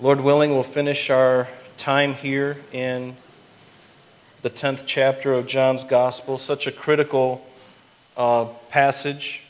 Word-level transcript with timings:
Lord 0.00 0.20
willing, 0.20 0.52
we'll 0.52 0.62
finish 0.62 1.10
our 1.10 1.48
time 1.76 2.14
here 2.14 2.56
in 2.70 3.16
the 4.42 4.50
10th 4.50 4.84
chapter 4.86 5.32
of 5.34 5.48
John's 5.48 5.82
Gospel, 5.82 6.38
such 6.38 6.68
a 6.68 6.72
critical 6.72 7.44
uh, 8.16 8.44
passage. 8.70 9.42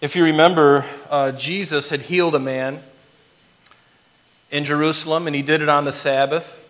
If 0.00 0.14
you 0.14 0.22
remember, 0.22 0.84
uh, 1.10 1.32
Jesus 1.32 1.90
had 1.90 2.02
healed 2.02 2.36
a 2.36 2.38
man 2.38 2.80
in 4.52 4.64
Jerusalem, 4.64 5.26
and 5.26 5.34
he 5.34 5.42
did 5.42 5.60
it 5.60 5.68
on 5.68 5.84
the 5.84 5.90
Sabbath. 5.90 6.61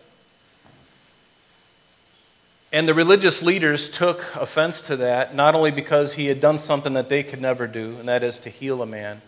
And 2.73 2.89
the 2.89 2.95
religious 2.95 3.43
leaders 3.43 3.91
took 3.91 4.34
offense 4.34 4.80
to 4.82 4.96
that, 4.96 5.34
not 5.34 5.55
only 5.55 5.70
because 5.70 6.14
he 6.14 6.27
had 6.27 6.41
done 6.41 6.57
something 6.57 6.95
that 6.95 7.11
they 7.11 7.23
could 7.23 7.41
never 7.41 7.66
do, 7.66 7.96
and 7.98 8.09
that 8.09 8.23
is 8.23 8.38
to 8.41 8.48
heal 8.48 8.80
a 8.80 8.87
man, 8.87 9.20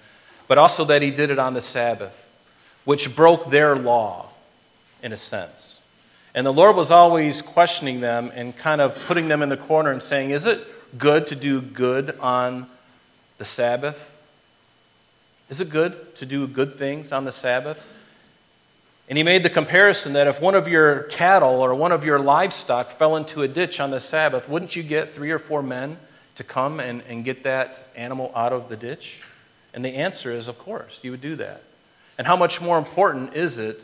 but 0.49 0.57
also 0.57 0.85
that 0.87 1.03
he 1.03 1.11
did 1.11 1.31
it 1.31 1.39
on 1.39 1.53
the 1.53 1.61
Sabbath, 1.61 2.27
which 2.85 3.15
broke 3.15 3.51
their 3.51 3.77
law, 3.77 4.31
in 5.03 5.13
a 5.13 5.17
sense. 5.19 5.81
And 6.35 6.47
the 6.47 6.53
Lord 6.53 6.75
was 6.75 6.91
always 6.91 7.43
questioning 7.43 8.01
them 8.01 8.33
and 8.35 8.57
kind 8.57 8.81
of 8.81 8.97
putting 9.07 9.29
them 9.29 9.43
in 9.43 9.51
the 9.51 9.57
corner 9.59 9.93
and 9.93 10.03
saying, 10.03 10.31
Is 10.31 10.47
it 10.47 10.67
good 10.99 11.27
to 11.29 11.37
do 11.37 11.61
good 11.61 12.19
on 12.21 12.67
the 13.37 13.45
Sabbath? 13.45 14.11
Is 15.51 15.61
it 15.61 15.69
good 15.69 16.15
to 16.17 16.27
do 16.27 16.47
good 16.47 16.77
things 16.77 17.13
on 17.13 17.27
the 17.27 17.33
Sabbath? 17.33 17.85
And 19.09 19.19
he 19.19 19.25
made 19.25 19.43
the 19.43 19.51
comparison 19.51 20.15
that 20.15 20.27
if 20.27 20.41
one 20.41 20.55
of 20.55 20.67
your 20.67 21.03
cattle 21.05 21.61
or 21.61 21.75
one 21.75 21.93
of 21.93 22.05
your 22.05 22.19
livestock 22.19 22.91
fell 22.91 23.17
into 23.17 23.43
a 23.43 23.49
ditch 23.49 23.79
on 23.79 23.91
the 23.91 24.01
Sabbath, 24.01 24.49
wouldn't 24.49 24.75
you 24.75 24.83
get 24.83 25.11
three 25.11 25.31
or 25.31 25.39
four 25.39 25.63
men 25.63 25.99
to 26.37 26.45
come 26.45 26.81
and, 26.81 27.03
and 27.07 27.25
get 27.25 27.43
that 27.45 27.89
animal 27.95 28.33
out 28.35 28.53
of 28.53 28.69
the 28.69 28.77
ditch? 28.77 29.21
And 29.75 29.85
the 29.85 29.97
answer 29.97 30.31
is, 30.33 30.49
of 30.49 30.59
course, 30.59 31.01
you 31.03 31.11
would 31.11 31.21
do 31.21 31.37
that. 31.37 31.63
And 32.17 32.27
how 32.27 32.37
much 32.37 32.61
more 32.61 32.79
important 32.79 33.35
is 33.35 33.59
it 33.59 33.83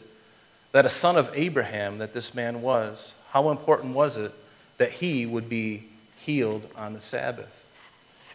that 0.72 0.86
a 0.86 0.88
son 0.88 1.16
of 1.16 1.30
Abraham 1.34 1.98
that 1.98 2.14
this 2.14 2.34
man 2.34 2.62
was, 2.62 3.12
how 3.30 3.50
important 3.50 3.94
was 3.94 4.16
it 4.16 4.32
that 4.78 4.92
he 4.92 5.27
would 5.27 5.48
be 5.48 5.84
healed 6.16 6.66
on 6.77 6.94
the 6.94 7.00
Sabbath? 7.00 7.59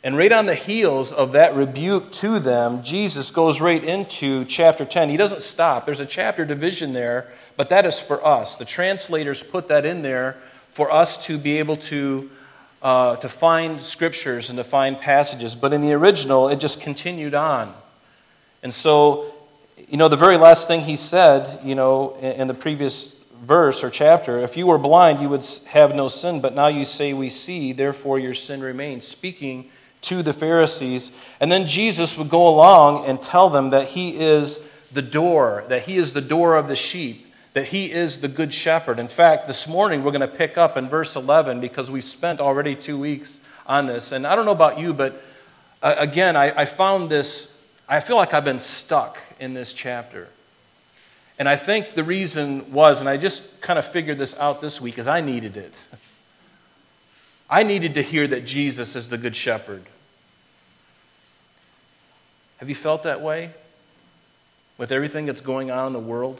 And 0.06 0.16
right 0.16 0.32
on 0.32 0.46
the 0.46 0.54
heels 0.54 1.12
of 1.12 1.32
that 1.32 1.56
rebuke 1.56 2.12
to 2.12 2.38
them, 2.38 2.84
Jesus 2.84 3.32
goes 3.32 3.60
right 3.60 3.84
into 3.84 4.46
chapter 4.46 4.86
10. 4.86 5.10
He 5.10 5.18
doesn't 5.18 5.42
stop. 5.42 5.86
There's 5.86 6.00
a 6.00 6.06
chapter 6.06 6.46
division 6.46 6.94
there, 6.94 7.32
but 7.58 7.70
that 7.70 7.88
is 7.88 8.00
for 8.00 8.24
us. 8.24 8.56
The 8.56 8.66
translators 8.66 9.42
put 9.42 9.68
that 9.70 9.84
in 9.84 10.04
there 10.04 10.38
for 10.70 10.92
us 10.92 11.26
to 11.26 11.40
be 11.40 11.58
able 11.58 11.78
to, 11.78 12.30
uh, 12.84 13.16
to 13.16 13.28
find 13.28 13.82
scriptures 13.82 14.52
and 14.52 14.58
to 14.58 14.64
find 14.64 15.00
passages. 15.00 15.56
But 15.56 15.74
in 15.74 15.82
the 15.82 15.94
original, 15.94 16.50
it 16.50 16.58
just 16.58 16.80
continued 16.80 17.34
on. 17.34 17.74
And 18.62 18.72
so, 18.72 19.34
you 19.90 19.98
know, 19.98 20.08
the 20.08 20.18
very 20.18 20.38
last 20.38 20.68
thing 20.68 20.82
he 20.82 20.98
said, 20.98 21.62
you 21.64 21.74
know, 21.74 22.16
in, 22.18 22.48
the 22.48 22.54
previous 22.54 23.16
verse 23.44 23.84
or 23.84 23.90
chapter, 23.90 24.38
if 24.42 24.56
you 24.56 24.68
were 24.68 24.78
blind, 24.78 25.20
you 25.20 25.30
would 25.30 25.44
have 25.66 25.96
no 25.96 26.10
sin, 26.10 26.42
but 26.42 26.54
now 26.54 26.68
you 26.68 26.86
say 26.86 27.12
we 27.12 27.32
see, 27.32 27.74
therefore 27.74 28.20
your 28.20 28.36
sin 28.36 28.62
remains. 28.62 29.08
Speaking 29.08 29.72
to 30.06 30.24
the 30.24 30.34
Pharisees. 30.34 31.12
And 31.40 31.52
then 31.52 31.68
Jesus 31.68 32.18
would 32.18 32.30
go 32.30 32.48
along 32.48 33.06
and 33.06 33.22
tell 33.22 33.50
them 33.50 33.72
that 33.72 33.90
he 33.90 34.18
is 34.18 34.62
the 34.92 35.02
door, 35.02 35.64
that 35.68 35.84
he 35.84 35.98
is 35.98 36.14
the 36.14 36.22
door 36.22 36.56
of 36.56 36.68
the 36.68 36.76
sheep, 36.76 37.34
that 37.54 37.68
he 37.68 37.92
is 37.92 38.20
the 38.20 38.28
good 38.28 38.54
shepherd. 38.54 39.00
In 39.00 39.08
fact, 39.08 39.48
this 39.48 39.68
morning 39.68 40.04
we're 40.04 40.12
going 40.12 40.22
to 40.22 40.28
pick 40.28 40.58
up 40.58 40.78
in 40.78 40.88
verse 40.88 41.16
11 41.16 41.60
because 41.60 41.90
we've 41.90 42.04
spent 42.04 42.40
already 42.40 42.76
two 42.76 42.98
weeks 42.98 43.40
on 43.66 43.88
this. 43.88 44.12
And 44.12 44.26
I 44.26 44.36
don't 44.36 44.46
know 44.46 44.52
about 44.52 44.80
you, 44.80 44.94
but 44.94 45.22
uh, 45.82 45.96
again, 45.98 46.36
I, 46.36 46.62
I 46.62 46.66
found 46.66 47.10
this, 47.10 47.56
I 47.88 48.00
feel 48.00 48.16
like 48.16 48.34
I've 48.34 48.46
been 48.46 48.60
stuck 48.60 49.18
in 49.40 49.54
this 49.54 49.74
chapter. 49.74 50.28
And 51.38 51.50
I 51.50 51.58
think 51.58 51.92
the 51.92 52.04
reason 52.04 52.72
was, 52.72 53.00
and 53.02 53.10
I 53.10 53.18
just 53.18 53.62
kind 53.62 53.78
of 53.78 53.86
figured 53.86 54.18
this 54.18 54.36
out 54.36 54.62
this 54.62 54.80
week, 54.80 54.98
is 54.98 55.08
I 55.08 55.22
needed 55.22 55.58
it. 55.58 55.74
I 57.50 57.64
needed 57.64 57.94
to 57.96 58.02
hear 58.02 58.28
that 58.28 58.46
Jesus 58.46 58.96
is 58.96 59.10
the 59.10 59.18
Good 59.18 59.36
Shepherd. 59.36 59.84
Have 62.58 62.70
you 62.70 62.76
felt 62.76 63.04
that 63.04 63.22
way 63.22 63.52
with 64.78 64.92
everything 64.92 65.26
that's 65.26 65.42
going 65.42 65.72
on 65.72 65.88
in 65.88 65.94
the 65.94 66.00
world? 66.00 66.40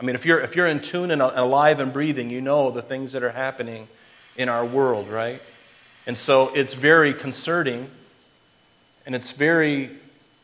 I 0.00 0.04
mean, 0.04 0.14
if 0.14 0.26
you're, 0.26 0.40
if 0.40 0.56
you're 0.56 0.66
in 0.66 0.80
tune 0.80 1.10
and 1.10 1.22
alive 1.22 1.80
and 1.80 1.92
breathing, 1.92 2.30
you 2.30 2.40
know 2.40 2.70
the 2.70 2.82
things 2.82 3.12
that 3.12 3.22
are 3.22 3.30
happening 3.30 3.88
in 4.36 4.48
our 4.48 4.64
world, 4.64 5.08
right? 5.08 5.40
And 6.06 6.18
so 6.18 6.48
it's 6.54 6.74
very 6.74 7.14
concerning 7.14 7.90
and 9.06 9.14
it's 9.14 9.32
very 9.32 9.90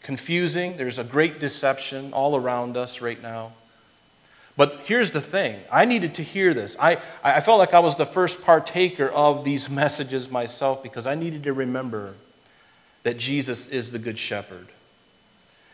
confusing. 0.02 0.76
There's 0.76 0.98
a 0.98 1.04
great 1.04 1.40
deception 1.40 2.12
all 2.12 2.36
around 2.36 2.76
us 2.76 3.00
right 3.00 3.20
now. 3.20 3.52
But 4.56 4.80
here's 4.84 5.10
the 5.12 5.20
thing 5.20 5.60
I 5.72 5.84
needed 5.84 6.14
to 6.16 6.22
hear 6.22 6.52
this. 6.52 6.76
I, 6.78 6.98
I 7.24 7.40
felt 7.40 7.58
like 7.58 7.72
I 7.72 7.80
was 7.80 7.96
the 7.96 8.06
first 8.06 8.42
partaker 8.42 9.08
of 9.08 9.44
these 9.44 9.70
messages 9.70 10.30
myself 10.30 10.82
because 10.82 11.06
I 11.06 11.14
needed 11.14 11.44
to 11.44 11.52
remember 11.52 12.14
that 13.02 13.16
Jesus 13.18 13.68
is 13.68 13.90
the 13.90 13.98
Good 13.98 14.18
Shepherd 14.18 14.68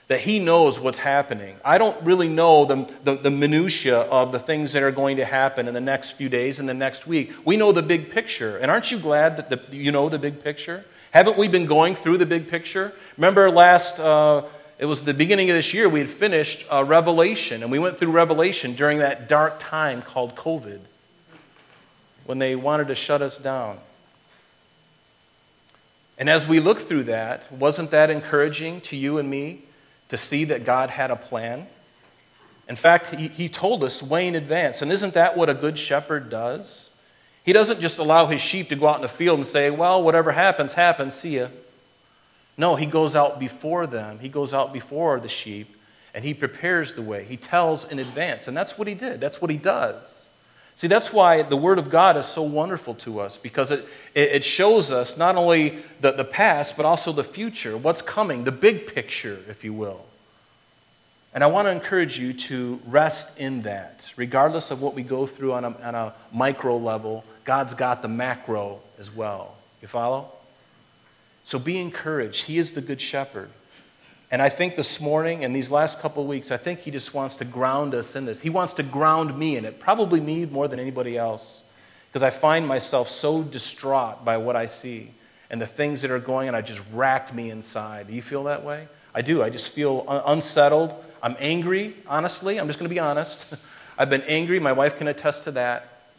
that 0.08 0.20
he 0.20 0.38
knows 0.38 0.78
what's 0.78 0.98
happening. 0.98 1.56
I 1.64 1.78
don't 1.78 2.00
really 2.04 2.28
know 2.28 2.64
the, 2.64 2.92
the, 3.02 3.16
the, 3.16 3.30
minutiae 3.30 4.00
of 4.02 4.30
the 4.30 4.38
things 4.38 4.72
that 4.72 4.82
are 4.84 4.92
going 4.92 5.16
to 5.16 5.24
happen 5.24 5.66
in 5.66 5.74
the 5.74 5.80
next 5.80 6.12
few 6.12 6.28
days 6.28 6.60
and 6.60 6.68
the 6.68 6.74
next 6.74 7.08
week. 7.08 7.32
We 7.44 7.56
know 7.56 7.72
the 7.72 7.82
big 7.82 8.10
picture. 8.10 8.56
And 8.58 8.70
aren't 8.70 8.92
you 8.92 8.98
glad 8.98 9.36
that 9.36 9.50
the, 9.50 9.76
you 9.76 9.90
know 9.90 10.08
the 10.08 10.18
big 10.18 10.44
picture? 10.44 10.84
Haven't 11.10 11.36
we 11.36 11.48
been 11.48 11.66
going 11.66 11.96
through 11.96 12.18
the 12.18 12.26
big 12.26 12.46
picture? 12.46 12.92
Remember 13.16 13.50
last, 13.50 13.98
uh, 13.98 14.42
it 14.78 14.86
was 14.86 15.02
the 15.02 15.14
beginning 15.14 15.50
of 15.50 15.56
this 15.56 15.74
year, 15.74 15.88
we 15.88 15.98
had 15.98 16.08
finished 16.08 16.64
uh, 16.70 16.84
Revelation, 16.84 17.62
and 17.62 17.72
we 17.72 17.78
went 17.80 17.98
through 17.98 18.12
Revelation 18.12 18.74
during 18.74 18.98
that 18.98 19.28
dark 19.28 19.58
time 19.58 20.02
called 20.02 20.36
COVID 20.36 20.80
when 22.26 22.38
they 22.38 22.54
wanted 22.54 22.88
to 22.88 22.94
shut 22.94 23.22
us 23.22 23.38
down. 23.38 23.78
And 26.18 26.30
as 26.30 26.46
we 26.46 26.60
look 26.60 26.80
through 26.80 27.04
that, 27.04 27.50
wasn't 27.52 27.90
that 27.90 28.08
encouraging 28.08 28.80
to 28.82 28.96
you 28.96 29.18
and 29.18 29.28
me? 29.28 29.62
To 30.08 30.16
see 30.16 30.44
that 30.44 30.64
God 30.64 30.90
had 30.90 31.10
a 31.10 31.16
plan. 31.16 31.66
In 32.68 32.76
fact, 32.76 33.14
he, 33.14 33.28
he 33.28 33.48
told 33.48 33.84
us 33.84 34.02
way 34.02 34.26
in 34.26 34.34
advance. 34.34 34.82
And 34.82 34.90
isn't 34.90 35.14
that 35.14 35.36
what 35.36 35.48
a 35.48 35.54
good 35.54 35.78
shepherd 35.78 36.30
does? 36.30 36.90
He 37.44 37.52
doesn't 37.52 37.80
just 37.80 37.98
allow 37.98 38.26
his 38.26 38.40
sheep 38.40 38.68
to 38.70 38.76
go 38.76 38.88
out 38.88 38.96
in 38.96 39.02
the 39.02 39.08
field 39.08 39.38
and 39.38 39.46
say, 39.46 39.70
well, 39.70 40.02
whatever 40.02 40.32
happens, 40.32 40.72
happens, 40.72 41.14
see 41.14 41.38
ya. 41.38 41.48
No, 42.56 42.74
he 42.74 42.86
goes 42.86 43.14
out 43.14 43.38
before 43.38 43.86
them. 43.86 44.18
He 44.18 44.28
goes 44.28 44.54
out 44.54 44.72
before 44.72 45.20
the 45.20 45.28
sheep 45.28 45.76
and 46.14 46.24
he 46.24 46.32
prepares 46.32 46.94
the 46.94 47.02
way. 47.02 47.24
He 47.24 47.36
tells 47.36 47.84
in 47.84 47.98
advance. 47.98 48.48
And 48.48 48.56
that's 48.56 48.78
what 48.78 48.88
he 48.88 48.94
did. 48.94 49.20
That's 49.20 49.40
what 49.42 49.50
he 49.50 49.58
does. 49.58 50.15
See, 50.76 50.88
that's 50.88 51.10
why 51.10 51.40
the 51.40 51.56
Word 51.56 51.78
of 51.78 51.88
God 51.88 52.18
is 52.18 52.26
so 52.26 52.42
wonderful 52.42 52.94
to 52.96 53.20
us 53.20 53.38
because 53.38 53.70
it, 53.70 53.88
it 54.14 54.44
shows 54.44 54.92
us 54.92 55.16
not 55.16 55.34
only 55.36 55.78
the, 56.02 56.12
the 56.12 56.24
past, 56.24 56.76
but 56.76 56.84
also 56.84 57.12
the 57.12 57.24
future, 57.24 57.78
what's 57.78 58.02
coming, 58.02 58.44
the 58.44 58.52
big 58.52 58.94
picture, 58.94 59.38
if 59.48 59.64
you 59.64 59.72
will. 59.72 60.04
And 61.32 61.42
I 61.42 61.46
want 61.46 61.66
to 61.66 61.70
encourage 61.70 62.18
you 62.18 62.34
to 62.34 62.78
rest 62.86 63.38
in 63.38 63.62
that. 63.62 64.02
Regardless 64.16 64.70
of 64.70 64.82
what 64.82 64.94
we 64.94 65.02
go 65.02 65.26
through 65.26 65.54
on 65.54 65.64
a, 65.64 65.70
on 65.82 65.94
a 65.94 66.14
micro 66.30 66.76
level, 66.76 67.24
God's 67.44 67.72
got 67.72 68.02
the 68.02 68.08
macro 68.08 68.80
as 68.98 69.10
well. 69.10 69.54
You 69.80 69.88
follow? 69.88 70.30
So 71.44 71.58
be 71.58 71.78
encouraged. 71.78 72.44
He 72.44 72.58
is 72.58 72.74
the 72.74 72.82
Good 72.82 73.00
Shepherd. 73.00 73.48
And 74.36 74.42
I 74.42 74.50
think 74.50 74.76
this 74.76 75.00
morning 75.00 75.44
and 75.44 75.56
these 75.56 75.70
last 75.70 75.98
couple 75.98 76.22
of 76.22 76.28
weeks, 76.28 76.50
I 76.50 76.58
think 76.58 76.80
he 76.80 76.90
just 76.90 77.14
wants 77.14 77.36
to 77.36 77.46
ground 77.46 77.94
us 77.94 78.16
in 78.16 78.26
this. 78.26 78.38
He 78.38 78.50
wants 78.50 78.74
to 78.74 78.82
ground 78.82 79.38
me 79.38 79.56
in 79.56 79.64
it, 79.64 79.80
probably 79.80 80.20
me 80.20 80.44
more 80.44 80.68
than 80.68 80.78
anybody 80.78 81.16
else, 81.16 81.62
because 82.10 82.22
I 82.22 82.28
find 82.28 82.68
myself 82.68 83.08
so 83.08 83.42
distraught 83.42 84.26
by 84.26 84.36
what 84.36 84.54
I 84.54 84.66
see 84.66 85.10
and 85.48 85.58
the 85.58 85.66
things 85.66 86.02
that 86.02 86.10
are 86.10 86.18
going 86.18 86.48
on. 86.48 86.54
I 86.54 86.60
just 86.60 86.82
racked 86.92 87.32
me 87.32 87.50
inside. 87.50 88.08
Do 88.08 88.12
you 88.12 88.20
feel 88.20 88.44
that 88.44 88.62
way? 88.62 88.88
I 89.14 89.22
do. 89.22 89.42
I 89.42 89.48
just 89.48 89.70
feel 89.70 90.04
un- 90.06 90.20
unsettled. 90.26 90.92
I'm 91.22 91.36
angry, 91.38 91.94
honestly. 92.06 92.60
I'm 92.60 92.66
just 92.66 92.78
going 92.78 92.90
to 92.90 92.94
be 92.94 93.00
honest. 93.00 93.46
I've 93.98 94.10
been 94.10 94.20
angry. 94.24 94.60
My 94.60 94.72
wife 94.72 94.98
can 94.98 95.08
attest 95.08 95.44
to 95.44 95.52
that. 95.52 96.10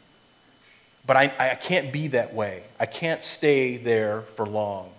But 1.06 1.18
I, 1.18 1.32
I 1.38 1.54
can't 1.54 1.94
be 1.94 2.08
that 2.08 2.34
way. 2.34 2.64
I 2.80 2.88
can't 2.88 3.22
stay 3.22 3.78
there 3.78 4.22
for 4.22 4.48
long. 4.48 4.90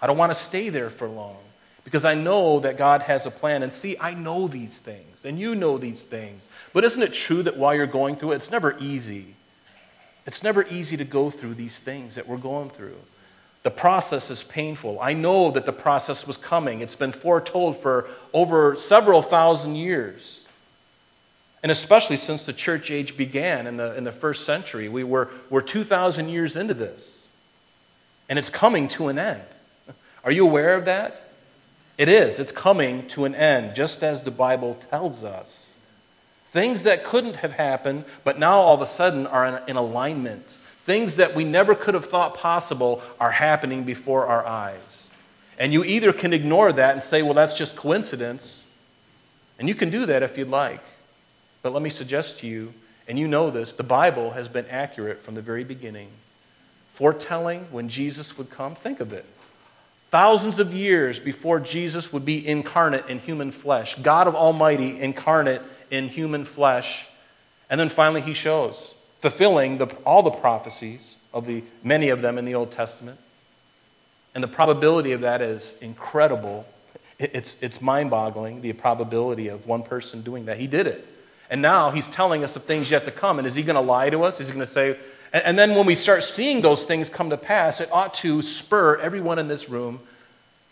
I 0.00 0.08
don't 0.08 0.18
want 0.18 0.32
to 0.32 0.36
stay 0.36 0.70
there 0.70 0.90
for 0.90 1.06
long 1.06 1.36
because 1.84 2.04
I 2.04 2.14
know 2.14 2.60
that 2.60 2.76
God 2.76 3.02
has 3.02 3.26
a 3.26 3.30
plan. 3.30 3.62
And 3.62 3.72
see, 3.72 3.96
I 3.98 4.14
know 4.14 4.48
these 4.48 4.78
things, 4.78 5.24
and 5.24 5.38
you 5.38 5.54
know 5.54 5.78
these 5.78 6.04
things. 6.04 6.48
But 6.72 6.84
isn't 6.84 7.02
it 7.02 7.12
true 7.12 7.42
that 7.42 7.56
while 7.56 7.74
you're 7.74 7.86
going 7.86 8.16
through 8.16 8.32
it, 8.32 8.36
it's 8.36 8.50
never 8.50 8.76
easy? 8.78 9.34
It's 10.26 10.42
never 10.42 10.66
easy 10.68 10.96
to 10.96 11.04
go 11.04 11.30
through 11.30 11.54
these 11.54 11.80
things 11.80 12.14
that 12.14 12.28
we're 12.28 12.36
going 12.36 12.70
through. 12.70 12.98
The 13.64 13.70
process 13.70 14.30
is 14.30 14.42
painful. 14.42 14.98
I 15.00 15.12
know 15.12 15.50
that 15.52 15.66
the 15.66 15.72
process 15.72 16.26
was 16.26 16.36
coming. 16.36 16.80
It's 16.80 16.94
been 16.94 17.12
foretold 17.12 17.76
for 17.76 18.08
over 18.32 18.74
several 18.76 19.22
thousand 19.22 19.76
years. 19.76 20.40
And 21.62 21.70
especially 21.70 22.16
since 22.16 22.42
the 22.42 22.52
church 22.52 22.90
age 22.90 23.16
began 23.16 23.68
in 23.68 23.76
the, 23.76 23.96
in 23.96 24.02
the 24.02 24.10
first 24.10 24.44
century, 24.44 24.88
we 24.88 25.04
were, 25.04 25.30
we're 25.48 25.60
2,000 25.60 26.28
years 26.28 26.56
into 26.56 26.74
this. 26.74 27.24
And 28.28 28.38
it's 28.38 28.50
coming 28.50 28.88
to 28.88 29.08
an 29.08 29.18
end. 29.18 29.42
Are 30.24 30.32
you 30.32 30.44
aware 30.44 30.74
of 30.74 30.86
that? 30.86 31.31
It 31.98 32.08
is. 32.08 32.38
It's 32.38 32.52
coming 32.52 33.06
to 33.08 33.24
an 33.24 33.34
end, 33.34 33.74
just 33.74 34.02
as 34.02 34.22
the 34.22 34.30
Bible 34.30 34.74
tells 34.74 35.24
us. 35.24 35.72
Things 36.52 36.82
that 36.82 37.04
couldn't 37.04 37.36
have 37.36 37.52
happened, 37.52 38.04
but 38.24 38.38
now 38.38 38.58
all 38.58 38.74
of 38.74 38.82
a 38.82 38.86
sudden 38.86 39.26
are 39.26 39.62
in, 39.66 39.76
alignment. 39.76 40.58
Things 40.84 41.16
that 41.16 41.34
we 41.34 41.44
never 41.44 41.74
could 41.74 41.94
have 41.94 42.06
thought 42.06 42.34
possible 42.34 43.02
are 43.20 43.30
happening 43.30 43.84
before 43.84 44.26
our 44.26 44.46
eyes. 44.46 45.06
And 45.58 45.72
you 45.72 45.84
either 45.84 46.12
can 46.12 46.32
ignore 46.32 46.72
that 46.72 46.92
and 46.92 47.02
say, 47.02 47.22
well, 47.22 47.34
that's 47.34 47.56
just 47.56 47.76
coincidence. 47.76 48.62
And 49.58 49.68
you 49.68 49.74
can 49.74 49.90
do 49.90 50.06
that 50.06 50.22
if 50.22 50.36
you'd 50.36 50.48
like. 50.48 50.82
But 51.62 51.72
let 51.72 51.82
me 51.82 51.90
suggest 51.90 52.40
to 52.40 52.46
you, 52.46 52.74
and 53.06 53.18
you 53.18 53.28
know 53.28 53.50
this, 53.50 53.72
the 53.72 53.82
Bible 53.82 54.32
has 54.32 54.48
been 54.48 54.66
accurate 54.66 55.22
from 55.22 55.34
the 55.34 55.42
very 55.42 55.64
beginning. 55.64 56.08
Foretelling 56.90 57.66
when 57.70 57.88
Jesus 57.88 58.36
would 58.36 58.50
come, 58.50 58.74
think 58.74 59.00
of 59.00 59.12
it. 59.12 59.24
Thousands 60.12 60.58
of 60.58 60.74
years 60.74 61.18
before 61.18 61.58
Jesus 61.58 62.12
would 62.12 62.26
be 62.26 62.46
incarnate 62.46 63.08
in 63.08 63.18
human 63.18 63.50
flesh, 63.50 63.94
God 64.02 64.28
of 64.28 64.34
Almighty 64.34 65.00
incarnate 65.00 65.62
in 65.90 66.10
human 66.10 66.44
flesh. 66.44 67.06
And 67.70 67.80
then 67.80 67.88
finally 67.88 68.20
he 68.20 68.34
shows, 68.34 68.92
fulfilling 69.20 69.78
the, 69.78 69.86
all 70.04 70.22
the 70.22 70.30
prophecies 70.30 71.16
of 71.32 71.46
the 71.46 71.64
many 71.82 72.10
of 72.10 72.20
them 72.20 72.36
in 72.36 72.44
the 72.44 72.54
Old 72.54 72.72
Testament. 72.72 73.18
And 74.34 74.44
the 74.44 74.48
probability 74.48 75.12
of 75.12 75.22
that 75.22 75.40
is 75.40 75.76
incredible. 75.80 76.66
It's, 77.18 77.56
it's 77.62 77.80
mind 77.80 78.10
boggling, 78.10 78.60
the 78.60 78.74
probability 78.74 79.48
of 79.48 79.66
one 79.66 79.82
person 79.82 80.20
doing 80.20 80.44
that. 80.44 80.58
He 80.58 80.66
did 80.66 80.86
it. 80.86 81.06
And 81.48 81.62
now 81.62 81.90
he's 81.90 82.10
telling 82.10 82.44
us 82.44 82.54
of 82.54 82.64
things 82.64 82.90
yet 82.90 83.06
to 83.06 83.12
come. 83.12 83.38
And 83.38 83.46
is 83.46 83.54
he 83.54 83.62
going 83.62 83.76
to 83.76 83.80
lie 83.80 84.10
to 84.10 84.24
us? 84.24 84.42
Is 84.42 84.48
he 84.48 84.52
going 84.52 84.66
to 84.66 84.70
say, 84.70 84.98
and, 85.32 85.44
and 85.44 85.58
then 85.58 85.74
when 85.74 85.86
we 85.86 85.94
start 85.94 86.24
seeing 86.24 86.60
those 86.60 86.84
things 86.84 87.08
come 87.08 87.30
to 87.30 87.36
pass, 87.36 87.80
it 87.80 87.90
ought 87.92 88.14
to 88.14 88.42
spur 88.42 88.96
everyone 88.98 89.38
in 89.38 89.48
this 89.48 89.68
room 89.68 90.00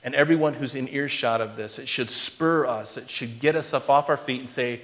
and 0.02 0.14
everyone 0.14 0.54
who's 0.54 0.74
in 0.74 0.88
earshot 0.88 1.40
of 1.40 1.56
this. 1.56 1.78
It 1.78 1.88
should 1.88 2.10
spur 2.10 2.66
us, 2.66 2.96
it 2.96 3.10
should 3.10 3.40
get 3.40 3.56
us 3.56 3.74
up 3.74 3.90
off 3.90 4.08
our 4.08 4.16
feet 4.16 4.40
and 4.40 4.50
say, 4.50 4.80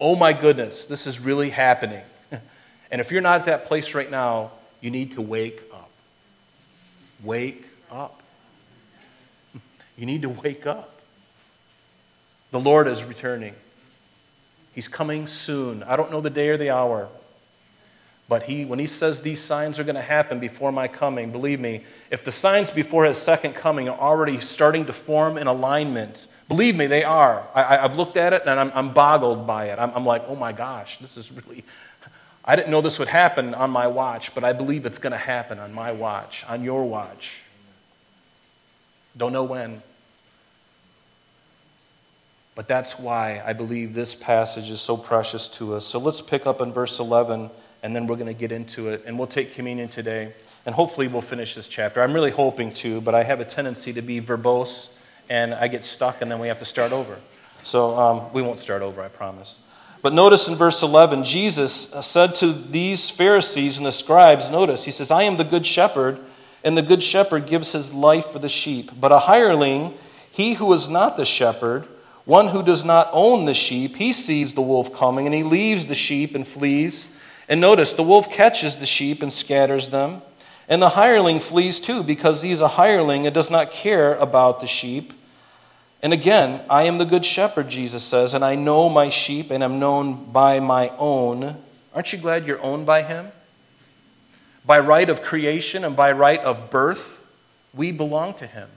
oh 0.00 0.16
my 0.16 0.32
goodness, 0.32 0.86
this 0.86 1.06
is 1.06 1.20
really 1.20 1.50
happening. 1.50 2.02
and 2.90 3.00
if 3.00 3.10
you're 3.10 3.20
not 3.20 3.40
at 3.40 3.46
that 3.46 3.66
place 3.66 3.94
right 3.94 4.10
now, 4.10 4.50
you 4.80 4.90
need 4.90 5.12
to 5.12 5.22
wake 5.22 5.60
up. 5.72 5.90
Wake 7.22 7.66
up. 7.90 8.22
You 9.98 10.06
need 10.06 10.22
to 10.22 10.30
wake 10.30 10.66
up. 10.66 10.98
The 12.52 12.60
Lord 12.60 12.88
is 12.88 13.04
returning. 13.04 13.54
He's 14.74 14.88
coming 14.88 15.26
soon. 15.26 15.82
I 15.82 15.96
don't 15.96 16.10
know 16.10 16.22
the 16.22 16.30
day 16.30 16.48
or 16.48 16.56
the 16.56 16.70
hour. 16.70 17.08
But 18.30 18.44
he, 18.44 18.64
when 18.64 18.78
he 18.78 18.86
says 18.86 19.22
these 19.22 19.42
signs 19.42 19.80
are 19.80 19.82
going 19.82 19.96
to 19.96 20.00
happen 20.00 20.38
before 20.38 20.70
my 20.70 20.86
coming, 20.86 21.32
believe 21.32 21.58
me, 21.58 21.82
if 22.12 22.24
the 22.24 22.30
signs 22.30 22.70
before 22.70 23.04
his 23.04 23.18
second 23.18 23.54
coming 23.54 23.88
are 23.88 23.98
already 23.98 24.38
starting 24.38 24.86
to 24.86 24.92
form 24.92 25.36
in 25.36 25.48
alignment, 25.48 26.28
believe 26.46 26.76
me, 26.76 26.86
they 26.86 27.02
are. 27.02 27.44
I, 27.56 27.78
have 27.78 27.96
looked 27.96 28.16
at 28.16 28.32
it 28.32 28.42
and 28.46 28.60
I'm, 28.60 28.70
I'm 28.72 28.94
boggled 28.94 29.48
by 29.48 29.70
it. 29.70 29.80
I'm, 29.80 29.90
I'm 29.96 30.06
like, 30.06 30.22
oh 30.28 30.36
my 30.36 30.52
gosh, 30.52 30.98
this 30.98 31.16
is 31.16 31.32
really. 31.32 31.64
I 32.44 32.54
didn't 32.54 32.70
know 32.70 32.80
this 32.80 33.00
would 33.00 33.08
happen 33.08 33.52
on 33.52 33.70
my 33.70 33.88
watch, 33.88 34.32
but 34.32 34.44
I 34.44 34.52
believe 34.52 34.86
it's 34.86 34.98
going 34.98 35.10
to 35.10 35.18
happen 35.18 35.58
on 35.58 35.72
my 35.72 35.90
watch, 35.90 36.44
on 36.48 36.62
your 36.62 36.84
watch. 36.84 37.40
Don't 39.16 39.32
know 39.32 39.42
when. 39.42 39.82
But 42.54 42.68
that's 42.68 42.96
why 42.96 43.42
I 43.44 43.54
believe 43.54 43.92
this 43.92 44.14
passage 44.14 44.70
is 44.70 44.80
so 44.80 44.96
precious 44.96 45.48
to 45.48 45.74
us. 45.74 45.84
So 45.84 45.98
let's 45.98 46.20
pick 46.20 46.46
up 46.46 46.60
in 46.60 46.72
verse 46.72 47.00
11 47.00 47.50
and 47.82 47.94
then 47.94 48.06
we're 48.06 48.16
going 48.16 48.26
to 48.26 48.34
get 48.34 48.52
into 48.52 48.88
it. 48.88 49.04
And 49.06 49.18
we'll 49.18 49.26
take 49.26 49.54
communion 49.54 49.88
today, 49.88 50.32
and 50.66 50.74
hopefully 50.74 51.08
we'll 51.08 51.22
finish 51.22 51.54
this 51.54 51.66
chapter. 51.66 52.02
I'm 52.02 52.12
really 52.12 52.30
hoping 52.30 52.72
to, 52.74 53.00
but 53.00 53.14
I 53.14 53.22
have 53.22 53.40
a 53.40 53.44
tendency 53.44 53.92
to 53.92 54.02
be 54.02 54.20
verbose, 54.20 54.88
and 55.28 55.54
I 55.54 55.68
get 55.68 55.84
stuck, 55.84 56.22
and 56.22 56.30
then 56.30 56.38
we 56.38 56.48
have 56.48 56.58
to 56.58 56.64
start 56.64 56.92
over. 56.92 57.18
So 57.62 57.98
um, 57.98 58.32
we 58.32 58.42
won't 58.42 58.58
start 58.58 58.82
over, 58.82 59.02
I 59.02 59.08
promise. 59.08 59.56
But 60.02 60.14
notice 60.14 60.48
in 60.48 60.54
verse 60.54 60.82
11, 60.82 61.24
Jesus 61.24 61.88
said 62.00 62.34
to 62.36 62.52
these 62.52 63.10
Pharisees 63.10 63.76
and 63.76 63.86
the 63.86 63.92
scribes, 63.92 64.48
notice, 64.48 64.84
he 64.84 64.90
says, 64.90 65.10
I 65.10 65.24
am 65.24 65.36
the 65.36 65.44
good 65.44 65.66
shepherd, 65.66 66.18
and 66.64 66.76
the 66.76 66.82
good 66.82 67.02
shepherd 67.02 67.46
gives 67.46 67.72
his 67.72 67.92
life 67.92 68.26
for 68.26 68.38
the 68.38 68.48
sheep. 68.48 68.90
But 68.98 69.12
a 69.12 69.18
hireling, 69.18 69.94
he 70.30 70.54
who 70.54 70.72
is 70.72 70.88
not 70.88 71.16
the 71.16 71.26
shepherd, 71.26 71.86
one 72.24 72.48
who 72.48 72.62
does 72.62 72.82
not 72.82 73.10
own 73.12 73.44
the 73.44 73.54
sheep, 73.54 73.96
he 73.96 74.12
sees 74.12 74.54
the 74.54 74.62
wolf 74.62 74.94
coming, 74.94 75.26
and 75.26 75.34
he 75.34 75.42
leaves 75.42 75.86
the 75.86 75.94
sheep 75.94 76.34
and 76.34 76.46
flees. 76.46 77.08
And 77.50 77.60
notice, 77.60 77.92
the 77.92 78.04
wolf 78.04 78.30
catches 78.30 78.78
the 78.78 78.86
sheep 78.86 79.22
and 79.22 79.32
scatters 79.32 79.88
them. 79.88 80.22
And 80.68 80.80
the 80.80 80.90
hireling 80.90 81.40
flees 81.40 81.80
too, 81.80 82.04
because 82.04 82.42
he's 82.42 82.60
a 82.60 82.68
hireling 82.68 83.26
and 83.26 83.34
does 83.34 83.50
not 83.50 83.72
care 83.72 84.14
about 84.14 84.60
the 84.60 84.68
sheep. 84.68 85.12
And 86.00 86.12
again, 86.12 86.62
I 86.70 86.84
am 86.84 86.98
the 86.98 87.04
good 87.04 87.26
shepherd, 87.26 87.68
Jesus 87.68 88.04
says, 88.04 88.34
and 88.34 88.44
I 88.44 88.54
know 88.54 88.88
my 88.88 89.08
sheep 89.08 89.50
and 89.50 89.64
am 89.64 89.80
known 89.80 90.26
by 90.32 90.60
my 90.60 90.90
own. 90.96 91.56
Aren't 91.92 92.12
you 92.12 92.18
glad 92.18 92.46
you're 92.46 92.62
owned 92.62 92.86
by 92.86 93.02
him? 93.02 93.32
By 94.64 94.78
right 94.78 95.10
of 95.10 95.20
creation 95.20 95.84
and 95.84 95.96
by 95.96 96.12
right 96.12 96.40
of 96.40 96.70
birth, 96.70 97.18
we 97.74 97.90
belong 97.90 98.34
to 98.34 98.46
him. 98.46 98.68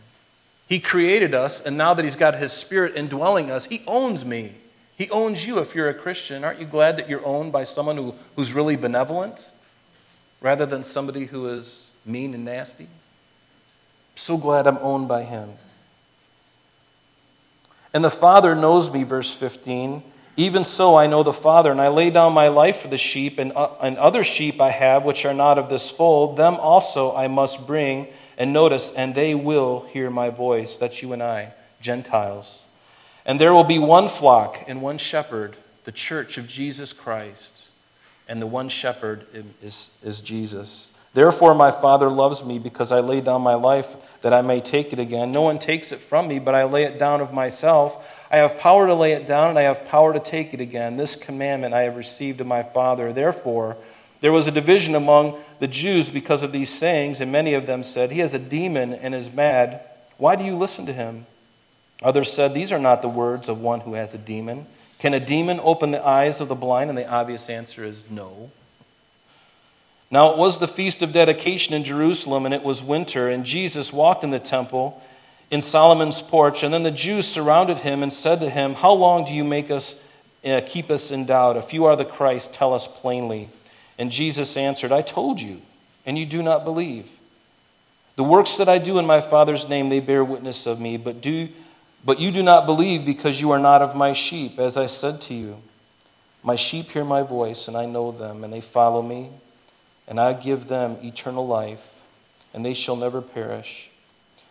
He 0.68 0.80
created 0.80 1.36
us, 1.36 1.62
and 1.62 1.78
now 1.78 1.94
that 1.94 2.04
he's 2.04 2.16
got 2.16 2.36
his 2.36 2.52
spirit 2.52 2.96
indwelling 2.96 3.52
us, 3.52 3.66
he 3.66 3.84
owns 3.86 4.26
me. 4.26 4.56
He 4.98 5.10
owns 5.10 5.46
you 5.46 5.60
if 5.60 5.76
you're 5.76 5.90
a 5.90 5.94
Christian. 5.94 6.44
Aren't 6.44 6.60
you 6.60 6.66
glad 6.66 6.98
that 6.98 7.10
you're 7.10 7.26
owned 7.26 7.52
by 7.52 7.64
someone 7.64 7.98
who, 7.98 8.14
who's 8.36 8.54
really 8.54 8.76
benevolent 8.76 9.38
rather 10.42 10.66
than 10.66 10.84
somebody 10.84 11.26
who 11.26 11.48
is 11.48 11.92
mean 12.06 12.34
and 12.34 12.46
nasty? 12.46 12.88
so 14.16 14.38
glad 14.38 14.68
I'm 14.68 14.78
owned 14.78 15.08
by 15.08 15.24
him. 15.24 15.54
And 17.94 18.04
the 18.04 18.12
Father 18.12 18.56
knows 18.56 18.92
me, 18.92 19.04
verse 19.04 19.34
15. 19.34 20.04
Even 20.36 20.64
so, 20.64 20.96
I 20.96 21.06
know 21.06 21.22
the 21.22 21.34
Father, 21.34 21.72
and 21.72 21.80
I 21.80 21.90
lay 21.90 22.10
down 22.10 22.34
my 22.34 22.48
life 22.48 22.82
for 22.82 22.88
the 22.88 22.98
sheep, 22.98 23.38
and, 23.38 23.54
uh, 23.56 23.70
and 23.82 23.98
other 23.98 24.24
sheep 24.24 24.60
I 24.60 24.72
have 24.72 25.04
which 25.04 25.26
are 25.26 25.34
not 25.34 25.60
of 25.60 25.70
this 25.70 25.92
fold, 25.92 26.38
them 26.38 26.56
also 26.56 27.16
I 27.16 27.28
must 27.28 27.68
bring. 27.68 28.08
And 28.36 28.52
notice, 28.52 28.92
and 28.96 29.14
they 29.14 29.36
will 29.36 29.82
hear 29.92 30.10
my 30.10 30.30
voice. 30.30 30.78
That's 30.78 31.04
you 31.04 31.14
and 31.14 31.22
I, 31.22 31.54
Gentiles. 31.82 32.63
And 33.26 33.40
there 33.40 33.54
will 33.54 33.64
be 33.64 33.80
one 33.80 34.10
flock 34.10 34.64
and 34.68 34.82
one 34.82 34.98
shepherd, 34.98 35.56
the 35.86 35.92
church 35.92 36.38
of 36.38 36.48
Jesus 36.48 36.94
Christ. 36.94 37.68
And 38.28 38.42
the 38.42 38.48
one 38.48 38.70
shepherd 38.70 39.26
is, 39.62 39.90
is 40.04 40.22
Jesus. 40.22 40.88
Therefore, 41.14 41.54
my 41.54 41.70
Father 41.70 42.10
loves 42.10 42.44
me 42.44 42.58
because 42.58 42.92
I 42.92 43.00
lay 43.00 43.22
down 43.22 43.42
my 43.42 43.54
life 43.54 43.96
that 44.22 44.34
I 44.34 44.42
may 44.42 44.62
take 44.62 44.94
it 44.94 45.00
again. 45.00 45.32
No 45.32 45.44
one 45.44 45.60
takes 45.60 45.92
it 45.92 46.00
from 46.00 46.28
me, 46.28 46.40
but 46.40 46.56
I 46.56 46.64
lay 46.64 46.84
it 46.84 46.98
down 46.98 47.22
of 47.22 47.32
myself. 47.32 48.08
I 48.32 48.38
have 48.38 48.58
power 48.58 48.88
to 48.88 48.96
lay 48.96 49.14
it 49.14 49.28
down, 49.28 49.50
and 49.50 49.60
I 49.60 49.64
have 49.64 49.86
power 49.86 50.12
to 50.12 50.20
take 50.20 50.54
it 50.56 50.62
again. 50.62 50.98
This 50.98 51.16
commandment 51.16 51.76
I 51.76 51.82
have 51.82 51.98
received 51.98 52.42
of 52.42 52.48
my 52.48 52.64
Father. 52.64 53.14
Therefore, 53.14 53.78
there 54.22 54.32
was 54.32 54.48
a 54.48 54.52
division 54.52 54.96
among 54.96 55.38
the 55.60 55.68
Jews 55.68 56.10
because 56.10 56.42
of 56.42 56.52
these 56.52 56.74
sayings, 56.74 57.22
and 57.22 57.32
many 57.32 57.54
of 57.54 57.68
them 57.68 57.84
said, 57.84 58.12
He 58.12 58.20
has 58.20 58.34
a 58.34 58.40
demon 58.40 58.94
and 58.94 59.14
is 59.14 59.32
mad. 59.32 59.82
Why 60.18 60.36
do 60.36 60.44
you 60.44 60.56
listen 60.56 60.88
to 60.88 60.94
him? 60.94 61.28
Others 62.04 62.32
said, 62.32 62.54
These 62.54 62.72
are 62.72 62.80
not 62.80 63.02
the 63.02 63.10
words 63.10 63.48
of 63.48 63.62
one 63.62 63.82
who 63.82 63.94
has 63.94 64.14
a 64.14 64.18
demon. 64.18 64.68
Can 65.00 65.14
a 65.14 65.20
demon 65.20 65.60
open 65.64 65.92
the 65.92 66.06
eyes 66.06 66.42
of 66.42 66.48
the 66.48 66.56
blind? 66.56 66.90
And 66.90 66.98
the 66.98 67.10
obvious 67.10 67.50
answer 67.50 67.84
is 67.84 68.04
no. 68.10 68.52
Now 70.12 70.32
it 70.32 70.38
was 70.38 70.60
the 70.60 70.68
feast 70.68 71.02
of 71.02 71.12
dedication 71.12 71.74
in 71.74 71.84
Jerusalem, 71.84 72.46
and 72.46 72.54
it 72.54 72.64
was 72.64 72.84
winter, 72.84 73.30
and 73.30 73.46
Jesus 73.46 73.92
walked 73.92 74.24
in 74.24 74.30
the 74.30 74.40
temple 74.40 75.02
in 75.50 75.62
Solomon's 75.62 76.22
porch. 76.22 76.62
And 76.62 76.74
then 76.74 76.84
the 76.84 76.92
Jews 76.92 77.28
surrounded 77.28 77.80
him 77.80 78.04
and 78.04 78.14
said 78.14 78.40
to 78.42 78.50
him, 78.50 78.76
How 78.76 78.92
long 78.92 79.26
do 79.26 79.34
you 79.34 79.44
make 79.44 79.72
us 79.72 79.96
uh, 80.46 80.62
keep 80.66 80.92
us 80.92 81.10
in 81.10 81.26
doubt? 81.26 81.58
If 81.58 81.74
you 81.74 81.86
are 81.86 81.96
the 81.96 82.06
Christ, 82.06 82.54
tell 82.54 82.74
us 82.74 82.88
plainly. 82.88 83.50
And 83.98 84.12
Jesus 84.12 84.58
answered, 84.58 84.92
I 84.92 85.02
told 85.02 85.42
you, 85.42 85.62
and 86.06 86.18
you 86.18 86.26
do 86.26 86.44
not 86.44 86.64
believe. 86.64 87.08
The 88.16 88.24
works 88.24 88.58
that 88.58 88.70
I 88.70 88.78
do 88.78 89.00
in 89.00 89.06
my 89.06 89.22
Father's 89.22 89.68
name, 89.68 89.90
they 89.90 90.00
bear 90.00 90.24
witness 90.24 90.68
of 90.68 90.80
me, 90.80 90.98
but 90.98 91.22
do 91.22 91.50
but 92.06 92.20
you 92.20 92.32
do 92.32 92.44
not 92.44 92.66
believe 92.66 93.06
because 93.06 93.40
you 93.40 93.52
are 93.52 93.60
not 93.60 93.82
of 93.82 93.96
my 93.96 94.14
sheep, 94.14 94.60
as 94.60 94.78
I 94.78 94.88
said 94.88 95.22
to 95.22 95.34
you. 95.34 95.58
My 96.44 96.56
sheep 96.56 96.90
hear 96.92 97.06
my 97.06 97.22
voice, 97.24 97.68
and 97.68 97.78
I 97.78 97.86
know 97.86 98.12
them, 98.12 98.44
and 98.44 98.52
they 98.52 98.62
follow 98.62 99.02
me, 99.02 99.30
and 100.08 100.20
I 100.20 100.34
give 100.34 100.68
them 100.68 100.98
eternal 101.02 101.48
life, 101.48 101.94
and 102.54 102.66
they 102.66 102.74
shall 102.74 102.98
never 102.98 103.22
perish. 103.22 103.90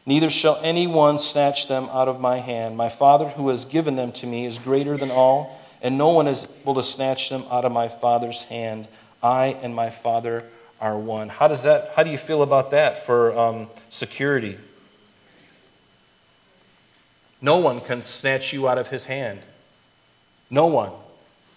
Neither 0.06 0.30
shall 0.30 0.58
anyone 0.62 1.18
snatch 1.18 1.68
them 1.68 1.88
out 1.90 2.08
of 2.08 2.18
my 2.18 2.38
hand. 2.38 2.76
My 2.76 2.88
Father, 2.88 3.28
who 3.28 3.50
has 3.50 3.64
given 3.64 3.94
them 3.96 4.10
to 4.12 4.26
me, 4.26 4.46
is 4.46 4.58
greater 4.58 4.96
than 4.96 5.10
all, 5.10 5.60
and 5.82 5.98
no 5.98 6.08
one 6.08 6.26
is 6.26 6.48
able 6.62 6.74
to 6.74 6.82
snatch 6.82 7.28
them 7.28 7.44
out 7.50 7.64
of 7.64 7.72
my 7.72 7.88
Father's 7.88 8.42
hand. 8.44 8.88
I 9.22 9.58
and 9.62 9.74
my 9.74 9.90
Father 9.90 10.44
are 10.80 10.98
one. 10.98 11.28
How 11.28 11.46
does 11.46 11.62
that? 11.62 11.92
How 11.94 12.02
do 12.02 12.10
you 12.10 12.18
feel 12.18 12.42
about 12.42 12.70
that 12.72 13.06
for 13.06 13.38
um, 13.38 13.68
security? 13.90 14.58
No 17.42 17.58
one 17.58 17.80
can 17.80 18.02
snatch 18.02 18.52
you 18.52 18.68
out 18.68 18.78
of 18.78 18.88
his 18.88 19.04
hand. 19.04 19.40
No 20.48 20.66
one. 20.66 20.92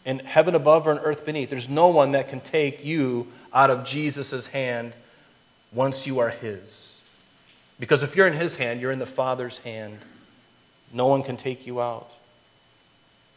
In 0.03 0.19
heaven 0.19 0.55
above 0.55 0.87
or 0.87 0.91
in 0.91 0.97
earth 0.97 1.25
beneath, 1.25 1.51
there's 1.51 1.69
no 1.69 1.87
one 1.87 2.11
that 2.11 2.27
can 2.27 2.41
take 2.41 2.83
you 2.83 3.27
out 3.53 3.69
of 3.69 3.85
Jesus' 3.85 4.47
hand 4.47 4.93
once 5.71 6.07
you 6.07 6.19
are 6.19 6.29
his. 6.29 6.97
Because 7.79 8.03
if 8.03 8.15
you're 8.15 8.27
in 8.27 8.33
his 8.33 8.55
hand, 8.55 8.81
you're 8.81 8.91
in 8.91 8.99
the 8.99 9.05
Father's 9.05 9.59
hand. 9.59 9.99
No 10.91 11.07
one 11.07 11.23
can 11.23 11.37
take 11.37 11.67
you 11.67 11.81
out. 11.81 12.09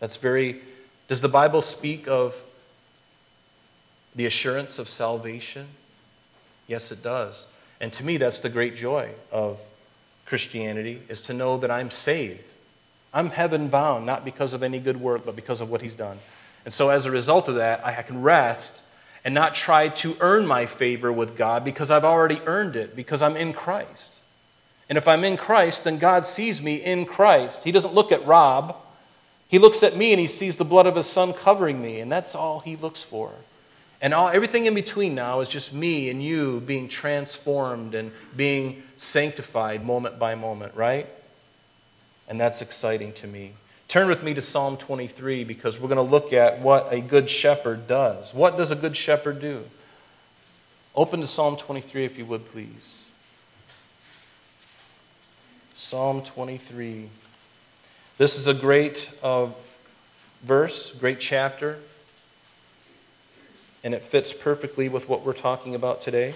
That's 0.01 0.17
very. 0.17 0.61
Does 1.09 1.21
the 1.21 1.29
Bible 1.29 1.61
speak 1.61 2.07
of 2.09 2.35
the 4.15 4.27
assurance 4.27 4.79
of 4.79 4.89
salvation? 4.89 5.67
Yes, 6.67 6.93
it 6.93 7.03
does. 7.03 7.47
And 7.81 7.93
to 7.95 8.05
me, 8.05 8.17
that's 8.17 8.41
the 8.41 8.49
great 8.49 8.77
joy 8.77 9.11
of 9.33 9.59
Christianity, 10.29 11.03
is 11.09 11.23
to 11.23 11.33
know 11.33 11.59
that 11.59 11.71
I'm 11.71 11.91
saved. 11.91 12.45
I'm 13.13 13.31
heaven 13.31 13.69
bound, 13.69 14.05
not 14.07 14.25
because 14.25 14.55
of 14.55 14.63
any 14.63 14.79
good 14.79 15.01
work, 15.01 15.25
but 15.25 15.35
because 15.35 15.61
of 15.61 15.71
what 15.71 15.81
He's 15.81 15.95
done. 15.95 16.19
And 16.65 16.75
so, 16.75 16.91
as 16.91 17.07
a 17.07 17.11
result 17.11 17.49
of 17.49 17.57
that, 17.57 17.85
I 17.85 18.03
can 18.03 18.23
rest 18.23 18.83
and 19.25 19.35
not 19.35 19.55
try 19.55 19.89
to 19.89 20.17
earn 20.21 20.47
my 20.47 20.67
favor 20.67 21.13
with 21.13 21.37
God 21.37 21.65
because 21.65 21.91
I've 21.91 22.05
already 22.05 22.41
earned 22.45 22.77
it, 22.77 22.95
because 22.95 23.23
I'm 23.23 23.37
in 23.37 23.53
Christ. 23.53 24.15
And 24.89 24.97
if 24.97 25.09
I'm 25.09 25.25
in 25.25 25.37
Christ, 25.37 25.85
then 25.85 25.99
God 25.99 26.25
sees 26.25 26.63
me 26.63 26.77
in 26.77 27.05
Christ. 27.05 27.65
He 27.65 27.73
doesn't 27.73 27.95
look 27.95 28.13
at 28.13 28.27
Rob, 28.27 28.77
He 29.49 29.59
looks 29.59 29.83
at 29.83 29.97
me 29.97 30.13
and 30.13 30.21
He 30.21 30.27
sees 30.27 30.57
the 30.57 30.65
blood 30.65 30.87
of 30.87 30.97
His 30.97 31.07
Son 31.07 31.33
covering 31.33 31.81
me, 31.81 32.01
and 32.01 32.13
that's 32.13 32.35
all 32.35 32.61
He 32.61 32.77
looks 32.77 33.03
for. 33.03 33.33
And 34.01 34.15
all, 34.15 34.29
everything 34.29 34.67
in 34.67 34.75
between 34.75 35.15
now 35.15 35.41
is 35.41 35.49
just 35.49 35.73
me 35.73 36.09
and 36.09 36.23
you 36.23 36.61
being 36.61 36.89
transformed 36.89 37.95
and 37.95 38.13
being 38.37 38.83
sanctified 38.99 39.85
moment 39.85 40.19
by 40.19 40.35
moment, 40.35 40.75
right? 40.75 41.07
And 42.29 42.39
that's 42.39 42.61
exciting 42.61 43.13
to 43.15 43.27
me. 43.27 43.53
Turn 43.87 44.09
with 44.09 44.23
me 44.23 44.35
to 44.35 44.43
Psalm 44.43 44.77
23 44.77 45.45
because 45.45 45.81
we're 45.81 45.89
going 45.89 45.97
to 45.97 46.03
look 46.03 46.35
at 46.35 46.61
what 46.61 46.93
a 46.93 47.01
good 47.01 47.31
shepherd 47.31 47.87
does. 47.87 48.35
What 48.35 48.59
does 48.59 48.71
a 48.71 48.77
good 48.77 48.97
shepherd 48.97 49.41
do? 49.41 49.65
Open 50.95 51.21
to 51.21 51.27
Psalm 51.27 51.57
23 51.57 52.05
if 52.05 52.19
you 52.19 52.27
would, 52.27 52.51
please. 52.51 52.97
Psalm 55.75 56.23
23. 56.23 57.09
This 58.19 58.37
is 58.37 58.47
a 58.47 58.53
great 58.53 59.11
uh, 59.23 59.47
verse, 60.43 60.91
great 60.91 61.21
chapter, 61.21 61.79
and 63.85 63.95
it 63.95 64.03
fits 64.03 64.33
perfectly 64.33 64.89
with 64.89 65.09
what 65.09 65.25
we're 65.25 65.33
talking 65.33 65.75
about 65.75 66.03
today. 66.03 66.35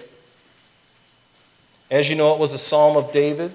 As 1.93 2.09
you 2.09 2.15
know, 2.15 2.33
it 2.33 2.39
was 2.39 2.53
a 2.53 2.57
psalm 2.57 2.97
of 2.97 3.11
David. 3.11 3.53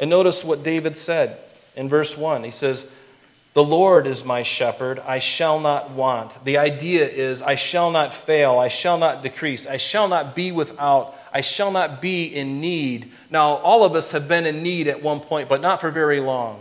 And 0.00 0.10
notice 0.10 0.42
what 0.42 0.64
David 0.64 0.96
said 0.96 1.38
in 1.76 1.88
verse 1.88 2.16
1. 2.16 2.42
He 2.42 2.50
says, 2.50 2.86
The 3.54 3.62
Lord 3.62 4.08
is 4.08 4.24
my 4.24 4.42
shepherd, 4.42 4.98
I 4.98 5.20
shall 5.20 5.60
not 5.60 5.90
want. 5.90 6.44
The 6.44 6.58
idea 6.58 7.08
is, 7.08 7.40
I 7.40 7.54
shall 7.54 7.92
not 7.92 8.12
fail, 8.12 8.58
I 8.58 8.66
shall 8.66 8.98
not 8.98 9.22
decrease, 9.22 9.64
I 9.64 9.76
shall 9.76 10.08
not 10.08 10.34
be 10.34 10.50
without, 10.50 11.14
I 11.32 11.40
shall 11.40 11.70
not 11.70 12.02
be 12.02 12.24
in 12.24 12.60
need. 12.60 13.12
Now, 13.30 13.58
all 13.58 13.84
of 13.84 13.94
us 13.94 14.10
have 14.10 14.26
been 14.26 14.44
in 14.44 14.60
need 14.60 14.88
at 14.88 15.04
one 15.04 15.20
point, 15.20 15.48
but 15.48 15.60
not 15.60 15.80
for 15.80 15.92
very 15.92 16.18
long. 16.18 16.60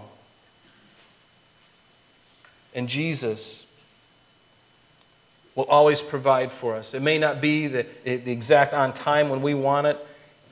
And 2.75 2.88
Jesus 2.88 3.65
will 5.59 5.65
always 5.65 6.01
provide 6.01 6.53
for 6.53 6.73
us. 6.73 6.93
It 6.93 7.01
may 7.01 7.17
not 7.17 7.41
be 7.41 7.67
the, 7.67 7.85
the 8.05 8.31
exact 8.31 8.73
on 8.73 8.93
time 8.93 9.27
when 9.27 9.41
we 9.41 9.53
want 9.53 9.87
it, 9.87 10.07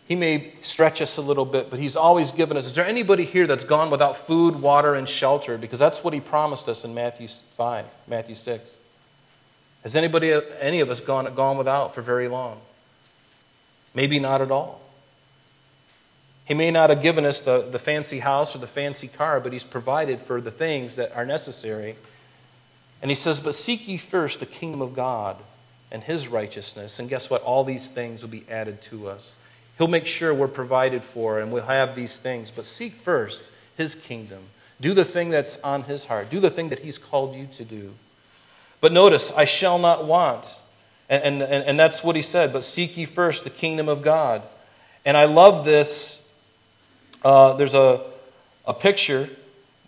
he 0.05 0.15
may 0.15 0.51
stretch 0.61 1.01
us 1.01 1.15
a 1.15 1.21
little 1.21 1.45
bit, 1.45 1.69
but 1.69 1.79
He's 1.79 1.95
always 1.95 2.33
given 2.33 2.57
us. 2.57 2.65
Is 2.65 2.75
there 2.75 2.85
anybody 2.85 3.23
here 3.23 3.47
that's 3.47 3.63
gone 3.63 3.89
without 3.89 4.17
food, 4.17 4.61
water, 4.61 4.95
and 4.95 5.07
shelter? 5.07 5.57
Because 5.57 5.79
that's 5.79 6.03
what 6.03 6.13
He 6.13 6.19
promised 6.19 6.67
us 6.67 6.83
in 6.83 6.93
Matthew 6.93 7.29
5, 7.55 7.85
Matthew 8.05 8.35
6. 8.35 8.75
Has 9.83 9.95
anybody, 9.95 10.37
any 10.59 10.81
of 10.81 10.89
us, 10.89 10.99
gone, 10.99 11.33
gone 11.35 11.57
without 11.57 11.95
for 11.95 12.01
very 12.01 12.27
long? 12.27 12.59
Maybe 13.93 14.19
not 14.19 14.41
at 14.41 14.51
all. 14.51 14.81
He 16.43 16.53
may 16.53 16.69
not 16.69 16.89
have 16.89 17.01
given 17.01 17.23
us 17.23 17.39
the, 17.39 17.61
the 17.61 17.79
fancy 17.79 18.19
house 18.19 18.53
or 18.55 18.59
the 18.59 18.67
fancy 18.67 19.07
car, 19.07 19.39
but 19.39 19.53
He's 19.53 19.63
provided 19.63 20.19
for 20.19 20.41
the 20.41 20.51
things 20.51 20.97
that 20.97 21.15
are 21.15 21.25
necessary. 21.25 21.95
And 23.01 23.11
He 23.11 23.15
says, 23.15 23.39
But 23.39 23.55
seek 23.55 23.87
ye 23.87 23.97
first 23.97 24.39
the 24.39 24.45
kingdom 24.45 24.81
of 24.81 24.95
God 24.95 25.37
and 25.91 26.03
His 26.03 26.27
righteousness. 26.27 26.99
And 26.99 27.09
guess 27.09 27.29
what? 27.29 27.41
All 27.43 27.63
these 27.63 27.89
things 27.89 28.21
will 28.21 28.29
be 28.29 28.45
added 28.49 28.81
to 28.83 29.07
us. 29.09 29.35
He'll 29.77 29.87
make 29.87 30.07
sure 30.07 30.33
we're 30.33 30.47
provided 30.47 31.03
for 31.03 31.39
and 31.39 31.51
we'll 31.51 31.65
have 31.65 31.95
these 31.95 32.19
things. 32.19 32.51
But 32.51 32.65
seek 32.65 32.93
first 32.93 33.43
His 33.75 33.95
kingdom. 33.95 34.43
Do 34.79 34.93
the 34.93 35.05
thing 35.05 35.29
that's 35.29 35.57
on 35.61 35.83
His 35.83 36.05
heart. 36.05 36.29
Do 36.29 36.39
the 36.39 36.49
thing 36.49 36.69
that 36.69 36.79
He's 36.79 36.97
called 36.97 37.35
you 37.35 37.47
to 37.53 37.63
do. 37.63 37.93
But 38.81 38.91
notice, 38.91 39.31
I 39.35 39.45
shall 39.45 39.79
not 39.79 40.05
want. 40.05 40.57
And, 41.09 41.41
and, 41.41 41.63
and 41.63 41.79
that's 41.79 42.03
what 42.03 42.15
He 42.15 42.21
said. 42.21 42.53
But 42.53 42.63
seek 42.63 42.97
ye 42.97 43.05
first 43.05 43.43
the 43.43 43.49
kingdom 43.49 43.87
of 43.87 44.01
God. 44.01 44.41
And 45.05 45.15
I 45.15 45.25
love 45.25 45.63
this. 45.63 46.27
Uh, 47.23 47.53
there's 47.53 47.73
a, 47.73 48.01
a 48.65 48.73
picture 48.73 49.29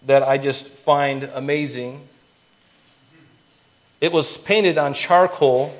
that 0.05 0.23
I 0.23 0.37
just 0.37 0.67
find 0.67 1.23
amazing. 1.33 2.07
It 4.01 4.11
was 4.11 4.37
painted 4.37 4.77
on 4.77 4.93
charcoal 4.93 5.75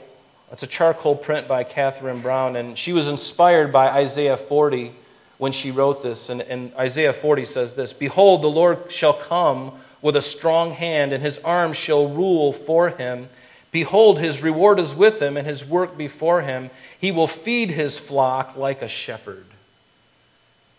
it's 0.52 0.64
a 0.64 0.68
charcoal 0.68 1.16
print 1.16 1.48
by 1.48 1.64
Catherine 1.64 2.22
Brown, 2.22 2.56
and 2.56 2.78
she 2.78 2.92
was 2.92 3.08
inspired 3.08 3.72
by 3.72 3.90
Isaiah 3.90 4.38
40 4.38 4.94
when 5.38 5.52
she 5.52 5.70
wrote 5.70 6.02
this. 6.02 6.30
And, 6.30 6.42
and 6.42 6.74
Isaiah 6.76 7.14
40 7.14 7.46
says 7.46 7.74
this 7.76 7.94
Behold, 7.94 8.42
the 8.42 8.50
Lord 8.50 8.92
shall 8.92 9.14
come 9.14 9.74
with 10.02 10.16
a 10.16 10.22
strong 10.22 10.72
hand, 10.72 11.14
and 11.14 11.22
his 11.22 11.38
arm 11.40 11.74
shall 11.74 12.10
rule 12.10 12.52
for 12.52 12.90
him. 12.90 13.30
Behold, 13.72 14.18
his 14.18 14.42
reward 14.42 14.80
is 14.80 14.96
with 14.96 15.22
him, 15.22 15.38
and 15.38 15.46
his 15.46 15.64
work 15.64 15.96
before 15.96 16.42
him. 16.42 16.72
He 17.00 17.12
will 17.12 17.28
feed 17.28 17.70
his 17.70 18.00
flock 18.00 18.58
like 18.58 18.82
a 18.82 18.88
shepherd. 18.88 19.46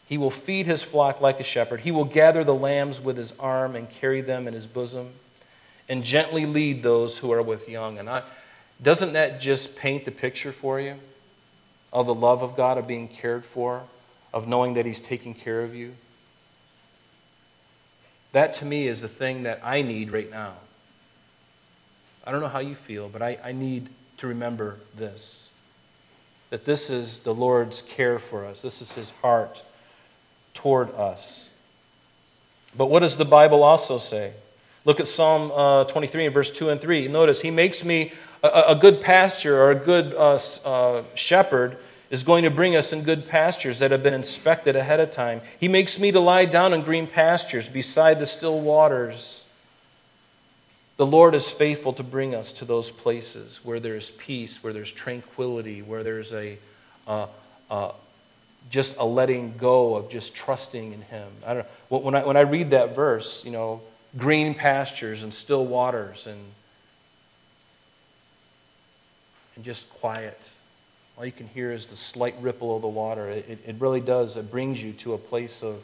He 0.08 0.18
will 0.18 0.32
feed 0.32 0.66
his 0.66 0.82
flock 0.82 1.20
like 1.20 1.38
a 1.38 1.44
shepherd. 1.44 1.80
He 1.80 1.92
will 1.92 2.04
gather 2.04 2.42
the 2.42 2.54
lambs 2.54 3.00
with 3.00 3.16
his 3.16 3.32
arm 3.38 3.76
and 3.76 3.88
carry 3.88 4.20
them 4.20 4.48
in 4.48 4.54
his 4.54 4.66
bosom, 4.66 5.12
and 5.90 6.04
gently 6.04 6.46
lead 6.46 6.84
those 6.84 7.18
who 7.18 7.32
are 7.32 7.42
with 7.42 7.68
young. 7.68 7.98
And 7.98 8.08
I, 8.08 8.22
doesn't 8.80 9.12
that 9.14 9.40
just 9.40 9.76
paint 9.76 10.04
the 10.04 10.12
picture 10.12 10.52
for 10.52 10.80
you 10.80 10.94
of 11.92 12.06
the 12.06 12.14
love 12.14 12.42
of 12.42 12.56
God, 12.56 12.78
of 12.78 12.86
being 12.86 13.08
cared 13.08 13.44
for, 13.44 13.82
of 14.32 14.46
knowing 14.46 14.74
that 14.74 14.86
He's 14.86 15.00
taking 15.00 15.34
care 15.34 15.62
of 15.62 15.74
you? 15.74 15.94
That 18.32 18.52
to 18.54 18.64
me 18.64 18.86
is 18.86 19.00
the 19.00 19.08
thing 19.08 19.42
that 19.42 19.60
I 19.64 19.82
need 19.82 20.12
right 20.12 20.30
now. 20.30 20.54
I 22.24 22.30
don't 22.30 22.40
know 22.40 22.48
how 22.48 22.60
you 22.60 22.76
feel, 22.76 23.08
but 23.08 23.20
I, 23.20 23.38
I 23.44 23.50
need 23.50 23.88
to 24.18 24.28
remember 24.28 24.78
this 24.96 25.48
that 26.50 26.64
this 26.64 26.90
is 26.90 27.20
the 27.20 27.32
Lord's 27.32 27.80
care 27.80 28.18
for 28.18 28.44
us, 28.44 28.62
this 28.62 28.80
is 28.82 28.92
His 28.92 29.10
heart 29.22 29.62
toward 30.52 30.92
us. 30.94 31.50
But 32.76 32.86
what 32.86 33.00
does 33.00 33.16
the 33.16 33.24
Bible 33.24 33.62
also 33.62 33.98
say? 33.98 34.32
Look 34.84 35.00
at 35.00 35.08
Psalm 35.08 35.50
uh, 35.54 35.84
23 35.84 36.26
and 36.26 36.34
verse 36.34 36.50
2 36.50 36.70
and 36.70 36.80
3. 36.80 37.08
Notice, 37.08 37.40
He 37.42 37.50
makes 37.50 37.84
me 37.84 38.12
a, 38.42 38.64
a 38.68 38.74
good 38.74 39.00
pasture 39.00 39.60
or 39.60 39.70
a 39.70 39.74
good 39.74 40.14
uh, 40.14 40.38
uh, 40.64 41.02
shepherd 41.14 41.76
is 42.10 42.24
going 42.24 42.42
to 42.42 42.50
bring 42.50 42.74
us 42.74 42.92
in 42.92 43.02
good 43.02 43.28
pastures 43.28 43.78
that 43.78 43.92
have 43.92 44.02
been 44.02 44.14
inspected 44.14 44.74
ahead 44.74 44.98
of 44.98 45.12
time. 45.12 45.40
He 45.60 45.68
makes 45.68 45.98
me 45.98 46.10
to 46.10 46.18
lie 46.18 46.44
down 46.44 46.74
in 46.74 46.82
green 46.82 47.06
pastures 47.06 47.68
beside 47.68 48.18
the 48.18 48.26
still 48.26 48.60
waters. 48.60 49.44
The 50.96 51.06
Lord 51.06 51.34
is 51.34 51.48
faithful 51.48 51.92
to 51.94 52.02
bring 52.02 52.34
us 52.34 52.52
to 52.54 52.64
those 52.64 52.90
places 52.90 53.60
where 53.62 53.78
there 53.78 53.96
is 53.96 54.10
peace, 54.10 54.62
where 54.62 54.72
there's 54.72 54.90
tranquility, 54.90 55.82
where 55.82 56.02
there's 56.02 56.32
a 56.32 56.58
uh, 57.06 57.26
uh, 57.70 57.92
just 58.70 58.96
a 58.98 59.04
letting 59.04 59.56
go 59.56 59.94
of 59.94 60.10
just 60.10 60.34
trusting 60.34 60.92
in 60.92 61.00
Him. 61.02 61.28
I 61.46 61.54
don't 61.54 61.66
know. 61.90 61.98
When 61.98 62.14
I, 62.14 62.24
when 62.24 62.36
I 62.36 62.40
read 62.40 62.70
that 62.70 62.94
verse, 62.94 63.44
you 63.44 63.50
know, 63.50 63.80
green 64.16 64.54
pastures 64.54 65.22
and 65.22 65.32
still 65.32 65.64
waters 65.64 66.26
and 66.26 66.40
and 69.60 69.64
just 69.64 69.90
quiet. 69.90 70.40
All 71.18 71.26
you 71.26 71.32
can 71.32 71.46
hear 71.48 71.70
is 71.70 71.84
the 71.84 71.96
slight 71.96 72.34
ripple 72.40 72.74
of 72.74 72.80
the 72.80 72.88
water. 72.88 73.28
It, 73.28 73.58
it 73.66 73.76
really 73.78 74.00
does. 74.00 74.38
It 74.38 74.50
brings 74.50 74.82
you 74.82 74.94
to 74.94 75.12
a 75.12 75.18
place 75.18 75.62
of 75.62 75.82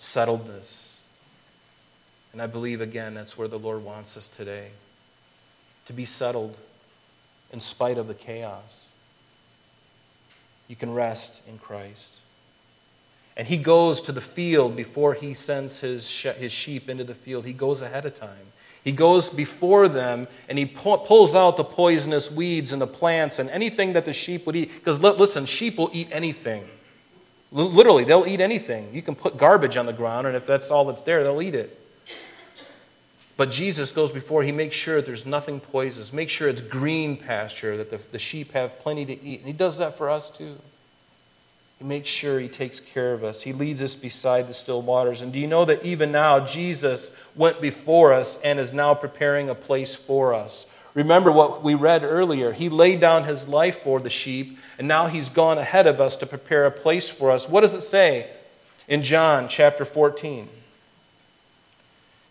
settledness. 0.00 0.94
And 2.32 2.40
I 2.40 2.46
believe, 2.46 2.80
again, 2.80 3.12
that's 3.12 3.36
where 3.36 3.48
the 3.48 3.58
Lord 3.58 3.84
wants 3.84 4.16
us 4.16 4.28
today 4.28 4.68
to 5.84 5.92
be 5.92 6.06
settled 6.06 6.56
in 7.52 7.60
spite 7.60 7.98
of 7.98 8.08
the 8.08 8.14
chaos. 8.14 8.84
You 10.68 10.76
can 10.76 10.92
rest 10.94 11.42
in 11.46 11.58
Christ. 11.58 12.14
And 13.36 13.46
he 13.46 13.58
goes 13.58 14.00
to 14.02 14.12
the 14.12 14.20
field 14.20 14.76
before 14.76 15.14
he 15.14 15.34
sends 15.34 15.80
his, 15.80 16.08
his 16.08 16.52
sheep 16.52 16.88
into 16.88 17.04
the 17.04 17.14
field. 17.14 17.44
He 17.44 17.52
goes 17.52 17.82
ahead 17.82 18.06
of 18.06 18.14
time. 18.14 18.52
He 18.82 18.92
goes 18.92 19.28
before 19.28 19.88
them 19.88 20.28
and 20.48 20.56
he 20.56 20.64
pulls 20.64 21.34
out 21.34 21.56
the 21.56 21.64
poisonous 21.64 22.30
weeds 22.30 22.72
and 22.72 22.80
the 22.80 22.86
plants 22.86 23.38
and 23.38 23.50
anything 23.50 23.94
that 23.94 24.04
the 24.04 24.12
sheep 24.12 24.46
would 24.46 24.56
eat. 24.56 24.72
Because 24.72 25.00
listen, 25.00 25.44
sheep 25.44 25.76
will 25.76 25.90
eat 25.92 26.08
anything. 26.12 26.66
Literally, 27.52 28.04
they'll 28.04 28.26
eat 28.26 28.40
anything. 28.40 28.92
You 28.92 29.02
can 29.02 29.14
put 29.14 29.36
garbage 29.36 29.76
on 29.76 29.86
the 29.86 29.92
ground, 29.92 30.26
and 30.26 30.36
if 30.36 30.46
that's 30.46 30.70
all 30.70 30.84
that's 30.84 31.02
there, 31.02 31.22
they'll 31.22 31.42
eat 31.42 31.54
it. 31.54 31.80
But 33.36 33.50
Jesus 33.50 33.92
goes 33.92 34.10
before, 34.10 34.42
he 34.42 34.52
makes 34.52 34.76
sure 34.76 35.02
there's 35.02 35.26
nothing 35.26 35.60
poisonous, 35.60 36.12
make 36.12 36.28
sure 36.28 36.48
it's 36.48 36.62
green 36.62 37.16
pasture, 37.16 37.76
that 37.76 37.90
the, 37.90 37.98
the 38.12 38.18
sheep 38.18 38.52
have 38.52 38.78
plenty 38.78 39.04
to 39.04 39.22
eat. 39.22 39.40
And 39.40 39.46
he 39.46 39.52
does 39.52 39.78
that 39.78 39.96
for 39.98 40.10
us 40.10 40.30
too. 40.30 40.56
He 41.78 41.84
makes 41.84 42.08
sure 42.08 42.40
He 42.40 42.48
takes 42.48 42.80
care 42.80 43.12
of 43.12 43.22
us. 43.22 43.42
He 43.42 43.52
leads 43.52 43.82
us 43.82 43.94
beside 43.94 44.48
the 44.48 44.54
still 44.54 44.82
waters. 44.82 45.22
And 45.22 45.32
do 45.32 45.38
you 45.38 45.46
know 45.46 45.64
that 45.64 45.84
even 45.84 46.10
now 46.10 46.40
Jesus 46.40 47.10
went 47.34 47.60
before 47.60 48.12
us 48.12 48.38
and 48.42 48.58
is 48.58 48.72
now 48.72 48.94
preparing 48.94 49.50
a 49.50 49.54
place 49.54 49.94
for 49.94 50.32
us? 50.32 50.66
Remember 50.94 51.30
what 51.30 51.62
we 51.62 51.74
read 51.74 52.02
earlier. 52.02 52.52
He 52.52 52.70
laid 52.70 53.00
down 53.00 53.24
His 53.24 53.46
life 53.46 53.82
for 53.82 54.00
the 54.00 54.08
sheep, 54.08 54.58
and 54.78 54.88
now 54.88 55.06
He's 55.06 55.28
gone 55.28 55.58
ahead 55.58 55.86
of 55.86 56.00
us 56.00 56.16
to 56.16 56.26
prepare 56.26 56.64
a 56.64 56.70
place 56.70 57.10
for 57.10 57.30
us. 57.30 57.48
What 57.48 57.60
does 57.60 57.74
it 57.74 57.82
say 57.82 58.30
in 58.88 59.02
John 59.02 59.46
chapter 59.46 59.84
14? 59.84 60.48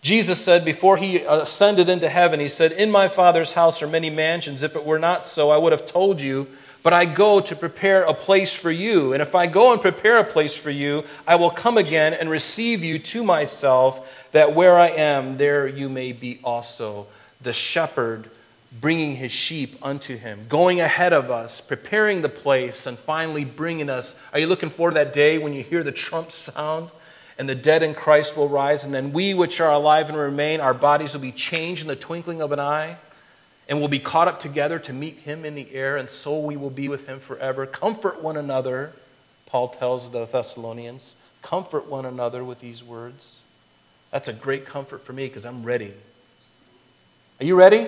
Jesus 0.06 0.40
said 0.40 0.64
before 0.64 0.98
he 0.98 1.22
ascended 1.22 1.90
into 1.90 2.08
heaven, 2.08 2.40
He 2.40 2.48
said, 2.48 2.72
In 2.72 2.92
my 2.92 3.08
Father's 3.08 3.54
house 3.54 3.82
are 3.82 3.88
many 3.88 4.12
mansions. 4.12 4.62
If 4.62 4.76
it 4.76 4.86
were 4.86 5.00
not 5.00 5.26
so, 5.26 5.50
I 5.50 5.58
would 5.58 5.72
have 5.72 5.88
told 5.88 6.22
you 6.22 6.46
but 6.86 6.94
I 6.94 7.06
go 7.06 7.40
to 7.42 7.56
prepare 7.56 8.04
a 8.04 8.14
place 8.14 8.54
for 8.54 8.70
you. 8.70 9.14
And 9.14 9.22
if 9.24 9.34
I 9.34 9.48
go 9.48 9.74
and 9.74 9.82
prepare 9.82 10.20
a 10.20 10.24
place 10.24 10.56
for 10.56 10.70
you, 10.70 11.04
I 11.26 11.34
will 11.34 11.50
come 11.50 11.80
again 11.80 12.14
and 12.14 12.30
receive 12.30 12.84
you 12.84 13.00
to 13.00 13.24
myself, 13.24 14.08
that 14.34 14.54
where 14.54 14.78
I 14.78 14.90
am, 14.90 15.38
there 15.38 15.66
you 15.66 15.90
may 15.90 16.12
be 16.12 16.40
also. 16.44 17.08
The 17.42 17.54
shepherd 17.54 18.30
bringing 18.80 19.16
his 19.16 19.32
sheep 19.32 19.80
unto 19.82 20.16
him, 20.16 20.46
going 20.48 20.80
ahead 20.80 21.12
of 21.12 21.32
us, 21.32 21.60
preparing 21.60 22.22
the 22.22 22.30
place, 22.30 22.86
and 22.86 23.00
finally 23.00 23.46
bringing 23.46 23.90
us. 23.90 24.16
Are 24.32 24.38
you 24.38 24.46
looking 24.46 24.70
forward 24.70 24.92
to 24.92 24.96
that 25.06 25.12
day 25.12 25.40
when 25.40 25.56
you 25.56 25.64
hear 25.64 25.82
the 25.82 25.92
trump 25.92 26.32
sound? 26.32 26.92
And 27.40 27.50
the 27.50 27.56
dead 27.56 27.82
in 27.82 27.96
Christ 27.96 28.38
will 28.38 28.48
rise, 28.48 28.84
and 28.84 28.94
then 28.94 29.12
we 29.12 29.34
which 29.34 29.60
are 29.60 29.74
alive 29.74 30.08
and 30.10 30.18
remain, 30.20 30.60
our 30.60 30.76
bodies 30.76 31.16
will 31.16 31.22
be 31.22 31.32
changed 31.32 31.82
in 31.82 31.88
the 31.88 31.96
twinkling 31.96 32.44
of 32.44 32.52
an 32.52 32.60
eye 32.60 32.98
and 33.68 33.82
will 33.82 33.88
be 33.88 34.00
caught 34.00 34.28
up 34.28 34.40
together 34.40 34.78
to 34.80 34.94
meet 34.94 35.20
him 35.20 35.44
in 35.44 35.56
the 35.56 35.74
air, 35.74 35.98
and 35.98 36.10
so 36.10 36.40
we 36.40 36.56
will 36.56 36.70
be 36.70 36.88
with 36.88 37.08
him 37.08 37.20
forever. 37.20 37.66
Comfort 37.66 38.22
one 38.22 38.38
another, 38.38 38.94
Paul 39.48 39.70
tells 39.70 40.12
the 40.12 40.26
Thessalonians. 40.26 41.16
Comfort 41.42 41.88
one 41.88 42.06
another 42.06 42.44
with 42.44 42.60
these 42.60 42.84
words. 42.84 43.40
That's 44.12 44.28
a 44.28 44.34
great 44.34 44.66
comfort 44.66 45.06
for 45.06 45.14
me 45.14 45.28
because 45.28 45.46
I'm 45.46 45.64
ready. 45.64 45.94
Are 47.40 47.46
you 47.46 47.56
ready? 47.56 47.88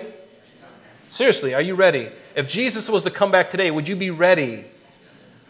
Seriously, 1.08 1.54
are 1.54 1.62
you 1.62 1.74
ready? 1.74 2.10
If 2.36 2.48
Jesus 2.48 2.90
was 2.90 3.02
to 3.04 3.10
come 3.10 3.30
back 3.30 3.50
today, 3.50 3.70
would 3.70 3.88
you 3.88 3.96
be 3.96 4.10
ready? 4.10 4.64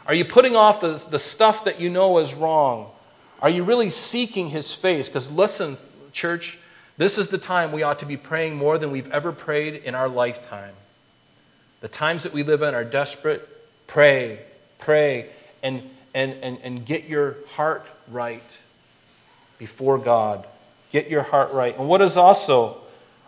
Are 0.06 0.14
you 0.14 0.24
putting 0.24 0.54
off 0.54 0.80
the, 0.80 1.04
the 1.10 1.18
stuff 1.18 1.64
that 1.64 1.80
you 1.80 1.90
know 1.90 2.18
is 2.18 2.32
wrong? 2.32 2.90
Are 3.42 3.50
you 3.50 3.64
really 3.64 3.90
seeking 3.90 4.50
his 4.50 4.72
face? 4.72 5.08
Because 5.08 5.30
listen, 5.30 5.76
church, 6.12 6.58
this 6.98 7.16
is 7.16 7.28
the 7.28 7.38
time 7.38 7.72
we 7.72 7.84
ought 7.84 8.00
to 8.00 8.06
be 8.06 8.16
praying 8.16 8.56
more 8.56 8.76
than 8.76 8.90
we've 8.90 9.10
ever 9.10 9.32
prayed 9.32 9.76
in 9.76 9.94
our 9.94 10.08
lifetime. 10.08 10.74
The 11.80 11.88
times 11.88 12.24
that 12.24 12.32
we 12.32 12.42
live 12.42 12.60
in 12.62 12.74
are 12.74 12.84
desperate. 12.84 13.48
Pray, 13.86 14.40
pray, 14.78 15.30
and, 15.62 15.82
and, 16.12 16.34
and, 16.42 16.58
and 16.62 16.84
get 16.84 17.08
your 17.08 17.36
heart 17.54 17.86
right 18.08 18.42
before 19.58 19.96
God. 19.96 20.44
Get 20.90 21.08
your 21.08 21.22
heart 21.22 21.52
right. 21.52 21.78
And 21.78 21.88
what 21.88 22.02
is 22.02 22.16
also 22.16 22.78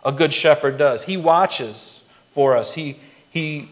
a 0.03 0.11
good 0.11 0.33
shepherd 0.33 0.77
does? 0.77 1.03
He 1.03 1.15
watches 1.15 2.03
for 2.31 2.57
us. 2.57 2.73
He, 2.73 2.99
he 3.29 3.69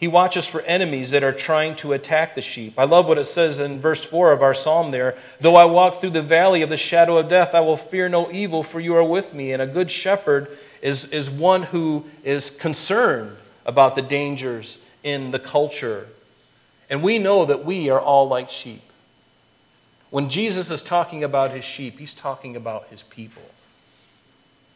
he 0.00 0.08
watches 0.08 0.46
for 0.46 0.62
enemies 0.62 1.10
that 1.10 1.22
are 1.22 1.32
trying 1.32 1.76
to 1.76 1.92
attack 1.92 2.34
the 2.34 2.40
sheep. 2.40 2.78
I 2.78 2.84
love 2.84 3.06
what 3.06 3.18
it 3.18 3.24
says 3.24 3.60
in 3.60 3.80
verse 3.80 4.02
4 4.02 4.32
of 4.32 4.42
our 4.42 4.54
psalm 4.54 4.92
there. 4.92 5.14
Though 5.42 5.56
I 5.56 5.66
walk 5.66 6.00
through 6.00 6.10
the 6.10 6.22
valley 6.22 6.62
of 6.62 6.70
the 6.70 6.78
shadow 6.78 7.18
of 7.18 7.28
death, 7.28 7.54
I 7.54 7.60
will 7.60 7.76
fear 7.76 8.08
no 8.08 8.32
evil, 8.32 8.62
for 8.62 8.80
you 8.80 8.96
are 8.96 9.04
with 9.04 9.34
me. 9.34 9.52
And 9.52 9.60
a 9.60 9.66
good 9.66 9.90
shepherd 9.90 10.56
is, 10.80 11.04
is 11.04 11.28
one 11.28 11.64
who 11.64 12.06
is 12.24 12.48
concerned 12.48 13.36
about 13.66 13.94
the 13.94 14.00
dangers 14.00 14.78
in 15.02 15.32
the 15.32 15.38
culture. 15.38 16.08
And 16.88 17.02
we 17.02 17.18
know 17.18 17.44
that 17.44 17.66
we 17.66 17.90
are 17.90 18.00
all 18.00 18.26
like 18.26 18.48
sheep. 18.48 18.82
When 20.08 20.30
Jesus 20.30 20.70
is 20.70 20.80
talking 20.80 21.22
about 21.22 21.50
his 21.50 21.64
sheep, 21.64 21.98
he's 21.98 22.14
talking 22.14 22.56
about 22.56 22.86
his 22.88 23.02
people. 23.02 23.42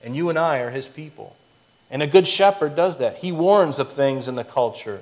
And 0.03 0.15
you 0.15 0.29
and 0.29 0.39
I 0.39 0.59
are 0.59 0.71
his 0.71 0.87
people. 0.87 1.35
And 1.91 2.03
a 2.03 2.07
good 2.07 2.29
shepherd 2.29 2.77
does 2.77 2.99
that. 2.99 3.17
He 3.19 3.33
warns 3.33 3.79
of 3.79 3.91
things 3.91 4.29
in 4.29 4.35
the 4.35 4.45
culture. 4.45 5.01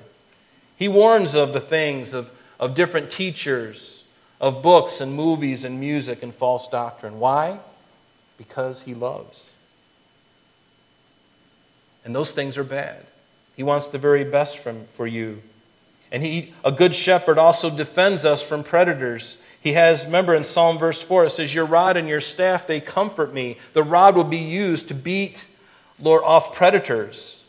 He 0.83 0.88
warns 0.88 1.37
of 1.37 1.53
the 1.53 1.61
things 1.61 2.12
of, 2.12 2.33
of 2.59 2.75
different 2.75 3.09
teachers, 3.09 4.03
of 4.40 4.64
books 4.64 5.01
and 5.01 5.14
movies 5.14 5.62
and 5.62 5.79
music 5.79 6.25
and 6.25 6.35
false 6.35 6.66
doctrine. 6.66 7.21
Why? 7.21 7.61
Because 8.37 8.83
he 8.83 8.92
loves. 8.92 9.47
And 12.05 12.12
those 12.12 12.33
things 12.33 12.59
are 12.59 12.64
bad. 12.64 13.07
He 13.55 13.62
wants 13.62 13.87
the 13.87 13.99
very 13.99 14.25
best 14.25 14.59
from, 14.59 14.87
for 14.87 15.07
you. 15.07 15.40
And 16.11 16.21
he, 16.21 16.53
a 16.64 16.73
good 16.73 16.97
shepherd 16.97 17.38
also 17.38 17.71
defends 17.71 18.25
us 18.25 18.42
from 18.42 18.64
predators. 18.64 19.38
He 19.61 19.75
has, 19.75 20.07
remember 20.07 20.35
in 20.35 20.42
Psalm 20.42 20.79
verse 20.79 21.01
4, 21.01 21.27
it 21.27 21.31
says, 21.31 21.55
Your 21.55 21.64
rod 21.66 21.97
and 21.97 22.09
your 22.09 22.21
staff, 22.21 22.66
they 22.66 22.81
comfort 22.81 23.33
me. 23.33 23.57
The 23.73 23.85
rod 23.85 24.16
will 24.16 24.25
be 24.25 24.38
used 24.38 24.88
to 24.88 24.95
beat, 24.95 25.47
Lord, 26.01 26.25
off 26.25 26.53
predators. 26.53 27.41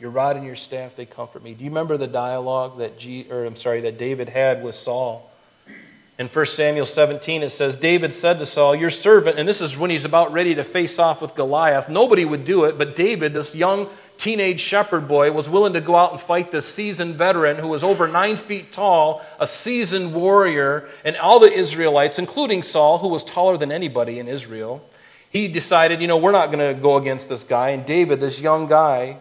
Your 0.00 0.10
rod 0.10 0.36
and 0.36 0.46
your 0.46 0.56
staff, 0.56 0.94
they 0.94 1.06
comfort 1.06 1.42
me. 1.42 1.54
Do 1.54 1.64
you 1.64 1.70
remember 1.70 1.96
the 1.96 2.06
dialogue 2.06 2.78
that, 2.78 2.98
G, 2.98 3.26
or 3.30 3.44
I'm 3.44 3.56
sorry, 3.56 3.80
that 3.80 3.98
David 3.98 4.28
had 4.28 4.62
with 4.62 4.76
Saul? 4.76 5.28
In 6.18 6.26
1 6.26 6.46
Samuel 6.46 6.86
17, 6.86 7.44
it 7.44 7.50
says, 7.50 7.76
David 7.76 8.12
said 8.12 8.40
to 8.40 8.46
Saul, 8.46 8.74
Your 8.74 8.90
servant, 8.90 9.38
and 9.38 9.48
this 9.48 9.60
is 9.60 9.76
when 9.76 9.90
he's 9.90 10.04
about 10.04 10.32
ready 10.32 10.54
to 10.56 10.64
face 10.64 10.98
off 10.98 11.22
with 11.22 11.36
Goliath. 11.36 11.88
Nobody 11.88 12.24
would 12.24 12.44
do 12.44 12.64
it, 12.64 12.76
but 12.76 12.96
David, 12.96 13.34
this 13.34 13.54
young 13.54 13.88
teenage 14.16 14.60
shepherd 14.60 15.06
boy, 15.06 15.30
was 15.30 15.48
willing 15.48 15.74
to 15.74 15.80
go 15.80 15.94
out 15.94 16.10
and 16.10 16.20
fight 16.20 16.50
this 16.50 16.66
seasoned 16.66 17.14
veteran 17.14 17.56
who 17.56 17.68
was 17.68 17.84
over 17.84 18.08
nine 18.08 18.36
feet 18.36 18.72
tall, 18.72 19.22
a 19.38 19.46
seasoned 19.46 20.12
warrior, 20.12 20.88
and 21.04 21.16
all 21.16 21.38
the 21.38 21.52
Israelites, 21.52 22.18
including 22.18 22.64
Saul, 22.64 22.98
who 22.98 23.08
was 23.08 23.22
taller 23.22 23.56
than 23.56 23.70
anybody 23.70 24.18
in 24.18 24.26
Israel. 24.26 24.84
He 25.30 25.46
decided, 25.46 26.00
you 26.00 26.08
know, 26.08 26.16
we're 26.16 26.32
not 26.32 26.50
going 26.50 26.74
to 26.74 26.80
go 26.80 26.96
against 26.96 27.28
this 27.28 27.44
guy. 27.44 27.70
And 27.70 27.86
David, 27.86 28.18
this 28.18 28.40
young 28.40 28.66
guy, 28.66 29.18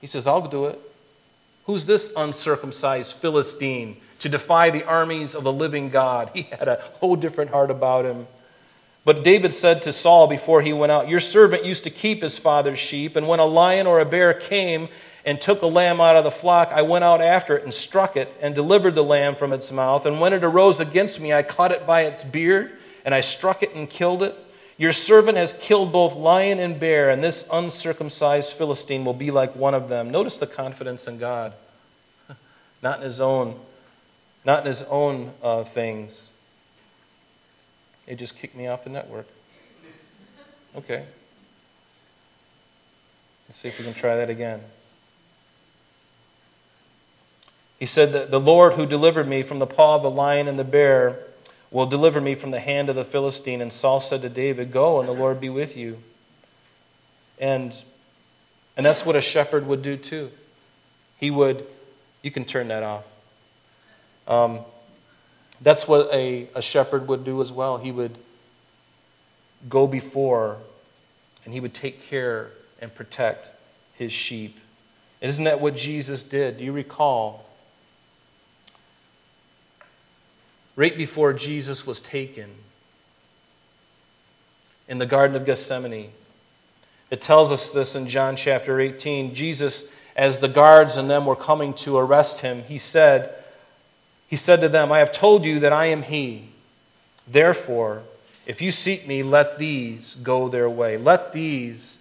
he 0.00 0.06
says, 0.06 0.26
I'll 0.26 0.46
do 0.46 0.66
it. 0.66 0.80
Who's 1.66 1.86
this 1.86 2.10
uncircumcised 2.16 3.16
Philistine 3.16 3.98
to 4.20 4.28
defy 4.28 4.70
the 4.70 4.84
armies 4.84 5.34
of 5.34 5.44
the 5.44 5.52
living 5.52 5.90
God? 5.90 6.30
He 6.34 6.42
had 6.42 6.68
a 6.68 6.82
whole 6.94 7.16
different 7.16 7.50
heart 7.50 7.70
about 7.70 8.04
him. 8.04 8.26
But 9.04 9.24
David 9.24 9.52
said 9.54 9.82
to 9.82 9.92
Saul 9.92 10.26
before 10.26 10.60
he 10.62 10.72
went 10.72 10.92
out, 10.92 11.08
Your 11.08 11.20
servant 11.20 11.64
used 11.64 11.84
to 11.84 11.90
keep 11.90 12.22
his 12.22 12.38
father's 12.38 12.78
sheep, 12.78 13.16
and 13.16 13.26
when 13.26 13.40
a 13.40 13.44
lion 13.44 13.86
or 13.86 14.00
a 14.00 14.04
bear 14.04 14.34
came 14.34 14.88
and 15.24 15.40
took 15.40 15.62
a 15.62 15.66
lamb 15.66 16.00
out 16.00 16.16
of 16.16 16.24
the 16.24 16.30
flock, 16.30 16.70
I 16.72 16.82
went 16.82 17.04
out 17.04 17.20
after 17.20 17.56
it 17.56 17.64
and 17.64 17.72
struck 17.72 18.16
it 18.16 18.34
and 18.40 18.54
delivered 18.54 18.94
the 18.94 19.04
lamb 19.04 19.34
from 19.34 19.52
its 19.52 19.72
mouth. 19.72 20.06
And 20.06 20.20
when 20.20 20.32
it 20.32 20.44
arose 20.44 20.80
against 20.80 21.20
me, 21.20 21.32
I 21.32 21.42
caught 21.42 21.72
it 21.72 21.86
by 21.86 22.02
its 22.02 22.24
beard, 22.24 22.78
and 23.04 23.14
I 23.14 23.20
struck 23.20 23.62
it 23.62 23.74
and 23.74 23.88
killed 23.88 24.22
it. 24.22 24.34
Your 24.78 24.92
servant 24.92 25.36
has 25.36 25.52
killed 25.54 25.90
both 25.90 26.14
lion 26.14 26.60
and 26.60 26.78
bear, 26.78 27.10
and 27.10 27.20
this 27.22 27.44
uncircumcised 27.52 28.52
Philistine 28.52 29.04
will 29.04 29.12
be 29.12 29.32
like 29.32 29.56
one 29.56 29.74
of 29.74 29.88
them. 29.88 30.08
Notice 30.08 30.38
the 30.38 30.46
confidence 30.46 31.08
in 31.08 31.18
God, 31.18 31.52
not 32.82 32.98
in 32.98 33.04
his 33.04 33.20
own, 33.20 33.58
not 34.44 34.60
in 34.60 34.66
his 34.66 34.84
own 34.84 35.32
uh, 35.42 35.64
things. 35.64 36.28
It 38.06 38.16
just 38.16 38.38
kicked 38.38 38.54
me 38.54 38.68
off 38.68 38.84
the 38.84 38.90
network. 38.90 39.26
Okay. 40.76 41.04
Let's 43.48 43.58
see 43.58 43.68
if 43.68 43.78
we 43.78 43.84
can 43.84 43.94
try 43.94 44.14
that 44.16 44.30
again. 44.30 44.60
He 47.80 47.86
said 47.86 48.12
that 48.12 48.30
the 48.30 48.40
Lord 48.40 48.74
who 48.74 48.86
delivered 48.86 49.26
me 49.26 49.42
from 49.42 49.58
the 49.58 49.66
paw 49.66 49.96
of 49.96 50.02
the 50.02 50.10
lion 50.10 50.46
and 50.46 50.58
the 50.58 50.64
bear 50.64 51.18
will 51.70 51.86
deliver 51.86 52.20
me 52.20 52.34
from 52.34 52.50
the 52.50 52.60
hand 52.60 52.88
of 52.88 52.96
the 52.96 53.04
Philistine. 53.04 53.60
And 53.60 53.72
Saul 53.72 54.00
said 54.00 54.22
to 54.22 54.28
David, 54.28 54.72
Go, 54.72 55.00
and 55.00 55.08
the 55.08 55.12
Lord 55.12 55.40
be 55.40 55.48
with 55.48 55.76
you. 55.76 55.98
And, 57.38 57.74
and 58.76 58.84
that's 58.84 59.04
what 59.04 59.16
a 59.16 59.20
shepherd 59.20 59.66
would 59.66 59.82
do 59.82 59.96
too. 59.96 60.30
He 61.18 61.30
would, 61.30 61.66
you 62.22 62.30
can 62.30 62.44
turn 62.44 62.68
that 62.68 62.82
off. 62.82 63.04
Um, 64.26 64.60
that's 65.60 65.88
what 65.88 66.12
a, 66.12 66.48
a 66.54 66.62
shepherd 66.62 67.08
would 67.08 67.24
do 67.24 67.40
as 67.40 67.52
well. 67.52 67.78
He 67.78 67.92
would 67.92 68.16
go 69.68 69.86
before 69.86 70.58
and 71.44 71.52
he 71.52 71.60
would 71.60 71.74
take 71.74 72.06
care 72.08 72.50
and 72.80 72.94
protect 72.94 73.48
his 73.94 74.12
sheep. 74.12 74.60
Isn't 75.20 75.44
that 75.44 75.60
what 75.60 75.74
Jesus 75.74 76.22
did? 76.22 76.58
Do 76.58 76.64
you 76.64 76.72
recall 76.72 77.47
right 80.78 80.96
before 80.96 81.32
Jesus 81.32 81.84
was 81.84 81.98
taken 81.98 82.48
in 84.86 84.98
the 84.98 85.06
Garden 85.06 85.34
of 85.34 85.44
Gethsemane. 85.44 86.12
It 87.10 87.20
tells 87.20 87.50
us 87.50 87.72
this 87.72 87.96
in 87.96 88.06
John 88.06 88.36
chapter 88.36 88.78
18. 88.78 89.34
Jesus, 89.34 89.86
as 90.14 90.38
the 90.38 90.46
guards 90.46 90.96
and 90.96 91.10
them 91.10 91.26
were 91.26 91.34
coming 91.34 91.74
to 91.74 91.98
arrest 91.98 92.42
him, 92.42 92.62
he 92.62 92.78
said, 92.78 93.34
he 94.28 94.36
said 94.36 94.60
to 94.60 94.68
them, 94.68 94.92
I 94.92 95.00
have 95.00 95.10
told 95.10 95.44
you 95.44 95.58
that 95.60 95.72
I 95.72 95.86
am 95.86 96.02
he. 96.02 96.50
Therefore, 97.26 98.02
if 98.46 98.62
you 98.62 98.70
seek 98.70 99.04
me, 99.04 99.24
let 99.24 99.58
these 99.58 100.14
go 100.22 100.48
their 100.48 100.70
way. 100.70 100.96
Let 100.96 101.32
these 101.32 101.98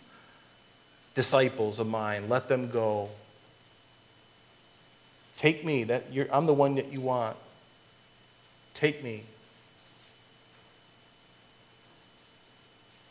disciples 1.15 1.79
of 1.79 1.87
mine, 1.87 2.29
let 2.29 2.47
them 2.47 2.69
go. 2.69 3.09
Take 5.35 5.65
me. 5.65 5.83
That 5.85 6.05
I'm 6.31 6.45
the 6.45 6.53
one 6.53 6.75
that 6.75 6.93
you 6.93 7.01
want. 7.01 7.37
Take 8.77 9.03
me. 9.03 9.23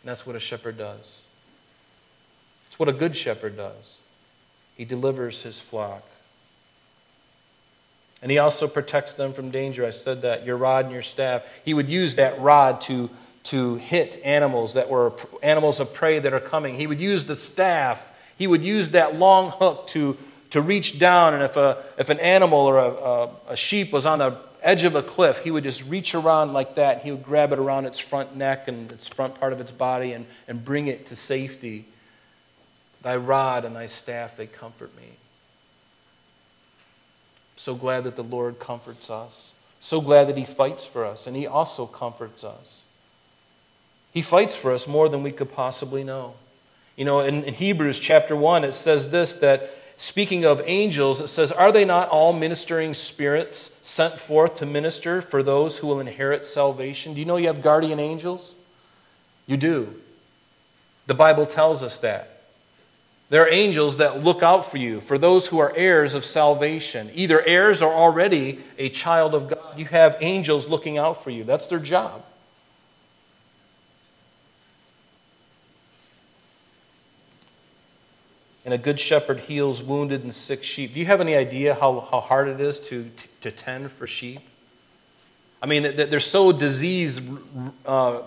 And 0.03 0.05
that's 0.05 0.25
what 0.25 0.37
a 0.37 0.41
shepherd 0.41 0.79
does. 0.79 1.19
It's 2.69 2.79
what 2.79 2.89
a 2.89 2.93
good 2.93 3.17
shepherd 3.17 3.57
does. 3.57 3.97
He 4.77 4.85
delivers 4.85 5.43
his 5.43 5.59
flock. 5.59 6.05
And 8.23 8.31
he 8.31 8.39
also 8.39 8.69
protects 8.69 9.15
them 9.15 9.33
from 9.33 9.51
danger. 9.51 9.85
I 9.85 9.91
said 9.91 10.23
that, 10.23 10.47
your 10.47 10.57
rod 10.57 10.85
and 10.85 10.95
your 10.95 11.03
staff. 11.03 11.43
He 11.65 11.75
would 11.75 11.89
use 11.89 12.15
that 12.15 12.41
rod 12.41 12.81
to, 12.83 13.11
to 13.45 13.75
hit 13.75 14.21
animals 14.25 14.75
that 14.75 14.89
were 14.89 15.15
animals 15.43 15.81
of 15.81 15.93
prey 15.93 16.21
that 16.21 16.33
are 16.33 16.39
coming. 16.39 16.77
He 16.77 16.87
would 16.87 17.01
use 17.01 17.25
the 17.25 17.35
staff. 17.35 18.09
He 18.39 18.47
would 18.47 18.63
use 18.63 18.91
that 18.91 19.19
long 19.19 19.51
hook 19.51 19.89
to, 19.89 20.17
to 20.51 20.61
reach 20.63 21.01
down. 21.01 21.35
And 21.35 21.43
if, 21.43 21.57
a, 21.57 21.83
if 21.99 22.09
an 22.09 22.21
animal 22.21 22.61
or 22.61 22.79
a, 22.79 22.91
a, 22.91 23.31
a 23.49 23.57
sheep 23.57 23.93
was 23.93 24.07
on 24.07 24.21
the 24.21 24.46
edge 24.67 24.85
of 24.85 24.95
a 24.95 25.03
cliff, 25.03 25.39
he 25.39 25.51
would 25.51 25.65
just 25.65 25.85
reach 25.85 26.15
around 26.15 26.53
like 26.53 26.75
that. 26.75 27.03
He 27.03 27.11
would 27.13 27.23
grab 27.23 27.53
it 27.53 27.59
around 27.59 27.87
its 27.87 27.99
front 27.99 28.37
neck 28.37 28.69
and 28.69 28.91
its 28.91 29.07
front 29.07 29.39
part 29.39 29.53
of 29.53 29.61
its 29.61 29.71
body 29.71 30.13
and, 30.13 30.27
and 30.49 30.65
bring 30.65 30.89
it 30.89 31.07
to 31.07 31.17
safety. 31.17 31.85
Thy 33.03 33.17
rod 33.17 33.65
and 33.65 33.77
thy 33.77 33.87
staff, 33.87 34.37
they 34.37 34.47
comfort 34.47 34.95
me. 34.97 35.13
So 37.57 37.75
glad 37.75 38.05
that 38.05 38.17
the 38.17 38.25
Lord 38.25 38.59
comforts 38.59 39.09
us. 39.09 39.53
So 39.81 40.01
glad 40.01 40.29
that 40.29 40.37
he 40.37 40.45
fights 40.45 40.85
for 40.85 41.05
us, 41.05 41.27
and 41.27 41.37
he 41.37 41.47
also 41.47 41.87
comforts 41.87 42.43
us. 42.43 42.81
He 44.13 44.23
fights 44.23 44.57
for 44.57 44.73
us 44.73 44.89
more 44.89 45.09
than 45.09 45.23
we 45.23 45.31
could 45.31 45.53
possibly 45.53 46.03
know. 46.03 46.35
You 46.97 47.05
know, 47.05 47.21
in, 47.21 47.45
in 47.45 47.55
Hebrews 47.55 47.99
chapter 47.99 48.35
1, 48.35 48.65
it 48.65 48.73
says 48.73 49.11
this 49.11 49.37
that 49.37 49.71
speaking 49.97 50.45
of 50.45 50.63
angels, 50.65 51.21
it 51.21 51.29
says, 51.29 51.53
Are 51.53 51.73
they 51.73 51.85
not 51.85 52.09
all 52.09 52.33
ministering 52.33 52.95
spirits 52.95 53.79
sent 53.83 54.19
forth 54.19 54.57
to 54.57 54.67
minister 54.67 55.23
for 55.23 55.43
those 55.43 55.79
who 55.79 55.87
will 55.87 56.01
inherit 56.01 56.45
salvation? 56.45 57.15
Do 57.15 57.21
you 57.21 57.27
know 57.27 57.37
you 57.37 57.49
have 57.49 57.63
guardian 57.63 58.01
angels? 58.01 58.55
You 59.47 59.57
do. 59.57 59.95
The 61.07 61.15
Bible 61.15 61.47
tells 61.47 61.83
us 61.83 61.99
that. 61.99 62.43
There 63.29 63.43
are 63.43 63.51
angels 63.51 63.97
that 63.97 64.23
look 64.23 64.43
out 64.43 64.71
for 64.71 64.77
you, 64.77 65.01
for 65.01 65.19
those 65.19 65.49
who 65.49 65.59
are 65.59 65.73
heirs 65.75 66.15
of 66.15 66.25
salvation. 66.25 67.11
Either 67.15 67.43
heirs 67.43 67.83
or 67.83 67.93
already 67.93 68.61
a 68.79 68.89
child 68.89 69.35
of 69.35 69.49
God. 69.49 69.79
You 69.79 69.87
have 69.87 70.17
angels 70.21 70.69
looking 70.69 70.97
out 70.97 71.25
for 71.25 71.31
you. 71.31 71.43
That's 71.43 71.67
their 71.67 71.81
job. 71.81 72.25
And 78.67 78.75
a 78.75 78.79
good 78.79 78.99
shepherd 78.99 79.39
heals 79.39 79.81
wounded 79.81 80.25
and 80.25 80.35
sick 80.35 80.65
sheep. 80.65 80.93
Do 80.93 80.99
you 80.99 81.07
have 81.07 81.21
any 81.21 81.37
idea 81.37 81.73
how, 81.77 82.01
how 82.11 82.19
hard 82.19 82.49
it 82.49 82.61
is 82.61 82.81
to, 82.81 83.09
to, 83.43 83.53
tend 83.53 83.93
for 83.93 84.09
sheep? 84.09 84.41
I 85.63 85.67
mean, 85.67 85.95
they're 85.95 86.19
so 86.19 86.51
disease, 86.51 87.21
uh, 87.87 88.23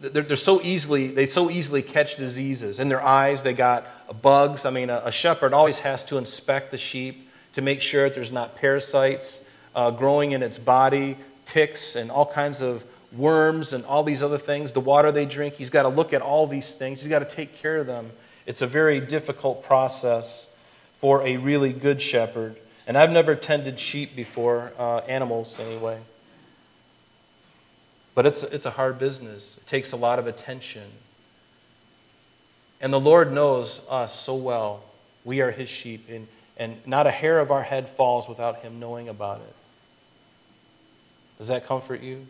they're, 0.00 0.22
they're 0.22 0.34
so 0.34 0.62
easily, 0.62 1.08
they 1.08 1.26
so 1.26 1.50
easily 1.50 1.82
catch 1.82 2.16
diseases. 2.16 2.80
In 2.80 2.88
their 2.88 3.02
eyes, 3.02 3.42
they 3.42 3.52
got 3.52 3.86
bugs. 4.22 4.64
I 4.64 4.70
mean, 4.70 4.88
a, 4.88 5.02
a 5.04 5.12
shepherd 5.12 5.52
always 5.52 5.80
has 5.80 6.02
to 6.04 6.16
inspect 6.16 6.70
the 6.70 6.78
sheep 6.78 7.28
to 7.52 7.60
make 7.60 7.82
sure 7.82 8.08
that 8.08 8.14
there's 8.14 8.32
not 8.32 8.56
parasites 8.56 9.40
uh, 9.76 9.90
growing 9.90 10.32
in 10.32 10.42
its 10.42 10.56
body, 10.56 11.18
ticks, 11.44 11.96
and 11.96 12.10
all 12.10 12.26
kinds 12.26 12.62
of 12.62 12.82
worms 13.12 13.74
and 13.74 13.84
all 13.84 14.02
these 14.02 14.22
other 14.22 14.38
things. 14.38 14.72
The 14.72 14.80
water 14.80 15.12
they 15.12 15.26
drink, 15.26 15.56
he's 15.56 15.68
got 15.68 15.82
to 15.82 15.90
look 15.90 16.14
at 16.14 16.22
all 16.22 16.46
these 16.46 16.74
things. 16.74 17.02
He's 17.02 17.10
got 17.10 17.18
to 17.18 17.26
take 17.26 17.56
care 17.56 17.76
of 17.76 17.86
them. 17.86 18.10
It's 18.46 18.62
a 18.62 18.66
very 18.66 19.00
difficult 19.00 19.62
process 19.62 20.46
for 20.94 21.22
a 21.22 21.36
really 21.36 21.72
good 21.72 22.00
shepherd. 22.02 22.56
And 22.86 22.98
I've 22.98 23.10
never 23.10 23.34
tended 23.34 23.78
sheep 23.78 24.16
before, 24.16 24.72
uh, 24.78 24.98
animals 24.98 25.58
anyway. 25.60 25.98
But 28.14 28.26
it's, 28.26 28.42
it's 28.42 28.66
a 28.66 28.70
hard 28.70 28.98
business, 28.98 29.56
it 29.56 29.66
takes 29.66 29.92
a 29.92 29.96
lot 29.96 30.18
of 30.18 30.26
attention. 30.26 30.84
And 32.80 32.92
the 32.92 33.00
Lord 33.00 33.32
knows 33.32 33.80
us 33.88 34.18
so 34.18 34.34
well. 34.34 34.82
We 35.24 35.40
are 35.40 35.52
His 35.52 35.68
sheep, 35.68 36.08
and, 36.10 36.26
and 36.56 36.76
not 36.86 37.06
a 37.06 37.12
hair 37.12 37.38
of 37.38 37.52
our 37.52 37.62
head 37.62 37.88
falls 37.88 38.28
without 38.28 38.58
Him 38.58 38.80
knowing 38.80 39.08
about 39.08 39.40
it. 39.40 39.54
Does 41.38 41.48
that 41.48 41.66
comfort 41.66 42.02
you? 42.02 42.26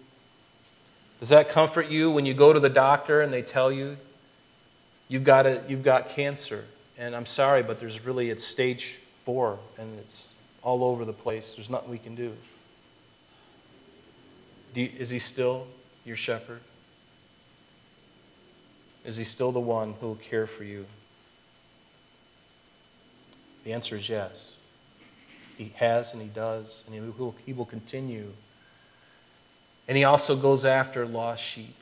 Does 1.21 1.31
that 1.31 1.49
comfort 1.49 1.89
you 1.89 2.11
when 2.11 2.27
you 2.27 2.35
go 2.35 2.53
to 2.53 2.61
the 2.61 2.69
doctor 2.69 3.21
and 3.21 3.33
they 3.33 3.43
tell 3.43 3.73
you 3.73 3.97
you've 5.13 5.25
got, 5.25 5.45
a, 5.45 5.63
you've 5.69 5.83
got 5.83 6.09
cancer. 6.09 6.65
And 6.97 7.15
I'm 7.15 7.27
sorry, 7.27 7.63
but 7.63 7.79
there's 7.79 8.05
really, 8.05 8.31
it's 8.31 8.45
stage 8.45 8.97
four, 9.27 9.59
and 9.79 9.99
it's 9.99 10.33
all 10.63 10.83
over 10.83 11.05
the 11.05 11.13
place. 11.13 11.55
There's 11.55 11.69
nothing 11.69 11.91
we 11.91 11.99
can 11.99 12.15
do. 12.15 12.33
do 14.75 14.81
you, 14.81 14.91
is 14.99 15.11
he 15.11 15.19
still 15.19 15.67
your 16.07 16.17
shepherd? 16.17 16.61
Is 19.05 19.19
he 19.19 19.25
still 19.25 19.53
the 19.53 19.61
one 19.61 19.95
who 20.01 20.09
will 20.09 20.15
care 20.15 20.47
for 20.47 20.65
you? 20.65 20.87
The 23.65 23.75
answer 23.75 23.97
is 23.97 24.09
yes. 24.09 24.53
He 25.59 25.73
has 25.77 26.15
and 26.15 26.23
he 26.23 26.29
does, 26.29 26.85
and 26.87 26.95
he 26.95 27.01
will, 27.01 27.35
he 27.45 27.53
will 27.53 27.67
continue. 27.67 28.33
And 29.87 29.99
he 29.99 30.05
also 30.05 30.37
goes 30.37 30.65
after 30.65 31.05
lost 31.05 31.43
sheep. 31.43 31.75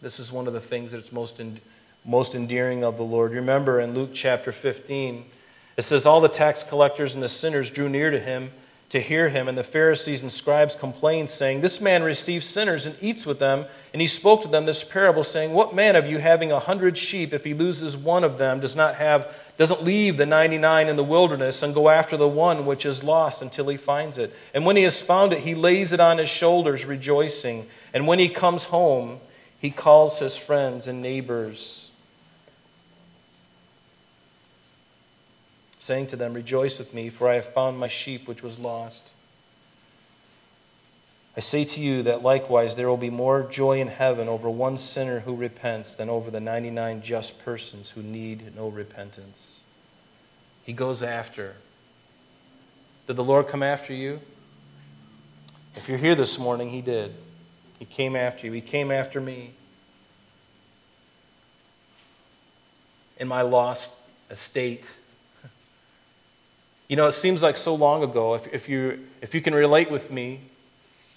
This 0.00 0.18
is 0.18 0.32
one 0.32 0.46
of 0.46 0.54
the 0.54 0.60
things 0.62 0.92
that's 0.92 1.12
most, 1.12 1.42
most 2.06 2.34
endearing 2.34 2.82
of 2.82 2.96
the 2.96 3.02
Lord. 3.02 3.32
Remember 3.32 3.80
in 3.80 3.94
Luke 3.94 4.10
chapter 4.14 4.50
15, 4.50 5.26
it 5.76 5.82
says, 5.82 6.06
All 6.06 6.22
the 6.22 6.28
tax 6.28 6.62
collectors 6.62 7.12
and 7.12 7.22
the 7.22 7.28
sinners 7.28 7.70
drew 7.70 7.86
near 7.86 8.10
to 8.10 8.18
him 8.18 8.50
to 8.88 8.98
hear 8.98 9.28
him, 9.28 9.46
and 9.46 9.58
the 9.58 9.62
Pharisees 9.62 10.22
and 10.22 10.32
scribes 10.32 10.74
complained, 10.74 11.28
saying, 11.28 11.60
This 11.60 11.82
man 11.82 12.02
receives 12.02 12.46
sinners 12.46 12.86
and 12.86 12.96
eats 13.02 13.26
with 13.26 13.38
them. 13.38 13.66
And 13.92 14.00
he 14.00 14.08
spoke 14.08 14.40
to 14.42 14.48
them 14.48 14.64
this 14.64 14.82
parable, 14.82 15.22
saying, 15.22 15.52
What 15.52 15.74
man 15.74 15.94
of 15.96 16.08
you 16.08 16.16
having 16.16 16.50
a 16.50 16.58
hundred 16.58 16.96
sheep, 16.96 17.34
if 17.34 17.44
he 17.44 17.52
loses 17.52 17.94
one 17.94 18.24
of 18.24 18.38
them, 18.38 18.58
does 18.58 18.74
not 18.74 18.94
have 18.94 19.32
doesn't 19.58 19.84
leave 19.84 20.16
the 20.16 20.24
99 20.24 20.88
in 20.88 20.96
the 20.96 21.04
wilderness 21.04 21.62
and 21.62 21.74
go 21.74 21.90
after 21.90 22.16
the 22.16 22.26
one 22.26 22.64
which 22.64 22.86
is 22.86 23.04
lost 23.04 23.42
until 23.42 23.68
he 23.68 23.76
finds 23.76 24.16
it. 24.16 24.34
And 24.54 24.64
when 24.64 24.76
he 24.76 24.84
has 24.84 25.02
found 25.02 25.34
it, 25.34 25.40
he 25.40 25.54
lays 25.54 25.92
it 25.92 26.00
on 26.00 26.16
his 26.16 26.30
shoulders, 26.30 26.86
rejoicing. 26.86 27.68
And 27.92 28.06
when 28.06 28.18
he 28.18 28.30
comes 28.30 28.64
home, 28.64 29.20
he 29.60 29.70
calls 29.70 30.18
his 30.18 30.38
friends 30.38 30.88
and 30.88 31.02
neighbors, 31.02 31.90
saying 35.78 36.06
to 36.08 36.16
them, 36.16 36.32
Rejoice 36.32 36.78
with 36.78 36.94
me, 36.94 37.10
for 37.10 37.28
I 37.28 37.34
have 37.34 37.52
found 37.52 37.78
my 37.78 37.88
sheep 37.88 38.26
which 38.26 38.42
was 38.42 38.58
lost. 38.58 39.10
I 41.36 41.40
say 41.40 41.64
to 41.64 41.80
you 41.80 42.02
that 42.02 42.22
likewise 42.22 42.74
there 42.74 42.88
will 42.88 42.96
be 42.96 43.10
more 43.10 43.42
joy 43.42 43.80
in 43.80 43.88
heaven 43.88 44.28
over 44.28 44.48
one 44.48 44.78
sinner 44.78 45.20
who 45.20 45.34
repents 45.36 45.94
than 45.94 46.08
over 46.08 46.30
the 46.30 46.40
99 46.40 47.02
just 47.02 47.38
persons 47.44 47.90
who 47.90 48.02
need 48.02 48.56
no 48.56 48.68
repentance. 48.68 49.60
He 50.64 50.72
goes 50.72 51.02
after. 51.02 51.56
Did 53.06 53.16
the 53.16 53.24
Lord 53.24 53.48
come 53.48 53.62
after 53.62 53.92
you? 53.92 54.20
If 55.76 55.88
you're 55.88 55.98
here 55.98 56.14
this 56.14 56.38
morning, 56.38 56.70
He 56.70 56.80
did. 56.80 57.14
He 57.80 57.86
came 57.86 58.14
after 58.14 58.46
you. 58.46 58.52
He 58.52 58.60
came 58.60 58.92
after 58.92 59.20
me. 59.20 59.52
In 63.16 63.26
my 63.26 63.42
lost 63.42 63.92
estate. 64.30 64.88
You 66.88 66.96
know, 66.96 67.06
it 67.06 67.12
seems 67.12 67.42
like 67.42 67.56
so 67.56 67.74
long 67.74 68.02
ago. 68.02 68.34
If, 68.34 68.52
if, 68.52 68.68
you, 68.68 69.06
if 69.22 69.34
you 69.34 69.40
can 69.40 69.54
relate 69.54 69.90
with 69.90 70.10
me, 70.10 70.40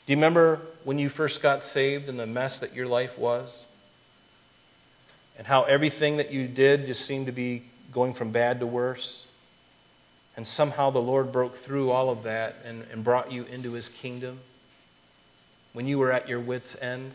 do 0.05 0.13
you 0.13 0.17
remember 0.17 0.61
when 0.85 0.97
you 0.97 1.09
first 1.09 1.41
got 1.41 1.63
saved 1.63 2.07
and 2.07 2.17
the 2.17 2.25
mess 2.25 2.59
that 2.59 2.73
your 2.73 2.87
life 2.87 3.17
was? 3.17 3.65
And 5.37 5.45
how 5.45 5.63
everything 5.63 6.17
that 6.17 6.31
you 6.31 6.47
did 6.47 6.87
just 6.87 7.05
seemed 7.05 7.25
to 7.25 7.31
be 7.33 7.63
going 7.91 8.13
from 8.13 8.31
bad 8.31 8.61
to 8.61 8.65
worse? 8.65 9.25
And 10.37 10.47
somehow 10.47 10.91
the 10.91 11.01
Lord 11.01 11.31
broke 11.31 11.57
through 11.57 11.91
all 11.91 12.09
of 12.09 12.23
that 12.23 12.57
and, 12.63 12.85
and 12.91 13.03
brought 13.03 13.31
you 13.33 13.43
into 13.43 13.73
his 13.73 13.89
kingdom 13.89 14.39
when 15.73 15.87
you 15.87 15.99
were 15.99 16.11
at 16.11 16.29
your 16.29 16.39
wits' 16.39 16.75
end, 16.81 17.11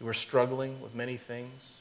you 0.00 0.06
were 0.06 0.14
struggling 0.14 0.80
with 0.80 0.94
many 0.94 1.16
things. 1.16 1.72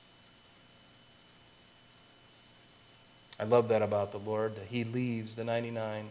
I 3.40 3.44
love 3.44 3.68
that 3.68 3.82
about 3.82 4.12
the 4.12 4.20
Lord, 4.20 4.56
that 4.56 4.68
He 4.70 4.84
leaves 4.84 5.36
the 5.36 5.44
99 5.44 6.10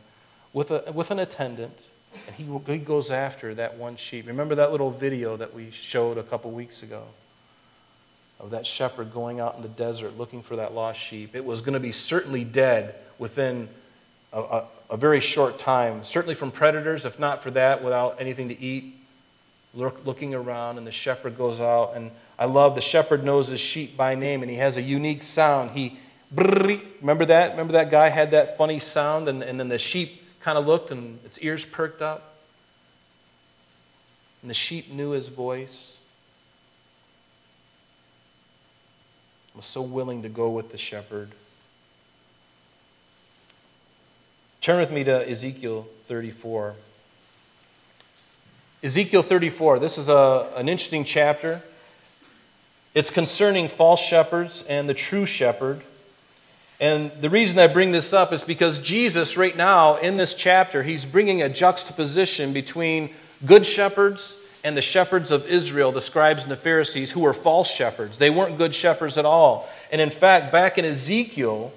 with, 0.52 0.70
a, 0.70 0.90
with 0.92 1.10
an 1.10 1.18
attendant, 1.18 1.78
and 2.26 2.36
he, 2.36 2.72
he 2.72 2.78
goes 2.78 3.10
after 3.10 3.54
that 3.56 3.76
one 3.76 3.96
sheep. 3.96 4.26
Remember 4.26 4.54
that 4.54 4.70
little 4.70 4.90
video 4.90 5.36
that 5.36 5.54
we 5.54 5.70
showed 5.70 6.18
a 6.18 6.22
couple 6.22 6.50
weeks 6.50 6.82
ago 6.82 7.02
of 8.38 8.50
that 8.50 8.66
shepherd 8.66 9.12
going 9.12 9.40
out 9.40 9.56
in 9.56 9.62
the 9.62 9.68
desert 9.68 10.16
looking 10.16 10.42
for 10.42 10.56
that 10.56 10.72
lost 10.72 11.00
sheep? 11.00 11.34
It 11.34 11.44
was 11.44 11.60
going 11.60 11.74
to 11.74 11.80
be 11.80 11.92
certainly 11.92 12.44
dead 12.44 12.94
within 13.18 13.68
a, 14.32 14.40
a, 14.40 14.64
a 14.90 14.96
very 14.96 15.20
short 15.20 15.58
time, 15.58 16.04
certainly 16.04 16.34
from 16.34 16.52
predators, 16.52 17.04
if 17.04 17.18
not 17.18 17.42
for 17.42 17.50
that, 17.50 17.84
without 17.84 18.16
anything 18.20 18.48
to 18.48 18.58
eat 18.58 18.94
looking 19.76 20.34
around, 20.34 20.78
and 20.78 20.86
the 20.86 20.92
shepherd 20.92 21.36
goes 21.36 21.60
out. 21.60 21.92
And 21.94 22.10
I 22.38 22.46
love 22.46 22.74
the 22.74 22.80
shepherd 22.80 23.22
knows 23.22 23.48
his 23.48 23.60
sheep 23.60 23.96
by 23.96 24.14
name, 24.14 24.42
and 24.42 24.50
he 24.50 24.56
has 24.56 24.76
a 24.76 24.82
unique 24.82 25.22
sound. 25.22 25.70
He, 25.70 25.98
Remember 26.34 27.24
that? 27.26 27.52
Remember 27.52 27.74
that 27.74 27.90
guy 27.90 28.08
had 28.08 28.32
that 28.32 28.56
funny 28.56 28.80
sound, 28.80 29.28
and, 29.28 29.42
and 29.42 29.60
then 29.60 29.68
the 29.68 29.78
sheep 29.78 30.22
kind 30.40 30.58
of 30.58 30.66
looked 30.66 30.90
and 30.90 31.18
its 31.24 31.38
ears 31.38 31.64
perked 31.64 32.02
up? 32.02 32.34
And 34.42 34.50
the 34.50 34.54
sheep 34.54 34.90
knew 34.90 35.10
his 35.10 35.28
voice. 35.28 35.96
Was 39.54 39.64
so 39.64 39.80
willing 39.80 40.22
to 40.22 40.28
go 40.28 40.50
with 40.50 40.70
the 40.70 40.76
shepherd. 40.76 41.30
Turn 44.60 44.78
with 44.80 44.90
me 44.90 45.02
to 45.04 45.28
Ezekiel 45.30 45.86
34. 46.06 46.74
Ezekiel 48.86 49.24
34, 49.24 49.80
this 49.80 49.98
is 49.98 50.08
a, 50.08 50.48
an 50.54 50.68
interesting 50.68 51.02
chapter. 51.02 51.60
It's 52.94 53.10
concerning 53.10 53.66
false 53.66 54.00
shepherds 54.00 54.62
and 54.68 54.88
the 54.88 54.94
true 54.94 55.26
shepherd. 55.26 55.80
And 56.78 57.10
the 57.20 57.28
reason 57.28 57.58
I 57.58 57.66
bring 57.66 57.90
this 57.90 58.12
up 58.12 58.32
is 58.32 58.44
because 58.44 58.78
Jesus, 58.78 59.36
right 59.36 59.56
now 59.56 59.96
in 59.96 60.18
this 60.18 60.34
chapter, 60.34 60.84
he's 60.84 61.04
bringing 61.04 61.42
a 61.42 61.48
juxtaposition 61.48 62.52
between 62.52 63.10
good 63.44 63.66
shepherds 63.66 64.36
and 64.62 64.76
the 64.76 64.82
shepherds 64.82 65.32
of 65.32 65.48
Israel, 65.48 65.90
the 65.90 66.00
scribes 66.00 66.44
and 66.44 66.52
the 66.52 66.56
Pharisees, 66.56 67.10
who 67.10 67.18
were 67.18 67.34
false 67.34 67.68
shepherds. 67.68 68.18
They 68.18 68.30
weren't 68.30 68.56
good 68.56 68.72
shepherds 68.72 69.18
at 69.18 69.24
all. 69.24 69.68
And 69.90 70.00
in 70.00 70.10
fact, 70.10 70.52
back 70.52 70.78
in 70.78 70.84
Ezekiel, 70.84 71.72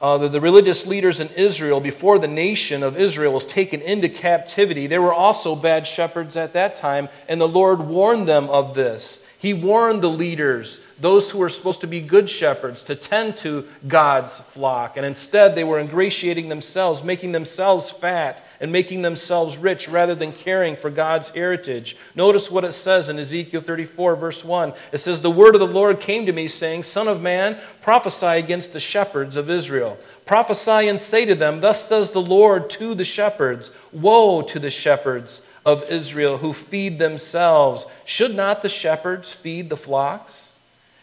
uh, 0.00 0.18
the, 0.18 0.28
the 0.28 0.40
religious 0.40 0.86
leaders 0.86 1.20
in 1.20 1.28
Israel, 1.30 1.80
before 1.80 2.18
the 2.18 2.28
nation 2.28 2.82
of 2.82 2.98
Israel 2.98 3.32
was 3.32 3.46
taken 3.46 3.80
into 3.80 4.08
captivity, 4.08 4.86
they 4.86 4.98
were 4.98 5.14
also 5.14 5.54
bad 5.54 5.86
shepherds 5.86 6.36
at 6.36 6.52
that 6.52 6.76
time, 6.76 7.08
and 7.28 7.40
the 7.40 7.48
Lord 7.48 7.80
warned 7.80 8.28
them 8.28 8.50
of 8.50 8.74
this. 8.74 9.20
He 9.44 9.52
warned 9.52 10.00
the 10.00 10.08
leaders, 10.08 10.80
those 10.98 11.30
who 11.30 11.36
were 11.36 11.50
supposed 11.50 11.82
to 11.82 11.86
be 11.86 12.00
good 12.00 12.30
shepherds, 12.30 12.82
to 12.84 12.94
tend 12.94 13.36
to 13.36 13.68
God's 13.86 14.40
flock. 14.40 14.96
And 14.96 15.04
instead, 15.04 15.54
they 15.54 15.64
were 15.64 15.78
ingratiating 15.78 16.48
themselves, 16.48 17.04
making 17.04 17.32
themselves 17.32 17.90
fat, 17.90 18.42
and 18.58 18.72
making 18.72 19.02
themselves 19.02 19.58
rich 19.58 19.86
rather 19.86 20.14
than 20.14 20.32
caring 20.32 20.76
for 20.76 20.88
God's 20.88 21.28
heritage. 21.28 21.94
Notice 22.14 22.50
what 22.50 22.64
it 22.64 22.72
says 22.72 23.10
in 23.10 23.18
Ezekiel 23.18 23.60
34, 23.60 24.16
verse 24.16 24.42
1. 24.42 24.72
It 24.92 24.98
says, 24.98 25.20
The 25.20 25.30
word 25.30 25.54
of 25.54 25.60
the 25.60 25.66
Lord 25.66 26.00
came 26.00 26.24
to 26.24 26.32
me, 26.32 26.48
saying, 26.48 26.84
Son 26.84 27.06
of 27.06 27.20
man, 27.20 27.58
prophesy 27.82 28.38
against 28.38 28.72
the 28.72 28.80
shepherds 28.80 29.36
of 29.36 29.50
Israel. 29.50 29.98
Prophesy 30.26 30.88
and 30.88 30.98
say 30.98 31.24
to 31.24 31.34
them, 31.34 31.60
Thus 31.60 31.86
says 31.86 32.12
the 32.12 32.22
Lord 32.22 32.70
to 32.70 32.94
the 32.94 33.04
shepherds 33.04 33.70
Woe 33.92 34.42
to 34.42 34.58
the 34.58 34.70
shepherds 34.70 35.42
of 35.66 35.88
Israel 35.90 36.38
who 36.38 36.52
feed 36.52 36.98
themselves. 36.98 37.86
Should 38.04 38.34
not 38.34 38.62
the 38.62 38.68
shepherds 38.68 39.32
feed 39.32 39.70
the 39.70 39.76
flocks? 39.76 40.48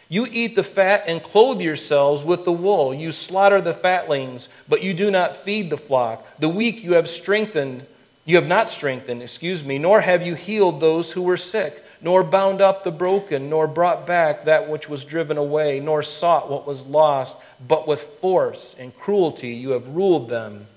You 0.09 0.27
eat 0.29 0.55
the 0.55 0.63
fat 0.63 1.05
and 1.07 1.23
clothe 1.23 1.61
yourselves 1.61 2.23
with 2.23 2.43
the 2.43 2.51
wool. 2.51 2.93
You 2.93 3.13
slaughter 3.13 3.61
the 3.61 3.73
fatlings, 3.73 4.49
but 4.67 4.83
you 4.83 4.93
do 4.93 5.09
not 5.09 5.37
feed 5.37 5.69
the 5.69 5.77
flock. 5.77 6.27
The 6.37 6.49
weak 6.49 6.83
you 6.83 6.95
have 6.95 7.07
strengthened, 7.07 7.85
you 8.25 8.35
have 8.35 8.47
not 8.47 8.69
strengthened, 8.69 9.21
excuse 9.21 9.63
me, 9.63 9.77
nor 9.77 10.01
have 10.01 10.25
you 10.25 10.35
healed 10.35 10.81
those 10.81 11.13
who 11.13 11.21
were 11.21 11.37
sick, 11.37 11.81
nor 12.01 12.23
bound 12.23 12.61
up 12.61 12.83
the 12.83 12.91
broken, 12.91 13.49
nor 13.49 13.67
brought 13.67 14.07
back 14.07 14.45
that 14.45 14.69
which 14.69 14.89
was 14.89 15.03
driven 15.03 15.37
away, 15.37 15.79
nor 15.79 16.01
sought 16.01 16.49
what 16.49 16.65
was 16.65 16.85
lost, 16.85 17.37
but 17.67 17.87
with 17.87 18.01
force 18.01 18.75
and 18.79 18.97
cruelty 18.97 19.49
you 19.49 19.71
have 19.71 19.87
ruled 19.87 20.29
them. 20.29 20.67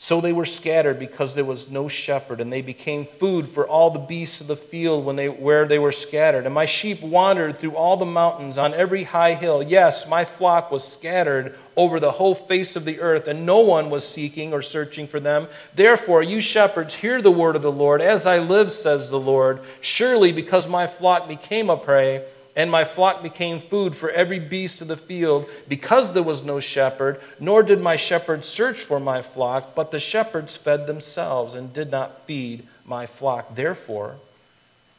So 0.00 0.20
they 0.20 0.32
were 0.32 0.44
scattered 0.44 1.00
because 1.00 1.34
there 1.34 1.44
was 1.44 1.68
no 1.68 1.88
shepherd, 1.88 2.40
and 2.40 2.52
they 2.52 2.62
became 2.62 3.04
food 3.04 3.48
for 3.48 3.66
all 3.66 3.90
the 3.90 3.98
beasts 3.98 4.40
of 4.40 4.46
the 4.46 4.54
field 4.54 5.04
when 5.04 5.16
they, 5.16 5.28
where 5.28 5.66
they 5.66 5.80
were 5.80 5.90
scattered. 5.90 6.46
And 6.46 6.54
my 6.54 6.66
sheep 6.66 7.02
wandered 7.02 7.58
through 7.58 7.74
all 7.74 7.96
the 7.96 8.06
mountains 8.06 8.58
on 8.58 8.74
every 8.74 9.02
high 9.02 9.34
hill. 9.34 9.60
Yes, 9.60 10.06
my 10.06 10.24
flock 10.24 10.70
was 10.70 10.86
scattered 10.86 11.58
over 11.76 11.98
the 11.98 12.12
whole 12.12 12.36
face 12.36 12.76
of 12.76 12.84
the 12.84 13.00
earth, 13.00 13.26
and 13.26 13.44
no 13.44 13.58
one 13.58 13.90
was 13.90 14.08
seeking 14.08 14.52
or 14.52 14.62
searching 14.62 15.08
for 15.08 15.18
them. 15.18 15.48
Therefore, 15.74 16.22
you 16.22 16.40
shepherds, 16.40 16.94
hear 16.94 17.20
the 17.20 17.32
word 17.32 17.56
of 17.56 17.62
the 17.62 17.72
Lord. 17.72 18.00
As 18.00 18.24
I 18.24 18.38
live, 18.38 18.70
says 18.70 19.10
the 19.10 19.18
Lord, 19.18 19.60
surely 19.80 20.30
because 20.30 20.68
my 20.68 20.86
flock 20.86 21.26
became 21.26 21.68
a 21.68 21.76
prey, 21.76 22.24
and 22.58 22.72
my 22.72 22.82
flock 22.82 23.22
became 23.22 23.60
food 23.60 23.94
for 23.94 24.10
every 24.10 24.40
beast 24.40 24.82
of 24.82 24.88
the 24.88 24.96
field, 24.96 25.48
because 25.68 26.12
there 26.12 26.24
was 26.24 26.42
no 26.42 26.58
shepherd, 26.58 27.20
nor 27.38 27.62
did 27.62 27.80
my 27.80 27.94
shepherds 27.94 28.48
search 28.48 28.82
for 28.82 28.98
my 28.98 29.22
flock, 29.22 29.76
but 29.76 29.92
the 29.92 30.00
shepherds 30.00 30.56
fed 30.56 30.88
themselves 30.88 31.54
and 31.54 31.72
did 31.72 31.88
not 31.88 32.26
feed 32.26 32.66
my 32.84 33.06
flock. 33.06 33.54
Therefore, 33.54 34.16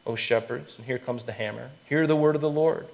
O 0.08 0.15
shepherds, 0.15 0.78
and 0.78 0.86
here 0.86 1.00
comes 1.00 1.24
the 1.24 1.34
hammer, 1.34 1.69
hear 1.89 2.08
the 2.08 2.15
word 2.15 2.36
of 2.36 2.41
the 2.41 2.50
Lord. 2.50 2.88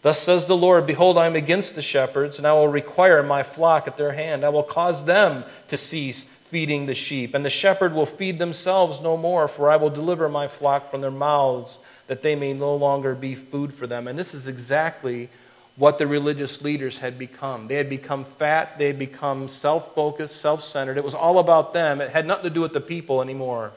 Thus 0.00 0.22
says 0.22 0.46
the 0.46 0.56
Lord 0.56 0.86
Behold, 0.86 1.18
I 1.18 1.26
am 1.26 1.36
against 1.36 1.74
the 1.74 1.82
shepherds, 1.82 2.38
and 2.38 2.46
I 2.46 2.54
will 2.54 2.68
require 2.68 3.22
my 3.22 3.42
flock 3.42 3.86
at 3.86 3.98
their 3.98 4.12
hand. 4.12 4.42
I 4.42 4.48
will 4.48 4.62
cause 4.62 5.04
them 5.04 5.44
to 5.68 5.76
cease 5.76 6.24
feeding 6.44 6.86
the 6.86 6.94
sheep, 6.94 7.34
and 7.34 7.44
the 7.44 7.50
shepherd 7.50 7.92
will 7.92 8.06
feed 8.06 8.38
themselves 8.38 9.02
no 9.02 9.18
more, 9.18 9.46
for 9.46 9.70
I 9.70 9.76
will 9.76 9.90
deliver 9.90 10.30
my 10.30 10.48
flock 10.48 10.90
from 10.90 11.02
their 11.02 11.10
mouths 11.10 11.78
that 12.06 12.22
they 12.22 12.36
may 12.36 12.52
no 12.52 12.74
longer 12.74 13.14
be 13.14 13.34
food 13.34 13.74
for 13.74 13.86
them. 13.86 14.06
And 14.06 14.18
this 14.18 14.34
is 14.34 14.48
exactly 14.48 15.28
what 15.76 15.98
the 15.98 16.06
religious 16.06 16.62
leaders 16.62 16.98
had 16.98 17.18
become. 17.18 17.68
They 17.68 17.74
had 17.74 17.90
become 17.90 18.24
fat, 18.24 18.78
they 18.78 18.86
had 18.86 18.98
become 18.98 19.48
self 19.48 19.94
focused, 19.94 20.40
self 20.40 20.64
centered. 20.64 20.96
It 20.96 21.04
was 21.04 21.14
all 21.14 21.38
about 21.38 21.72
them, 21.72 22.00
it 22.00 22.10
had 22.10 22.26
nothing 22.26 22.44
to 22.44 22.50
do 22.50 22.60
with 22.60 22.72
the 22.72 22.80
people 22.80 23.20
anymore. 23.20 23.72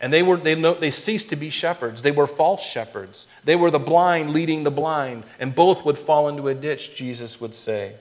And 0.00 0.12
they, 0.12 0.22
were, 0.22 0.36
they, 0.36 0.54
they 0.54 0.92
ceased 0.92 1.30
to 1.30 1.36
be 1.36 1.50
shepherds. 1.50 2.02
They 2.02 2.12
were 2.12 2.28
false 2.28 2.62
shepherds. 2.62 3.26
They 3.42 3.56
were 3.56 3.70
the 3.70 3.80
blind 3.80 4.32
leading 4.32 4.62
the 4.62 4.70
blind, 4.70 5.24
and 5.40 5.52
both 5.54 5.84
would 5.84 5.98
fall 5.98 6.28
into 6.28 6.46
a 6.46 6.54
ditch, 6.54 6.94
Jesus 6.94 7.40
would 7.40 7.54
say. 7.54 7.94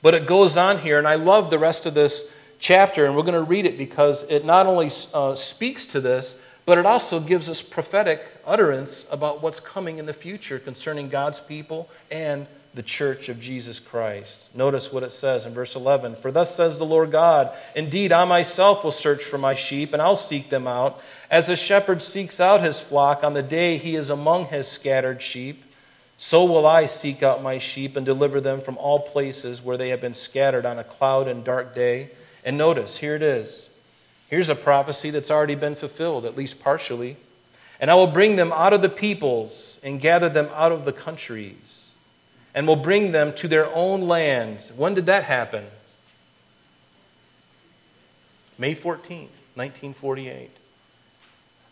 But 0.00 0.14
it 0.14 0.26
goes 0.26 0.56
on 0.56 0.78
here, 0.78 0.98
and 0.98 1.06
I 1.06 1.16
love 1.16 1.50
the 1.50 1.58
rest 1.58 1.84
of 1.84 1.92
this 1.92 2.24
chapter, 2.58 3.04
and 3.04 3.14
we're 3.14 3.22
going 3.22 3.34
to 3.34 3.42
read 3.42 3.66
it 3.66 3.76
because 3.76 4.24
it 4.24 4.46
not 4.46 4.66
only 4.66 4.90
uh, 5.12 5.34
speaks 5.34 5.84
to 5.86 6.00
this, 6.00 6.40
but 6.64 6.78
it 6.78 6.86
also 6.86 7.20
gives 7.20 7.48
us 7.48 7.62
prophetic 7.62 8.24
utterance 8.46 9.04
about 9.10 9.42
what's 9.42 9.60
coming 9.60 9.98
in 9.98 10.06
the 10.06 10.14
future 10.14 10.58
concerning 10.58 11.08
God's 11.08 11.40
people 11.40 11.90
and 12.10 12.46
the 12.74 12.82
church 12.82 13.28
of 13.28 13.38
Jesus 13.38 13.78
Christ. 13.78 14.48
Notice 14.54 14.92
what 14.92 15.02
it 15.02 15.12
says 15.12 15.44
in 15.44 15.52
verse 15.52 15.76
11 15.76 16.16
For 16.16 16.32
thus 16.32 16.54
says 16.54 16.78
the 16.78 16.86
Lord 16.86 17.10
God, 17.10 17.54
Indeed, 17.74 18.12
I 18.12 18.24
myself 18.24 18.82
will 18.82 18.90
search 18.90 19.24
for 19.24 19.38
my 19.38 19.54
sheep, 19.54 19.92
and 19.92 20.00
I'll 20.00 20.16
seek 20.16 20.48
them 20.48 20.66
out, 20.66 21.02
as 21.30 21.48
a 21.48 21.56
shepherd 21.56 22.02
seeks 22.02 22.40
out 22.40 22.62
his 22.62 22.80
flock 22.80 23.24
on 23.24 23.34
the 23.34 23.42
day 23.42 23.76
he 23.76 23.94
is 23.94 24.08
among 24.08 24.46
his 24.46 24.66
scattered 24.66 25.20
sheep. 25.20 25.64
So 26.16 26.44
will 26.44 26.66
I 26.66 26.86
seek 26.86 27.22
out 27.22 27.42
my 27.42 27.58
sheep 27.58 27.96
and 27.96 28.06
deliver 28.06 28.40
them 28.40 28.60
from 28.60 28.78
all 28.78 29.00
places 29.00 29.60
where 29.60 29.76
they 29.76 29.88
have 29.88 30.00
been 30.00 30.14
scattered 30.14 30.64
on 30.64 30.78
a 30.78 30.84
cloud 30.84 31.26
and 31.26 31.44
dark 31.44 31.74
day. 31.74 32.10
And 32.44 32.56
notice, 32.56 32.98
here 32.98 33.16
it 33.16 33.22
is. 33.22 33.68
Here's 34.32 34.48
a 34.48 34.54
prophecy 34.54 35.10
that's 35.10 35.30
already 35.30 35.56
been 35.56 35.74
fulfilled, 35.74 36.24
at 36.24 36.38
least 36.38 36.58
partially. 36.58 37.18
And 37.78 37.90
I 37.90 37.94
will 37.96 38.06
bring 38.06 38.36
them 38.36 38.50
out 38.50 38.72
of 38.72 38.80
the 38.80 38.88
peoples 38.88 39.78
and 39.82 40.00
gather 40.00 40.30
them 40.30 40.48
out 40.54 40.72
of 40.72 40.86
the 40.86 40.92
countries, 40.92 41.90
and 42.54 42.66
will 42.66 42.76
bring 42.76 43.12
them 43.12 43.34
to 43.34 43.46
their 43.46 43.66
own 43.74 44.08
land. 44.08 44.70
When 44.74 44.94
did 44.94 45.04
that 45.04 45.24
happen? 45.24 45.66
May 48.56 48.74
14th, 48.74 49.36
1948. 49.54 50.48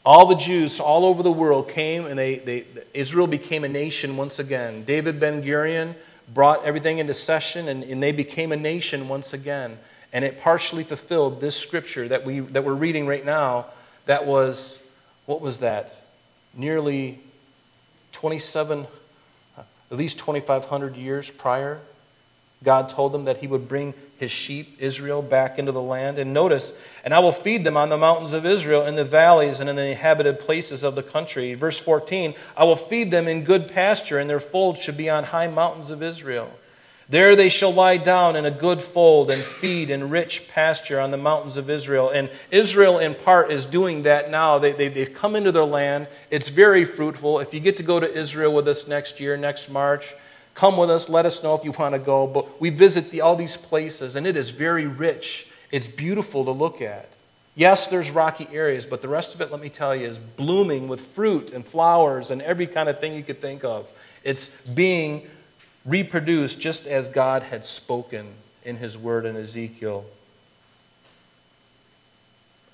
All 0.04 0.26
the 0.26 0.34
Jews 0.34 0.80
all 0.80 1.06
over 1.06 1.22
the 1.22 1.32
world 1.32 1.70
came, 1.70 2.04
and 2.04 2.18
they, 2.18 2.40
they, 2.40 2.64
Israel 2.92 3.26
became 3.26 3.64
a 3.64 3.70
nation 3.70 4.18
once 4.18 4.38
again. 4.38 4.84
David 4.84 5.18
Ben 5.18 5.42
Gurion 5.42 5.94
brought 6.34 6.62
everything 6.62 6.98
into 6.98 7.14
session, 7.14 7.68
and, 7.68 7.84
and 7.84 8.02
they 8.02 8.12
became 8.12 8.52
a 8.52 8.56
nation 8.56 9.08
once 9.08 9.32
again. 9.32 9.78
And 10.12 10.24
it 10.24 10.40
partially 10.40 10.84
fulfilled 10.84 11.40
this 11.40 11.56
scripture 11.56 12.08
that, 12.08 12.24
we, 12.24 12.40
that 12.40 12.64
we're 12.64 12.74
reading 12.74 13.06
right 13.06 13.24
now 13.24 13.66
that 14.06 14.26
was, 14.26 14.82
what 15.26 15.40
was 15.40 15.60
that? 15.60 16.02
Nearly 16.54 17.20
27, 18.12 18.86
at 19.56 19.96
least 19.96 20.18
2,500 20.18 20.96
years 20.96 21.30
prior. 21.30 21.80
God 22.62 22.88
told 22.88 23.12
them 23.12 23.24
that 23.24 23.38
He 23.38 23.46
would 23.46 23.68
bring 23.68 23.94
His 24.18 24.30
sheep, 24.30 24.76
Israel, 24.80 25.22
back 25.22 25.58
into 25.58 25.72
the 25.72 25.80
land. 25.80 26.18
And 26.18 26.34
notice, 26.34 26.72
and 27.04 27.14
I 27.14 27.20
will 27.20 27.32
feed 27.32 27.64
them 27.64 27.76
on 27.76 27.88
the 27.88 27.96
mountains 27.96 28.34
of 28.34 28.44
Israel, 28.44 28.84
in 28.84 28.96
the 28.96 29.04
valleys, 29.04 29.60
and 29.60 29.70
in 29.70 29.76
the 29.76 29.86
inhabited 29.86 30.40
places 30.40 30.82
of 30.82 30.94
the 30.94 31.02
country. 31.02 31.54
Verse 31.54 31.78
14, 31.78 32.34
I 32.56 32.64
will 32.64 32.76
feed 32.76 33.10
them 33.10 33.28
in 33.28 33.44
good 33.44 33.68
pasture, 33.68 34.18
and 34.18 34.28
their 34.28 34.40
folds 34.40 34.80
should 34.80 34.96
be 34.96 35.08
on 35.08 35.24
high 35.24 35.48
mountains 35.48 35.90
of 35.90 36.02
Israel. 36.02 36.52
There 37.10 37.34
they 37.34 37.48
shall 37.48 37.72
lie 37.72 37.96
down 37.96 38.36
in 38.36 38.44
a 38.44 38.52
good 38.52 38.80
fold 38.80 39.32
and 39.32 39.42
feed 39.42 39.90
in 39.90 40.10
rich 40.10 40.46
pasture 40.48 41.00
on 41.00 41.10
the 41.10 41.16
mountains 41.16 41.56
of 41.56 41.68
Israel. 41.68 42.08
And 42.08 42.30
Israel, 42.52 43.00
in 43.00 43.16
part, 43.16 43.50
is 43.50 43.66
doing 43.66 44.02
that 44.02 44.30
now. 44.30 44.60
They, 44.60 44.70
they, 44.70 44.86
they've 44.86 45.12
come 45.12 45.34
into 45.34 45.50
their 45.50 45.64
land. 45.64 46.06
It's 46.30 46.48
very 46.48 46.84
fruitful. 46.84 47.40
If 47.40 47.52
you 47.52 47.58
get 47.58 47.76
to 47.78 47.82
go 47.82 47.98
to 47.98 48.10
Israel 48.10 48.54
with 48.54 48.68
us 48.68 48.86
next 48.86 49.18
year, 49.18 49.36
next 49.36 49.68
March, 49.68 50.14
come 50.54 50.76
with 50.76 50.88
us. 50.88 51.08
Let 51.08 51.26
us 51.26 51.42
know 51.42 51.56
if 51.56 51.64
you 51.64 51.72
want 51.72 51.96
to 51.96 51.98
go. 51.98 52.28
But 52.28 52.60
we 52.60 52.70
visit 52.70 53.10
the, 53.10 53.22
all 53.22 53.34
these 53.34 53.56
places, 53.56 54.14
and 54.14 54.24
it 54.24 54.36
is 54.36 54.50
very 54.50 54.86
rich. 54.86 55.48
It's 55.72 55.88
beautiful 55.88 56.44
to 56.44 56.52
look 56.52 56.80
at. 56.80 57.08
Yes, 57.56 57.88
there's 57.88 58.12
rocky 58.12 58.46
areas, 58.52 58.86
but 58.86 59.02
the 59.02 59.08
rest 59.08 59.34
of 59.34 59.40
it, 59.40 59.50
let 59.50 59.60
me 59.60 59.68
tell 59.68 59.96
you, 59.96 60.06
is 60.06 60.20
blooming 60.20 60.86
with 60.86 61.00
fruit 61.00 61.50
and 61.50 61.66
flowers 61.66 62.30
and 62.30 62.40
every 62.40 62.68
kind 62.68 62.88
of 62.88 63.00
thing 63.00 63.14
you 63.14 63.24
could 63.24 63.40
think 63.40 63.64
of. 63.64 63.88
It's 64.22 64.50
being 64.74 65.26
reproduced 65.84 66.60
just 66.60 66.86
as 66.86 67.08
God 67.08 67.44
had 67.44 67.64
spoken 67.64 68.34
in 68.64 68.76
his 68.76 68.98
word 68.98 69.24
in 69.24 69.36
Ezekiel. 69.36 70.04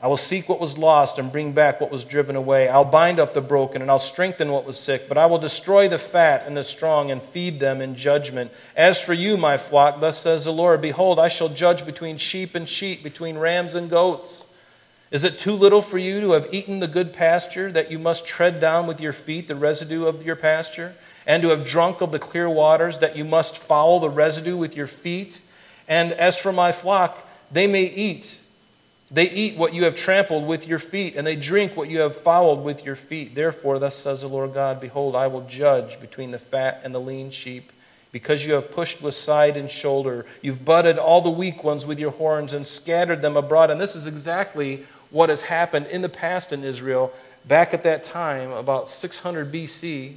I 0.02 0.08
will 0.08 0.18
seek 0.18 0.48
what 0.48 0.60
was 0.60 0.76
lost 0.76 1.18
and 1.18 1.32
bring 1.32 1.52
back 1.52 1.80
what 1.80 1.90
was 1.90 2.04
driven 2.04 2.36
away. 2.36 2.68
I'll 2.68 2.84
bind 2.84 3.18
up 3.18 3.32
the 3.32 3.40
broken 3.40 3.80
and 3.80 3.90
I'll 3.90 3.98
strengthen 3.98 4.52
what 4.52 4.66
was 4.66 4.78
sick, 4.78 5.08
but 5.08 5.16
I 5.16 5.24
will 5.24 5.38
destroy 5.38 5.88
the 5.88 5.98
fat 5.98 6.46
and 6.46 6.54
the 6.54 6.64
strong 6.64 7.10
and 7.10 7.22
feed 7.22 7.60
them 7.60 7.80
in 7.80 7.96
judgment. 7.96 8.52
As 8.76 9.00
for 9.00 9.14
you, 9.14 9.38
my 9.38 9.56
flock, 9.56 10.00
thus 10.00 10.20
says 10.20 10.44
the 10.44 10.52
Lord, 10.52 10.82
behold, 10.82 11.18
I 11.18 11.28
shall 11.28 11.48
judge 11.48 11.86
between 11.86 12.18
sheep 12.18 12.54
and 12.54 12.68
sheep, 12.68 13.02
between 13.02 13.38
rams 13.38 13.74
and 13.74 13.88
goats. 13.88 14.46
Is 15.10 15.24
it 15.24 15.38
too 15.38 15.54
little 15.54 15.80
for 15.80 15.98
you 15.98 16.20
to 16.20 16.32
have 16.32 16.52
eaten 16.52 16.80
the 16.80 16.88
good 16.88 17.14
pasture, 17.14 17.72
that 17.72 17.90
you 17.90 17.98
must 17.98 18.26
tread 18.26 18.60
down 18.60 18.86
with 18.86 19.00
your 19.00 19.14
feet 19.14 19.48
the 19.48 19.54
residue 19.54 20.04
of 20.04 20.26
your 20.26 20.36
pasture, 20.36 20.94
and 21.26 21.42
to 21.42 21.48
have 21.48 21.64
drunk 21.64 22.00
of 22.00 22.12
the 22.12 22.18
clear 22.18 22.48
waters, 22.48 22.98
that 23.00 23.16
you 23.16 23.24
must 23.24 23.58
foul 23.58 24.00
the 24.00 24.10
residue 24.10 24.56
with 24.56 24.76
your 24.76 24.86
feet? 24.86 25.40
And 25.88 26.12
as 26.12 26.36
for 26.36 26.52
my 26.52 26.72
flock, 26.72 27.26
they 27.50 27.66
may 27.66 27.84
eat 27.84 28.38
they 29.10 29.30
eat 29.30 29.56
what 29.56 29.72
you 29.72 29.84
have 29.84 29.94
trampled 29.94 30.46
with 30.46 30.66
your 30.66 30.80
feet, 30.80 31.14
and 31.14 31.26
they 31.26 31.36
drink 31.36 31.76
what 31.76 31.88
you 31.88 32.00
have 32.00 32.16
fouled 32.16 32.64
with 32.64 32.84
your 32.84 32.96
feet. 32.96 33.34
Therefore, 33.34 33.78
thus 33.78 33.94
says 33.94 34.22
the 34.22 34.28
Lord 34.28 34.52
God 34.52 34.80
Behold, 34.80 35.14
I 35.14 35.28
will 35.28 35.42
judge 35.42 36.00
between 36.00 36.32
the 36.32 36.38
fat 36.38 36.80
and 36.82 36.94
the 36.94 37.00
lean 37.00 37.30
sheep. 37.30 37.72
Because 38.10 38.46
you 38.46 38.54
have 38.54 38.72
pushed 38.72 39.02
with 39.02 39.14
side 39.14 39.56
and 39.56 39.70
shoulder, 39.70 40.24
you've 40.40 40.64
butted 40.64 40.96
all 40.98 41.20
the 41.20 41.30
weak 41.30 41.62
ones 41.62 41.84
with 41.84 41.98
your 41.98 42.12
horns 42.12 42.54
and 42.54 42.66
scattered 42.66 43.20
them 43.20 43.36
abroad. 43.36 43.70
And 43.70 43.80
this 43.80 43.94
is 43.94 44.06
exactly 44.06 44.86
what 45.10 45.28
has 45.28 45.42
happened 45.42 45.86
in 45.86 46.02
the 46.02 46.08
past 46.08 46.52
in 46.52 46.64
Israel 46.64 47.12
back 47.46 47.74
at 47.74 47.82
that 47.82 48.04
time, 48.04 48.50
about 48.52 48.88
600 48.88 49.52
BC. 49.52 50.14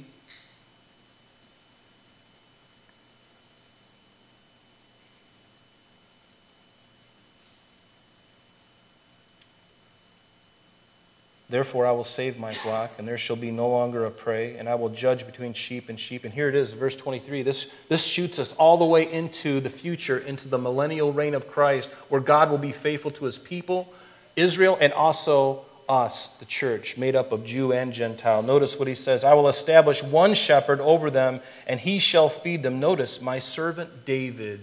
Therefore, 11.50 11.84
I 11.84 11.90
will 11.90 12.04
save 12.04 12.38
my 12.38 12.54
flock, 12.54 12.92
and 12.96 13.08
there 13.08 13.18
shall 13.18 13.34
be 13.34 13.50
no 13.50 13.68
longer 13.68 14.04
a 14.06 14.10
prey, 14.10 14.56
and 14.56 14.68
I 14.68 14.76
will 14.76 14.88
judge 14.88 15.26
between 15.26 15.52
sheep 15.52 15.88
and 15.88 15.98
sheep. 15.98 16.24
And 16.24 16.32
here 16.32 16.48
it 16.48 16.54
is, 16.54 16.72
verse 16.72 16.94
23. 16.94 17.42
This, 17.42 17.66
this 17.88 18.04
shoots 18.06 18.38
us 18.38 18.52
all 18.52 18.78
the 18.78 18.84
way 18.84 19.12
into 19.12 19.58
the 19.58 19.68
future, 19.68 20.18
into 20.18 20.46
the 20.46 20.58
millennial 20.58 21.12
reign 21.12 21.34
of 21.34 21.48
Christ, 21.48 21.90
where 22.08 22.20
God 22.20 22.50
will 22.50 22.58
be 22.58 22.70
faithful 22.70 23.10
to 23.10 23.24
his 23.24 23.36
people, 23.36 23.92
Israel, 24.36 24.78
and 24.80 24.92
also 24.92 25.64
us, 25.88 26.28
the 26.38 26.44
church, 26.44 26.96
made 26.96 27.16
up 27.16 27.32
of 27.32 27.44
Jew 27.44 27.72
and 27.72 27.92
Gentile. 27.92 28.44
Notice 28.44 28.78
what 28.78 28.86
he 28.86 28.94
says 28.94 29.24
I 29.24 29.34
will 29.34 29.48
establish 29.48 30.04
one 30.04 30.34
shepherd 30.34 30.80
over 30.80 31.10
them, 31.10 31.40
and 31.66 31.80
he 31.80 31.98
shall 31.98 32.28
feed 32.28 32.62
them. 32.62 32.78
Notice, 32.78 33.20
my 33.20 33.40
servant 33.40 34.04
David. 34.04 34.60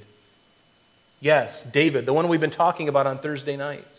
Yes, 1.19 1.65
David, 1.65 2.05
the 2.05 2.13
one 2.13 2.29
we've 2.29 2.39
been 2.39 2.49
talking 2.49 2.87
about 2.87 3.07
on 3.07 3.19
Thursday 3.19 3.57
nights. 3.57 3.96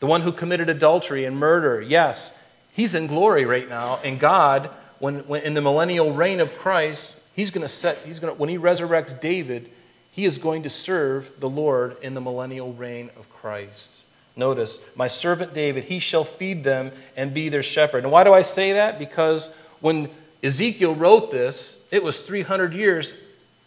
The 0.00 0.06
one 0.06 0.22
who 0.22 0.32
committed 0.32 0.68
adultery 0.68 1.24
and 1.24 1.36
murder, 1.36 1.80
yes, 1.80 2.32
he's 2.72 2.94
in 2.94 3.06
glory 3.06 3.44
right 3.44 3.68
now. 3.68 3.98
And 4.04 4.20
God, 4.20 4.70
when, 4.98 5.20
when 5.20 5.42
in 5.42 5.54
the 5.54 5.62
millennial 5.62 6.12
reign 6.12 6.40
of 6.40 6.56
Christ, 6.58 7.14
he's 7.34 7.50
going 7.50 7.62
to 7.62 7.68
set, 7.68 7.98
he's 8.04 8.20
going 8.20 8.32
to, 8.32 8.38
when 8.38 8.48
he 8.48 8.58
resurrects 8.58 9.18
David, 9.20 9.70
he 10.12 10.24
is 10.24 10.38
going 10.38 10.62
to 10.64 10.70
serve 10.70 11.32
the 11.40 11.48
Lord 11.48 11.96
in 12.02 12.14
the 12.14 12.20
millennial 12.20 12.72
reign 12.72 13.10
of 13.16 13.28
Christ. 13.30 14.02
Notice, 14.36 14.78
my 14.94 15.08
servant 15.08 15.52
David, 15.52 15.84
he 15.84 15.98
shall 15.98 16.24
feed 16.24 16.62
them 16.62 16.92
and 17.16 17.34
be 17.34 17.48
their 17.48 17.62
shepherd. 17.62 18.04
And 18.04 18.12
why 18.12 18.22
do 18.22 18.32
I 18.32 18.42
say 18.42 18.74
that? 18.74 18.98
Because 18.98 19.50
when 19.80 20.08
Ezekiel 20.42 20.94
wrote 20.94 21.32
this, 21.32 21.84
it 21.90 22.04
was 22.04 22.20
300 22.22 22.72
years 22.72 23.14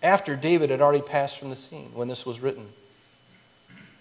after 0.02 0.36
David 0.36 0.70
had 0.70 0.82
already 0.82 1.02
passed 1.02 1.39
from 1.39 1.50
the 1.50 1.56
scene 1.56 1.91
when 1.94 2.08
this 2.08 2.26
was 2.26 2.39
written. 2.39 2.70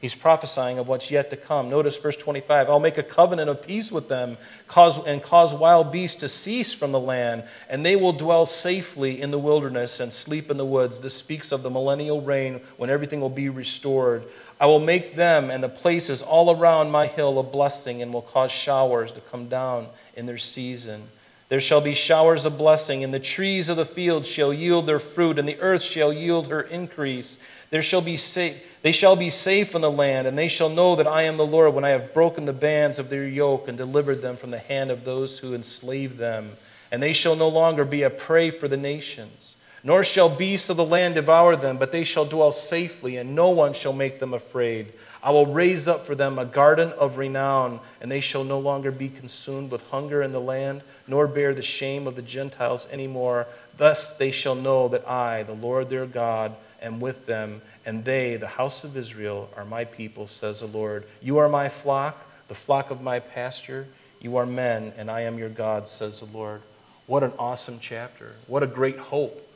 He's 0.01 0.15
prophesying 0.15 0.79
of 0.79 0.89
what's 0.89 1.11
yet 1.11 1.29
to 1.29 1.37
come. 1.37 1.69
Notice 1.69 1.99
verse 1.99 2.17
25 2.17 2.71
I'll 2.71 2.81
make 2.81 2.97
a 2.97 3.03
covenant 3.03 3.51
of 3.51 3.61
peace 3.61 3.93
with 3.93 4.09
them 4.09 4.39
cause, 4.67 4.99
and 5.05 5.23
cause 5.23 5.55
wild 5.55 5.93
beasts 5.93 6.21
to 6.21 6.29
cease 6.29 6.73
from 6.73 6.91
the 6.91 6.99
land, 6.99 7.45
and 7.69 7.85
they 7.85 7.97
will 7.97 8.15
dwell 8.15 8.47
safely 8.47 9.21
in 9.21 9.31
the 9.31 9.39
wilderness 9.39 10.01
and 10.01 10.11
sleep 10.11 10.51
in 10.51 10.57
the 10.57 10.65
woods. 10.65 11.01
This 11.01 11.15
speaks 11.15 11.53
of 11.53 11.63
the 11.63 11.69
millennial 11.69 12.23
reign 12.23 12.63
when 12.79 12.89
everything 12.89 13.21
will 13.21 13.29
be 13.29 13.51
restored. 13.51 14.25
I 14.59 14.67
will 14.67 14.81
make 14.81 15.17
them 15.17 15.51
and 15.51 15.63
the 15.63 15.69
places 15.69 16.23
all 16.23 16.57
around 16.57 16.91
my 16.91 17.07
hill 17.07 17.39
a 17.39 17.43
blessing 17.43 18.01
and 18.01 18.13
will 18.13 18.23
cause 18.23 18.51
showers 18.51 19.13
to 19.13 19.21
come 19.21 19.49
down 19.49 19.87
in 20.17 20.25
their 20.25 20.39
season. 20.39 21.09
There 21.51 21.61
shall 21.61 21.81
be 21.81 21.95
showers 21.95 22.45
of 22.45 22.57
blessing, 22.57 23.03
and 23.05 23.13
the 23.13 23.19
trees 23.19 23.69
of 23.69 23.77
the 23.77 23.85
field 23.85 24.25
shall 24.25 24.55
yield 24.55 24.87
their 24.87 25.01
fruit, 25.01 25.37
and 25.37 25.49
the 25.49 25.59
earth 25.61 25.83
shall 25.83 26.13
yield 26.13 26.47
her 26.47 26.63
increase. 26.63 27.39
There 27.71 27.83
shall 27.83 28.01
be 28.01 28.17
safe 28.17 28.57
they 28.83 28.93
shall 28.93 29.14
be 29.14 29.29
safe 29.29 29.75
in 29.75 29.83
the 29.83 29.90
land, 29.90 30.27
and 30.27 30.38
they 30.38 30.49
shall 30.49 30.71
know 30.71 30.97
that 30.97 31.07
I 31.07 31.23
am 31.23 31.37
the 31.37 31.47
Lord 31.47 31.75
when 31.75 31.85
I 31.85 31.90
have 31.90 32.14
broken 32.14 32.47
the 32.47 32.53
bands 32.55 32.99
of 32.99 33.11
their 33.11 33.27
yoke 33.27 33.69
and 33.69 33.77
delivered 33.77 34.23
them 34.23 34.37
from 34.37 34.51
the 34.51 34.59
hand 34.59 34.90
of 34.90 35.05
those 35.05 35.38
who 35.38 35.55
enslaved 35.55 36.16
them. 36.16 36.53
And 36.90 37.03
they 37.03 37.12
shall 37.12 37.37
no 37.37 37.49
longer 37.49 37.85
be 37.85 38.03
a 38.03 38.11
prey 38.11 38.51
for 38.51 38.69
the 38.69 38.79
nations, 38.79 39.55
nor 39.85 40.03
shall 40.03 40.31
beasts 40.31 40.71
of 40.71 40.79
the 40.79 40.85
land 40.85 41.14
devour 41.14 41.57
them, 41.57 41.77
but 41.77 41.93
they 41.93 42.05
shall 42.05 42.25
dwell 42.25 42.53
safely, 42.53 43.19
and 43.19 43.35
no 43.35 43.51
one 43.51 43.75
shall 43.75 43.93
make 43.93 44.19
them 44.19 44.33
afraid. 44.33 44.93
I 45.23 45.31
will 45.31 45.47
raise 45.47 45.87
up 45.87 46.07
for 46.07 46.14
them 46.14 46.38
a 46.38 46.47
garden 46.47 46.90
of 46.93 47.19
renown, 47.19 47.81
and 48.01 48.11
they 48.11 48.23
shall 48.23 48.45
no 48.45 48.59
longer 48.59 48.90
be 48.90 49.11
consumed 49.11 49.71
with 49.71 49.88
hunger 49.90 50.23
in 50.23 50.33
the 50.33 50.40
land, 50.40 50.81
nor 51.07 51.27
bear 51.27 51.53
the 51.53 51.61
shame 51.61 52.07
of 52.07 52.16
the 52.16 52.23
Gentiles 52.23 52.88
any 52.90 53.07
more. 53.07 53.47
Thus 53.77 54.11
they 54.12 54.31
shall 54.31 54.55
know 54.55 54.88
that 54.88 55.07
I, 55.07 55.43
the 55.43 55.53
Lord 55.53 55.90
their 55.90 56.07
God, 56.07 56.57
am 56.81 56.99
with 56.99 57.27
them 57.27 57.61
and 57.85 58.05
they, 58.05 58.37
the 58.37 58.47
house 58.47 58.85
of 58.85 58.97
Israel, 58.97 59.49
are 59.57 59.64
my 59.64 59.85
people, 59.85 60.27
says 60.27 60.61
the 60.61 60.66
Lord. 60.66 61.05
You 61.23 61.38
are 61.38 61.49
my 61.49 61.69
flock, 61.69 62.27
the 62.49 62.55
flock 62.55 62.90
of 62.90 63.01
my 63.01 63.21
pasture. 63.21 63.87
You 64.21 64.37
are 64.37 64.47
men, 64.47 64.93
and 64.97 65.11
I 65.11 65.23
am 65.23 65.38
your 65.38 65.49
God, 65.49 65.88
says 65.88 66.21
the 66.21 66.27
Lord. 66.27 66.61
What 67.07 67.23
an 67.23 67.33
awesome 67.38 67.79
chapter. 67.81 68.35
What 68.47 68.62
a 68.62 68.66
great 68.66 68.99
hope. 68.99 69.47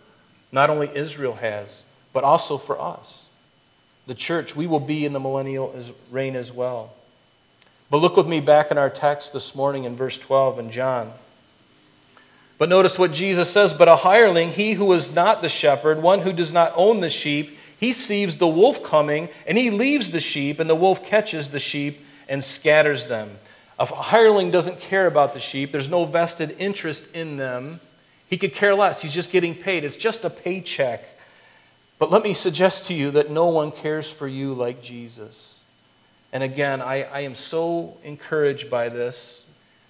Not 0.50 0.70
only 0.70 0.90
Israel 0.94 1.34
has, 1.34 1.82
but 2.12 2.24
also 2.24 2.58
for 2.58 2.80
us. 2.80 3.26
The 4.06 4.14
church, 4.14 4.56
we 4.56 4.66
will 4.66 4.80
be 4.80 5.04
in 5.04 5.12
the 5.12 5.20
millennial 5.20 5.74
reign 6.10 6.37
as 6.37 6.52
well. 6.52 6.94
But 7.90 7.98
look 7.98 8.16
with 8.16 8.26
me 8.26 8.40
back 8.40 8.70
in 8.70 8.78
our 8.78 8.90
text 8.90 9.32
this 9.32 9.54
morning 9.54 9.84
in 9.84 9.96
verse 9.96 10.18
12 10.18 10.58
in 10.58 10.70
John. 10.70 11.12
But 12.56 12.68
notice 12.68 12.98
what 12.98 13.12
Jesus 13.12 13.50
says 13.50 13.74
But 13.74 13.88
a 13.88 13.96
hireling, 13.96 14.50
he 14.50 14.72
who 14.72 14.92
is 14.92 15.12
not 15.12 15.42
the 15.42 15.48
shepherd, 15.48 16.02
one 16.02 16.20
who 16.20 16.32
does 16.32 16.52
not 16.52 16.72
own 16.76 17.00
the 17.00 17.10
sheep, 17.10 17.58
he 17.84 17.92
sees 17.92 18.38
the 18.38 18.48
wolf 18.48 18.82
coming 18.82 19.28
and 19.46 19.58
he 19.58 19.70
leaves 19.70 20.10
the 20.10 20.20
sheep, 20.20 20.58
and 20.58 20.70
the 20.70 20.74
wolf 20.74 21.04
catches 21.04 21.50
the 21.50 21.60
sheep 21.60 22.00
and 22.30 22.42
scatters 22.42 23.08
them. 23.08 23.38
A 23.78 23.84
hireling 23.84 24.50
doesn't 24.50 24.80
care 24.80 25.06
about 25.06 25.34
the 25.34 25.40
sheep, 25.40 25.70
there's 25.70 25.90
no 25.90 26.06
vested 26.06 26.56
interest 26.58 27.04
in 27.14 27.36
them. 27.36 27.80
He 28.26 28.38
could 28.38 28.54
care 28.54 28.74
less. 28.74 29.02
He's 29.02 29.12
just 29.12 29.30
getting 29.30 29.54
paid. 29.54 29.84
It's 29.84 29.98
just 29.98 30.24
a 30.24 30.30
paycheck. 30.30 31.04
But 31.98 32.10
let 32.10 32.22
me 32.22 32.32
suggest 32.32 32.86
to 32.88 32.94
you 32.94 33.10
that 33.10 33.30
no 33.30 33.48
one 33.48 33.70
cares 33.70 34.10
for 34.10 34.26
you 34.26 34.54
like 34.54 34.82
Jesus. 34.82 35.58
And 36.32 36.42
again, 36.42 36.80
I, 36.80 37.02
I 37.02 37.20
am 37.20 37.34
so 37.34 37.98
encouraged 38.02 38.70
by 38.70 38.88
this. 38.88 39.44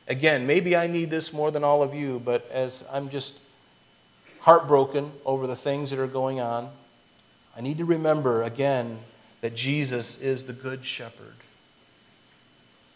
Again, 0.09 0.48
maybe 0.48 0.74
I 0.74 0.88
need 0.88 1.11
this 1.11 1.33
more 1.33 1.52
than 1.52 1.62
all 1.62 1.83
of 1.85 1.94
you, 1.94 2.20
but 2.24 2.50
as 2.50 2.85
I'm 2.92 3.09
just 3.09 3.38
heartbroken 4.40 5.12
over 5.24 5.46
the 5.46 5.57
things 5.57 5.90
that 5.90 6.00
are 6.00 6.09
going 6.09 6.40
on, 6.40 6.70
I 7.57 7.61
need 7.61 7.79
to 7.79 7.85
remember 7.85 8.43
again 8.43 8.99
that 9.40 9.55
Jesus 9.55 10.19
is 10.21 10.45
the 10.45 10.53
good 10.53 10.85
shepherd. 10.85 11.35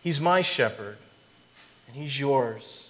He's 0.03 0.21
my 0.21 0.43
shepherd, 0.43 0.97
and 1.87 1.97
he's 1.97 2.19
yours. 2.19 2.89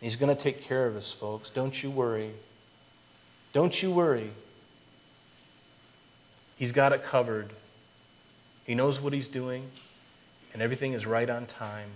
He's 0.00 0.16
going 0.16 0.34
to 0.34 0.40
take 0.40 0.62
care 0.62 0.86
of 0.86 0.96
us, 0.96 1.12
folks. 1.12 1.50
Don't 1.50 1.82
you 1.82 1.90
worry. 1.90 2.30
Don't 3.52 3.82
you 3.82 3.90
worry. 3.90 4.30
He's 6.56 6.72
got 6.72 6.92
it 6.92 7.04
covered. 7.04 7.50
He 8.64 8.74
knows 8.74 9.00
what 9.00 9.12
he's 9.12 9.28
doing, 9.28 9.68
and 10.52 10.60
everything 10.60 10.92
is 10.92 11.06
right 11.06 11.28
on 11.28 11.46
time. 11.46 11.88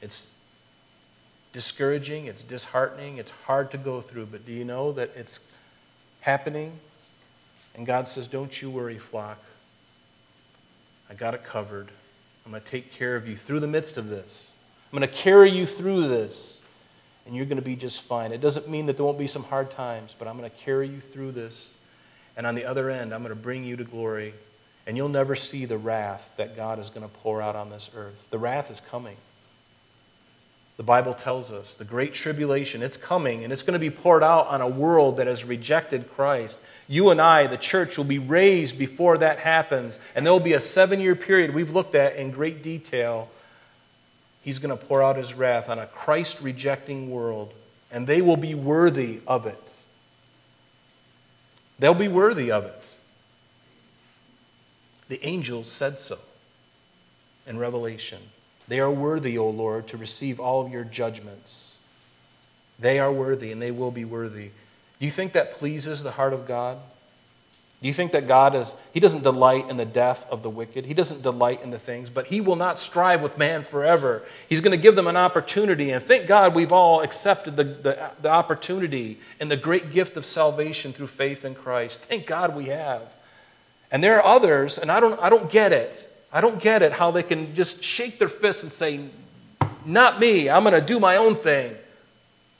It's 0.00 0.26
discouraging, 1.52 2.26
it's 2.26 2.42
disheartening, 2.42 3.18
it's 3.18 3.30
hard 3.46 3.70
to 3.70 3.78
go 3.78 4.00
through, 4.00 4.26
but 4.26 4.44
do 4.44 4.52
you 4.52 4.64
know 4.64 4.92
that 4.92 5.10
it's 5.16 5.40
happening? 6.20 6.72
And 7.74 7.86
God 7.86 8.08
says, 8.08 8.26
Don't 8.26 8.60
you 8.60 8.70
worry, 8.70 8.98
flock. 8.98 9.42
I 11.10 11.14
got 11.14 11.34
it 11.34 11.44
covered. 11.44 11.88
I'm 12.44 12.52
going 12.52 12.62
to 12.62 12.68
take 12.68 12.92
care 12.92 13.16
of 13.16 13.28
you 13.28 13.36
through 13.36 13.60
the 13.60 13.68
midst 13.68 13.96
of 13.96 14.08
this. 14.08 14.54
I'm 14.92 14.98
going 14.98 15.08
to 15.08 15.14
carry 15.14 15.50
you 15.50 15.66
through 15.66 16.08
this, 16.08 16.62
and 17.26 17.36
you're 17.36 17.46
going 17.46 17.58
to 17.58 17.64
be 17.64 17.76
just 17.76 18.02
fine. 18.02 18.32
It 18.32 18.40
doesn't 18.40 18.68
mean 18.68 18.86
that 18.86 18.96
there 18.96 19.04
won't 19.04 19.18
be 19.18 19.26
some 19.26 19.44
hard 19.44 19.70
times, 19.70 20.14
but 20.18 20.26
I'm 20.26 20.38
going 20.38 20.50
to 20.50 20.56
carry 20.56 20.88
you 20.88 21.00
through 21.00 21.32
this. 21.32 21.74
And 22.36 22.46
on 22.46 22.54
the 22.54 22.64
other 22.64 22.88
end, 22.90 23.12
I'm 23.12 23.22
going 23.22 23.34
to 23.34 23.40
bring 23.40 23.64
you 23.64 23.76
to 23.76 23.84
glory. 23.84 24.32
And 24.86 24.96
you'll 24.96 25.10
never 25.10 25.36
see 25.36 25.66
the 25.66 25.76
wrath 25.76 26.30
that 26.38 26.56
God 26.56 26.78
is 26.78 26.88
going 26.88 27.06
to 27.06 27.14
pour 27.18 27.42
out 27.42 27.54
on 27.54 27.68
this 27.68 27.90
earth. 27.94 28.28
The 28.30 28.38
wrath 28.38 28.70
is 28.70 28.80
coming. 28.80 29.16
The 30.78 30.84
Bible 30.84 31.12
tells 31.12 31.50
us 31.50 31.74
the 31.74 31.84
great 31.84 32.14
tribulation, 32.14 32.82
it's 32.84 32.96
coming 32.96 33.42
and 33.42 33.52
it's 33.52 33.62
going 33.64 33.72
to 33.72 33.80
be 33.80 33.90
poured 33.90 34.22
out 34.22 34.46
on 34.46 34.60
a 34.60 34.68
world 34.68 35.16
that 35.16 35.26
has 35.26 35.44
rejected 35.44 36.08
Christ. 36.12 36.60
You 36.86 37.10
and 37.10 37.20
I, 37.20 37.48
the 37.48 37.56
church, 37.56 37.98
will 37.98 38.04
be 38.04 38.20
raised 38.20 38.78
before 38.78 39.18
that 39.18 39.40
happens, 39.40 39.98
and 40.14 40.24
there 40.24 40.32
will 40.32 40.40
be 40.40 40.52
a 40.52 40.60
seven 40.60 41.00
year 41.00 41.16
period 41.16 41.52
we've 41.52 41.72
looked 41.72 41.96
at 41.96 42.14
in 42.14 42.30
great 42.30 42.62
detail. 42.62 43.28
He's 44.40 44.60
going 44.60 44.76
to 44.76 44.82
pour 44.82 45.02
out 45.02 45.16
his 45.16 45.34
wrath 45.34 45.68
on 45.68 45.80
a 45.80 45.86
Christ 45.86 46.40
rejecting 46.40 47.10
world, 47.10 47.52
and 47.90 48.06
they 48.06 48.22
will 48.22 48.36
be 48.36 48.54
worthy 48.54 49.20
of 49.26 49.46
it. 49.46 49.62
They'll 51.80 51.92
be 51.92 52.08
worthy 52.08 52.52
of 52.52 52.64
it. 52.64 52.86
The 55.08 55.24
angels 55.26 55.70
said 55.70 55.98
so 55.98 56.18
in 57.48 57.58
Revelation. 57.58 58.20
They 58.68 58.80
are 58.80 58.90
worthy, 58.90 59.38
O 59.38 59.48
Lord, 59.48 59.88
to 59.88 59.96
receive 59.96 60.38
all 60.38 60.64
of 60.64 60.70
your 60.70 60.84
judgments. 60.84 61.76
They 62.78 62.98
are 62.98 63.10
worthy, 63.10 63.50
and 63.50 63.60
they 63.60 63.70
will 63.70 63.90
be 63.90 64.04
worthy. 64.04 64.50
Do 65.00 65.06
you 65.06 65.10
think 65.10 65.32
that 65.32 65.52
pleases 65.52 66.02
the 66.02 66.12
heart 66.12 66.32
of 66.32 66.46
God? 66.46 66.78
Do 67.80 67.86
you 67.86 67.94
think 67.94 68.10
that 68.12 68.26
God 68.26 68.56
is, 68.56 68.74
He 68.92 68.98
doesn't 68.98 69.22
delight 69.22 69.70
in 69.70 69.76
the 69.76 69.84
death 69.84 70.26
of 70.30 70.42
the 70.42 70.50
wicked? 70.50 70.84
He 70.84 70.94
doesn't 70.94 71.22
delight 71.22 71.62
in 71.62 71.70
the 71.70 71.78
things, 71.78 72.10
but 72.10 72.26
He 72.26 72.40
will 72.40 72.56
not 72.56 72.80
strive 72.80 73.22
with 73.22 73.38
man 73.38 73.62
forever. 73.62 74.24
He's 74.48 74.60
going 74.60 74.76
to 74.76 74.82
give 74.82 74.96
them 74.96 75.06
an 75.06 75.16
opportunity. 75.16 75.92
And 75.92 76.02
thank 76.02 76.26
God 76.26 76.56
we've 76.56 76.72
all 76.72 77.02
accepted 77.02 77.56
the, 77.56 77.64
the, 77.64 78.10
the 78.20 78.28
opportunity 78.28 79.20
and 79.38 79.48
the 79.48 79.56
great 79.56 79.92
gift 79.92 80.16
of 80.16 80.24
salvation 80.24 80.92
through 80.92 81.06
faith 81.06 81.44
in 81.44 81.54
Christ. 81.54 82.02
Thank 82.02 82.26
God 82.26 82.56
we 82.56 82.66
have. 82.66 83.02
And 83.92 84.02
there 84.02 84.20
are 84.20 84.36
others, 84.36 84.76
and 84.76 84.90
I 84.90 84.98
don't, 84.98 85.18
I 85.20 85.30
don't 85.30 85.50
get 85.50 85.72
it. 85.72 86.07
I 86.32 86.40
don't 86.40 86.60
get 86.60 86.82
it 86.82 86.92
how 86.92 87.10
they 87.10 87.22
can 87.22 87.54
just 87.54 87.82
shake 87.82 88.18
their 88.18 88.28
fists 88.28 88.62
and 88.62 88.70
say, 88.70 89.00
Not 89.84 90.20
me, 90.20 90.50
I'm 90.50 90.62
going 90.62 90.74
to 90.74 90.86
do 90.86 91.00
my 91.00 91.16
own 91.16 91.34
thing. 91.34 91.74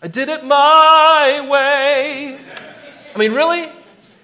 I 0.03 0.09
did 0.09 0.29
it 0.29 0.45
my 0.45 1.47
way. 1.51 2.39
I 3.15 3.19
mean, 3.19 3.33
really? 3.33 3.69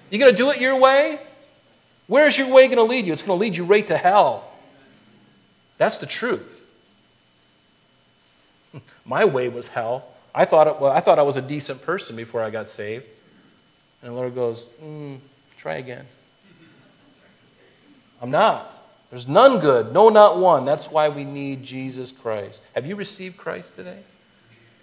You're 0.09 0.19
going 0.19 0.31
to 0.31 0.37
do 0.37 0.51
it 0.51 0.59
your 0.59 0.77
way? 0.77 1.19
Where's 2.07 2.37
your 2.37 2.47
way 2.47 2.67
going 2.67 2.77
to 2.77 2.83
lead 2.83 3.05
you? 3.05 3.13
It's 3.13 3.23
going 3.23 3.37
to 3.37 3.41
lead 3.41 3.55
you 3.55 3.65
right 3.65 3.85
to 3.87 3.97
hell. 3.97 4.51
That's 5.77 5.97
the 5.97 6.05
truth. 6.05 6.65
My 9.05 9.25
way 9.25 9.49
was 9.49 9.67
hell. 9.67 10.07
I 10.33 10.45
thought, 10.45 10.67
it, 10.67 10.79
well, 10.79 10.91
I 10.91 10.99
thought 10.99 11.19
I 11.19 11.23
was 11.23 11.37
a 11.37 11.41
decent 11.41 11.81
person 11.81 12.15
before 12.15 12.41
I 12.43 12.49
got 12.49 12.69
saved. 12.69 13.05
And 14.01 14.11
the 14.11 14.15
Lord 14.15 14.35
goes, 14.35 14.65
mm, 14.83 15.17
try 15.57 15.75
again. 15.75 16.05
I'm 18.21 18.31
not. 18.31 18.74
There's 19.09 19.27
none 19.27 19.59
good, 19.59 19.93
no, 19.93 20.09
not 20.09 20.37
one. 20.37 20.65
That's 20.65 20.89
why 20.89 21.09
we 21.09 21.23
need 21.23 21.63
Jesus 21.63 22.11
Christ. 22.11 22.61
Have 22.73 22.85
you 22.85 22.95
received 22.95 23.37
Christ 23.37 23.75
today? 23.75 23.99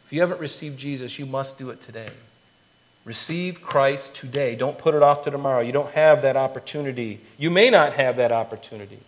If 0.06 0.12
you 0.12 0.20
haven't 0.20 0.40
received 0.40 0.78
Jesus, 0.78 1.18
you 1.18 1.26
must 1.26 1.58
do 1.58 1.70
it 1.70 1.80
today. 1.80 2.08
Receive 3.04 3.60
Christ 3.60 4.14
today. 4.14 4.54
Don't 4.54 4.78
put 4.78 4.94
it 4.94 5.02
off 5.02 5.22
to 5.22 5.30
tomorrow. 5.30 5.60
You 5.60 5.72
don't 5.72 5.92
have 5.92 6.22
that 6.22 6.36
opportunity. 6.36 7.20
You 7.36 7.50
may 7.50 7.68
not 7.68 7.94
have 7.94 8.16
that 8.16 8.30
opportunity. 8.30 9.00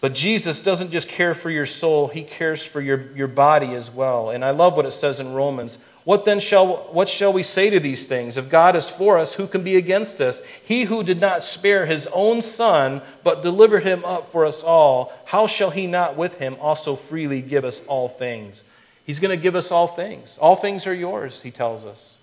But 0.00 0.14
Jesus 0.14 0.58
doesn't 0.58 0.90
just 0.90 1.08
care 1.08 1.32
for 1.32 1.48
your 1.48 1.64
soul, 1.64 2.08
He 2.08 2.24
cares 2.24 2.66
for 2.66 2.80
your, 2.80 3.12
your 3.12 3.28
body 3.28 3.74
as 3.74 3.88
well. 3.88 4.30
And 4.30 4.44
I 4.44 4.50
love 4.50 4.76
what 4.76 4.84
it 4.84 4.90
says 4.90 5.20
in 5.20 5.32
Romans. 5.32 5.78
What 6.04 6.24
then 6.24 6.40
shall, 6.40 6.78
what 6.90 7.08
shall 7.08 7.32
we 7.32 7.44
say 7.44 7.70
to 7.70 7.78
these 7.78 8.08
things? 8.08 8.36
If 8.36 8.50
God 8.50 8.74
is 8.74 8.90
for 8.90 9.18
us, 9.18 9.34
who 9.34 9.46
can 9.46 9.62
be 9.62 9.76
against 9.76 10.20
us? 10.20 10.42
He 10.64 10.84
who 10.84 11.04
did 11.04 11.20
not 11.20 11.42
spare 11.42 11.86
his 11.86 12.08
own 12.12 12.42
son, 12.42 13.02
but 13.22 13.42
delivered 13.42 13.84
him 13.84 14.04
up 14.04 14.32
for 14.32 14.44
us 14.44 14.64
all, 14.64 15.12
how 15.26 15.46
shall 15.46 15.70
he 15.70 15.86
not 15.86 16.16
with 16.16 16.38
him 16.38 16.56
also 16.60 16.96
freely 16.96 17.40
give 17.40 17.64
us 17.64 17.82
all 17.86 18.08
things? 18.08 18.64
He's 19.06 19.20
going 19.20 19.36
to 19.36 19.40
give 19.40 19.54
us 19.54 19.70
all 19.70 19.86
things. 19.86 20.38
All 20.40 20.56
things 20.56 20.86
are 20.88 20.94
yours, 20.94 21.42
he 21.42 21.52
tells 21.52 21.84
us. 21.84 22.14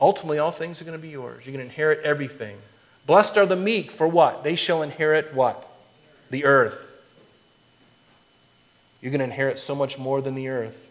Ultimately, 0.00 0.38
all 0.38 0.52
things 0.52 0.80
are 0.80 0.84
going 0.84 0.98
to 0.98 1.02
be 1.02 1.10
yours. 1.10 1.44
You're 1.44 1.54
going 1.54 1.64
to 1.64 1.70
inherit 1.70 2.04
everything. 2.04 2.58
Blessed 3.06 3.36
are 3.36 3.46
the 3.46 3.56
meek 3.56 3.90
for 3.90 4.06
what? 4.06 4.42
They 4.42 4.54
shall 4.56 4.82
inherit 4.82 5.32
what? 5.32 5.66
The 6.30 6.44
earth. 6.44 6.90
You're 9.00 9.12
going 9.12 9.20
to 9.20 9.24
inherit 9.24 9.60
so 9.60 9.76
much 9.76 9.96
more 9.96 10.20
than 10.20 10.34
the 10.34 10.48
earth. 10.48 10.87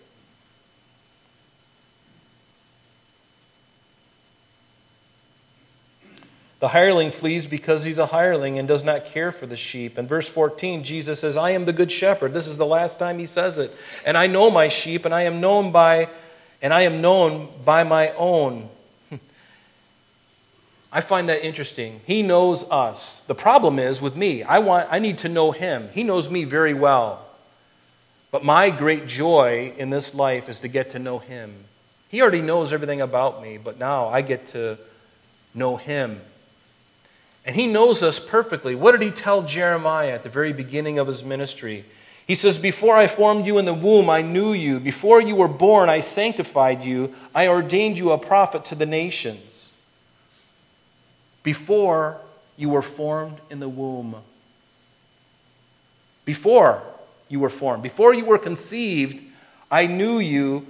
The 6.59 6.69
hireling 6.69 7.11
flees 7.11 7.45
because 7.45 7.83
he's 7.83 7.99
a 7.99 8.07
hireling 8.07 8.57
and 8.57 8.67
does 8.67 8.83
not 8.83 9.05
care 9.05 9.31
for 9.31 9.45
the 9.45 9.55
sheep. 9.55 9.99
In 9.99 10.07
verse 10.07 10.27
14, 10.27 10.83
Jesus 10.83 11.19
says, 11.19 11.37
I 11.37 11.51
am 11.51 11.65
the 11.65 11.73
good 11.73 11.91
shepherd. 11.91 12.33
This 12.33 12.47
is 12.47 12.57
the 12.57 12.65
last 12.65 12.97
time 12.97 13.19
he 13.19 13.27
says 13.27 13.59
it. 13.59 13.75
And 14.05 14.17
I 14.17 14.25
know 14.25 14.49
my 14.49 14.67
sheep, 14.67 15.05
and 15.05 15.13
I 15.13 15.23
am 15.23 15.39
known 15.39 15.71
by 15.71 16.09
and 16.59 16.73
I 16.73 16.81
am 16.81 17.01
known 17.01 17.49
by 17.63 17.83
my 17.83 18.11
own. 18.13 18.69
I 20.91 21.01
find 21.01 21.29
that 21.29 21.45
interesting. 21.45 22.01
He 22.05 22.23
knows 22.23 22.63
us. 22.71 23.21
The 23.27 23.35
problem 23.35 23.77
is 23.77 24.01
with 24.01 24.15
me, 24.15 24.41
I 24.43 24.59
want 24.59 24.87
I 24.89 24.97
need 24.99 25.19
to 25.19 25.29
know 25.29 25.51
him. 25.51 25.89
He 25.93 26.03
knows 26.03 26.29
me 26.29 26.43
very 26.45 26.73
well. 26.73 27.23
But 28.31 28.43
my 28.43 28.71
great 28.71 29.07
joy 29.07 29.73
in 29.77 29.91
this 29.91 30.13
life 30.13 30.49
is 30.49 30.59
to 30.61 30.67
get 30.67 30.91
to 30.91 30.99
know 30.99 31.19
him. 31.19 31.53
He 32.09 32.21
already 32.21 32.41
knows 32.41 32.73
everything 32.73 33.01
about 33.01 33.41
me, 33.41 33.57
but 33.57 33.77
now 33.77 34.07
I 34.07 34.21
get 34.21 34.47
to 34.47 34.77
know 35.53 35.77
him 35.77 36.21
and 37.47 37.55
he 37.55 37.65
knows 37.65 38.03
us 38.03 38.19
perfectly. 38.19 38.75
What 38.75 38.91
did 38.91 39.01
he 39.01 39.09
tell 39.09 39.41
Jeremiah 39.41 40.11
at 40.11 40.23
the 40.23 40.29
very 40.29 40.51
beginning 40.51 40.99
of 40.99 41.07
his 41.07 41.23
ministry? 41.23 41.85
He 42.27 42.35
says, 42.35 42.57
Before 42.57 42.97
I 42.97 43.07
formed 43.07 43.45
you 43.45 43.57
in 43.57 43.63
the 43.63 43.73
womb, 43.73 44.09
I 44.09 44.21
knew 44.21 44.51
you. 44.51 44.81
Before 44.81 45.21
you 45.21 45.33
were 45.33 45.47
born, 45.47 45.87
I 45.87 46.01
sanctified 46.01 46.83
you. 46.83 47.15
I 47.33 47.47
ordained 47.47 47.97
you 47.97 48.11
a 48.11 48.17
prophet 48.17 48.65
to 48.65 48.75
the 48.75 48.85
nations. 48.85 49.73
Before 51.41 52.17
you 52.57 52.67
were 52.67 52.81
formed 52.81 53.37
in 53.49 53.61
the 53.61 53.69
womb. 53.69 54.17
Before 56.25 56.83
you 57.29 57.39
were 57.39 57.49
formed, 57.49 57.81
before 57.81 58.13
you 58.13 58.25
were 58.25 58.37
conceived, 58.37 59.23
I 59.71 59.87
knew 59.87 60.19
you 60.19 60.67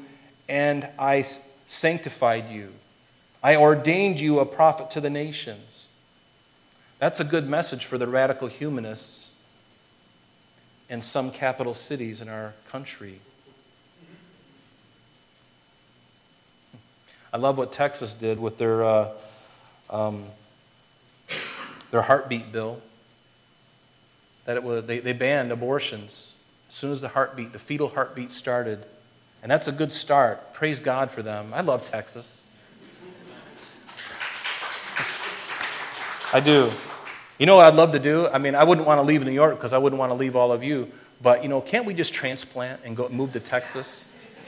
and 0.47 0.88
I 0.99 1.25
sanctified 1.65 2.51
you. 2.51 2.71
I 3.41 3.55
ordained 3.55 4.19
you 4.19 4.39
a 4.39 4.45
prophet 4.45 4.91
to 4.91 5.01
the 5.01 5.09
nations. 5.09 5.66
That's 6.99 7.19
a 7.19 7.23
good 7.23 7.47
message 7.47 7.85
for 7.85 7.97
the 7.97 8.07
radical 8.07 8.47
humanists 8.47 9.29
in 10.89 11.01
some 11.01 11.31
capital 11.31 11.73
cities 11.73 12.21
in 12.21 12.29
our 12.29 12.53
country. 12.69 13.19
I 17.31 17.37
love 17.37 17.57
what 17.57 17.71
Texas 17.71 18.13
did 18.13 18.39
with 18.39 18.57
their, 18.57 18.83
uh, 18.83 19.09
um, 19.89 20.25
their 21.91 22.01
heartbeat 22.01 22.51
bill. 22.51 22.81
That 24.45 24.55
it 24.55 24.63
was, 24.63 24.85
they, 24.85 24.99
they 24.99 25.13
banned 25.13 25.51
abortions 25.51 26.31
as 26.69 26.75
soon 26.75 26.91
as 26.91 27.01
the 27.01 27.09
heartbeat, 27.09 27.53
the 27.53 27.59
fetal 27.59 27.89
heartbeat 27.89 28.31
started. 28.31 28.85
And 29.43 29.51
that's 29.51 29.67
a 29.67 29.71
good 29.71 29.91
start. 29.91 30.53
Praise 30.53 30.79
God 30.79 31.11
for 31.11 31.21
them. 31.21 31.53
I 31.53 31.61
love 31.61 31.85
Texas. 31.85 32.36
I 36.34 36.41
do. 36.41 36.69
You 37.39 37.45
know 37.45 37.55
what 37.55 37.65
I'd 37.65 37.75
love 37.75 37.93
to 37.93 37.99
do? 37.99 38.28
I 38.28 38.38
mean, 38.38 38.53
I 38.53 38.65
wouldn't 38.65 38.86
want 38.86 38.97
to 38.97 39.03
leave 39.03 39.23
New 39.23 39.32
York 39.32 39.55
because 39.55 39.71
I 39.71 39.78
wouldn't 39.78 39.97
want 39.97 40.09
to 40.09 40.15
leave 40.15 40.36
all 40.36 40.51
of 40.51 40.61
you. 40.61 40.91
But, 41.21 41.41
you 41.41 41.47
know, 41.47 41.61
can't 41.61 41.86
we 41.86 41.93
just 41.93 42.13
transplant 42.13 42.82
and 42.84 42.97
go 42.97 43.07
move 43.07 43.32
to 43.34 43.39
Texas? 43.39 44.03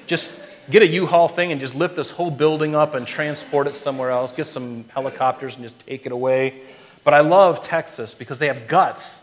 Just 0.05 0.29
get 0.69 0.81
a 0.81 0.87
U-Haul 0.87 1.29
thing 1.29 1.53
and 1.53 1.61
just 1.61 1.75
lift 1.75 1.95
this 1.95 2.11
whole 2.11 2.31
building 2.31 2.75
up 2.75 2.95
and 2.95 3.07
transport 3.07 3.65
it 3.65 3.73
somewhere 3.75 4.11
else. 4.11 4.33
Get 4.33 4.45
some 4.47 4.85
helicopters 4.89 5.55
and 5.55 5.63
just 5.63 5.79
take 5.87 6.05
it 6.05 6.11
away. 6.11 6.61
But 7.05 7.13
I 7.13 7.21
love 7.21 7.61
Texas 7.61 8.13
because 8.13 8.39
they 8.39 8.47
have 8.47 8.67
guts. 8.67 9.21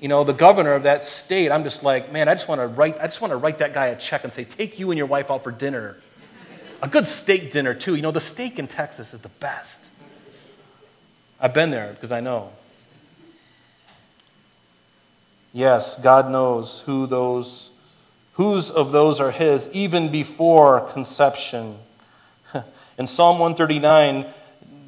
You 0.00 0.08
know, 0.08 0.24
the 0.24 0.32
governor 0.32 0.72
of 0.72 0.84
that 0.84 1.02
state, 1.02 1.52
I'm 1.52 1.62
just 1.62 1.82
like, 1.82 2.10
man, 2.10 2.26
I 2.26 2.34
just 2.34 2.48
want 2.48 2.62
to 2.62 2.66
write, 2.68 2.98
I 3.00 3.04
just 3.04 3.20
want 3.20 3.32
to 3.32 3.36
write 3.36 3.58
that 3.58 3.74
guy 3.74 3.86
a 3.88 3.96
check 3.96 4.24
and 4.24 4.32
say, 4.32 4.44
take 4.44 4.78
you 4.78 4.90
and 4.90 4.98
your 4.98 5.06
wife 5.06 5.30
out 5.30 5.44
for 5.44 5.52
dinner. 5.52 5.98
A 6.80 6.88
good 6.88 7.06
steak 7.06 7.50
dinner, 7.50 7.74
too. 7.74 7.96
You 7.96 8.02
know, 8.02 8.10
the 8.12 8.18
steak 8.18 8.58
in 8.58 8.66
Texas 8.66 9.12
is 9.12 9.20
the 9.20 9.28
best. 9.28 9.90
I've 11.42 11.52
been 11.52 11.72
there 11.72 11.92
because 11.92 12.12
I 12.12 12.20
know. 12.20 12.52
Yes, 15.52 16.00
God 16.00 16.30
knows 16.30 16.82
who 16.86 17.06
those 17.08 17.70
whose 18.34 18.70
of 18.70 18.92
those 18.92 19.20
are 19.20 19.32
his 19.32 19.68
even 19.72 20.10
before 20.10 20.80
conception. 20.92 21.78
In 22.98 23.06
Psalm 23.06 23.38
139, 23.40 24.26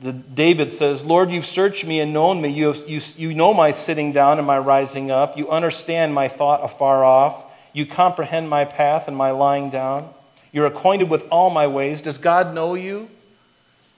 the, 0.01 0.13
David 0.13 0.71
says, 0.71 1.05
Lord, 1.05 1.31
you've 1.31 1.45
searched 1.45 1.85
me 1.85 2.01
and 2.01 2.13
known 2.13 2.41
me. 2.41 2.49
You, 2.49 2.69
have, 2.69 2.89
you, 2.89 3.01
you 3.17 3.35
know 3.35 3.53
my 3.53 3.71
sitting 3.71 4.13
down 4.13 4.39
and 4.39 4.47
my 4.47 4.59
rising 4.59 5.11
up. 5.11 5.37
You 5.37 5.51
understand 5.51 6.15
my 6.15 6.29
thought 6.29 6.65
afar 6.65 7.05
off. 7.05 7.45
You 7.73 7.85
comprehend 7.85 8.49
my 8.49 8.65
path 8.65 9.09
and 9.09 9.17
my 9.17 9.33
lying 9.33 9.69
down. 9.69 10.09
You're 10.53 10.67
acquainted 10.67 11.11
with 11.11 11.27
all 11.31 11.51
my 11.51 11.67
ways. 11.67 12.01
Does 12.01 12.17
God 12.17 12.55
know 12.55 12.75
you? 12.75 13.11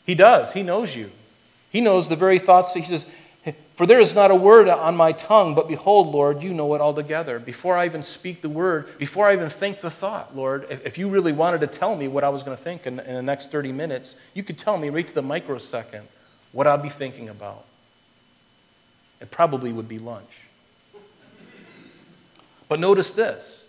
He 0.04 0.14
does. 0.14 0.52
He 0.52 0.62
knows 0.62 0.96
you. 0.96 1.10
He 1.76 1.82
knows 1.82 2.08
the 2.08 2.16
very 2.16 2.38
thoughts. 2.38 2.72
He 2.72 2.82
says, 2.84 3.04
For 3.74 3.84
there 3.84 4.00
is 4.00 4.14
not 4.14 4.30
a 4.30 4.34
word 4.34 4.66
on 4.66 4.96
my 4.96 5.12
tongue, 5.12 5.54
but 5.54 5.68
behold, 5.68 6.06
Lord, 6.06 6.42
you 6.42 6.54
know 6.54 6.74
it 6.74 6.80
altogether. 6.80 7.38
Before 7.38 7.76
I 7.76 7.84
even 7.84 8.02
speak 8.02 8.40
the 8.40 8.48
word, 8.48 8.96
before 8.96 9.28
I 9.28 9.34
even 9.34 9.50
think 9.50 9.82
the 9.82 9.90
thought, 9.90 10.34
Lord, 10.34 10.66
if 10.70 10.96
you 10.96 11.10
really 11.10 11.32
wanted 11.32 11.60
to 11.60 11.66
tell 11.66 11.94
me 11.94 12.08
what 12.08 12.24
I 12.24 12.30
was 12.30 12.42
going 12.42 12.56
to 12.56 12.62
think 12.62 12.86
in, 12.86 12.98
in 12.98 13.14
the 13.14 13.20
next 13.20 13.52
30 13.52 13.72
minutes, 13.72 14.16
you 14.32 14.42
could 14.42 14.56
tell 14.56 14.78
me 14.78 14.88
right 14.88 15.06
to 15.06 15.14
the 15.14 15.20
microsecond 15.20 16.08
what 16.50 16.66
I'll 16.66 16.78
be 16.78 16.88
thinking 16.88 17.28
about. 17.28 17.66
It 19.20 19.30
probably 19.30 19.70
would 19.70 19.86
be 19.86 19.98
lunch. 19.98 20.44
But 22.70 22.80
notice 22.80 23.10
this. 23.10 23.64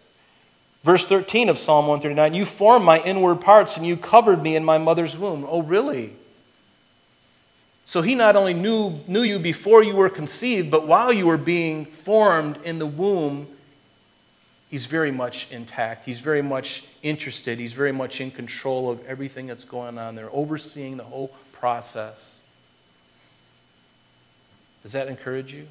Verse 0.81 1.05
13 1.05 1.49
of 1.49 1.57
Psalm 1.57 1.87
139 1.87 2.33
You 2.33 2.45
formed 2.45 2.85
my 2.85 3.01
inward 3.01 3.41
parts 3.41 3.75
and 3.75 3.85
you 3.85 3.97
covered 3.97 4.41
me 4.41 4.55
in 4.55 4.63
my 4.63 4.77
mother's 4.77 5.17
womb. 5.17 5.45
Oh, 5.49 5.61
really? 5.61 6.13
So 7.87 8.01
he 8.01 8.15
not 8.15 8.35
only 8.35 8.53
knew, 8.53 8.99
knew 9.07 9.21
you 9.21 9.39
before 9.39 9.81
you 9.81 9.95
were 9.95 10.09
conceived, 10.09 10.69
but 10.69 10.85
while 10.85 11.13
you 11.13 11.25
were 11.25 11.37
being 11.37 11.85
formed 11.85 12.59
in 12.65 12.79
the 12.79 12.85
womb, 12.85 13.47
he's 14.69 14.87
very 14.87 15.09
much 15.09 15.49
intact. 15.51 16.03
He's 16.03 16.19
very 16.19 16.41
much 16.41 16.83
interested. 17.01 17.59
He's 17.59 17.71
very 17.71 17.93
much 17.93 18.19
in 18.19 18.29
control 18.29 18.91
of 18.91 19.05
everything 19.05 19.47
that's 19.47 19.63
going 19.63 19.97
on 19.97 20.15
there, 20.15 20.29
overseeing 20.33 20.97
the 20.97 21.05
whole 21.05 21.29
process. 21.53 22.39
Does 24.83 24.91
that 24.91 25.07
encourage 25.07 25.53
you? 25.53 25.69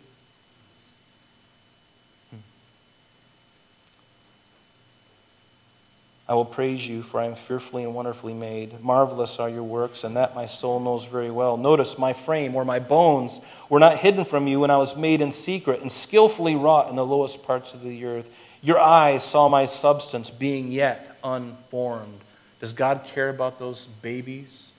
I 6.29 6.35
will 6.35 6.45
praise 6.45 6.87
you, 6.89 7.03
for 7.03 7.20
I 7.20 7.27
am 7.27 7.37
fearfully 7.37 7.85
and 7.85 7.95
wonderfully 7.95 8.35
made. 8.35 8.83
Marvelous 8.83 9.39
are 9.39 9.49
your 9.49 9.62
works, 9.62 10.03
and 10.03 10.16
that 10.16 10.35
my 10.35 10.47
soul 10.47 10.81
knows 10.81 11.07
very 11.07 11.31
well. 11.31 11.57
Notice 11.57 11.99
my 11.99 12.12
frame 12.12 12.57
or 12.57 12.64
my 12.64 12.81
bones 12.81 13.41
were 13.68 13.79
not 13.79 13.99
hidden 13.99 14.24
from 14.24 14.49
you 14.49 14.59
when 14.61 14.70
I 14.70 14.77
was 14.77 14.97
made 14.97 15.20
in 15.20 15.31
secret 15.31 15.83
and 15.83 15.93
skillfully 15.93 16.57
wrought 16.57 16.91
in 16.91 16.97
the 16.97 17.07
lowest 17.07 17.45
parts 17.45 17.74
of 17.74 17.83
the 17.83 18.05
earth. 18.05 18.29
Your 18.61 18.81
eyes 18.81 19.22
saw 19.22 19.49
my 19.49 19.66
substance 19.66 20.29
being 20.29 20.72
yet 20.72 21.16
unformed. 21.22 22.18
Does 22.59 22.72
God 22.72 23.05
care 23.05 23.29
about 23.29 23.61
those 23.61 23.87
babies? 23.87 24.70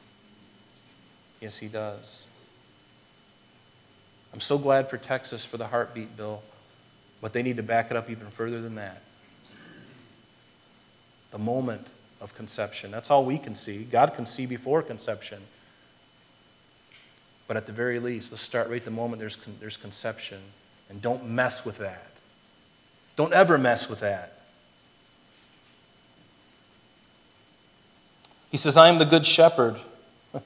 Yes, 1.40 1.58
He 1.60 1.70
does. 1.70 2.24
I'm 4.34 4.42
so 4.42 4.58
glad 4.58 4.90
for 4.90 4.98
Texas 4.98 5.46
for 5.46 5.56
the 5.56 5.68
heartbeat 5.68 6.18
bill, 6.18 6.44
but 7.22 7.32
they 7.32 7.42
need 7.42 7.56
to 7.56 7.64
back 7.64 7.90
it 7.90 7.96
up 7.96 8.10
even 8.10 8.28
further 8.28 8.60
than 8.60 8.76
that 8.76 9.02
the 11.32 11.38
moment 11.38 11.88
of 12.22 12.36
conception. 12.36 12.92
That's 12.92 13.12
all 13.12 13.26
we 13.26 13.38
can 13.38 13.56
see. 13.56 13.84
God 13.84 14.14
can 14.16 14.26
see 14.26 14.46
before 14.46 14.82
conception. 14.82 15.42
But 17.48 17.58
at 17.58 17.66
the 17.66 17.72
very 17.72 18.00
least, 18.00 18.32
let's 18.32 18.42
start 18.42 18.70
right 18.70 18.84
the 18.84 18.92
moment 18.92 19.20
there's, 19.20 19.36
con- 19.36 19.56
there's 19.60 19.78
conception. 19.78 20.40
And 20.90 21.02
don't 21.02 21.28
mess 21.28 21.66
with 21.66 21.78
that. 21.78 22.12
Don't 23.16 23.34
ever 23.34 23.58
mess 23.58 23.90
with 23.90 24.02
that. 24.02 24.34
He 28.52 28.58
says, 28.58 28.78
I 28.78 28.90
am 28.90 28.98
the 28.98 29.06
good 29.06 29.26
shepherd. 29.26 29.78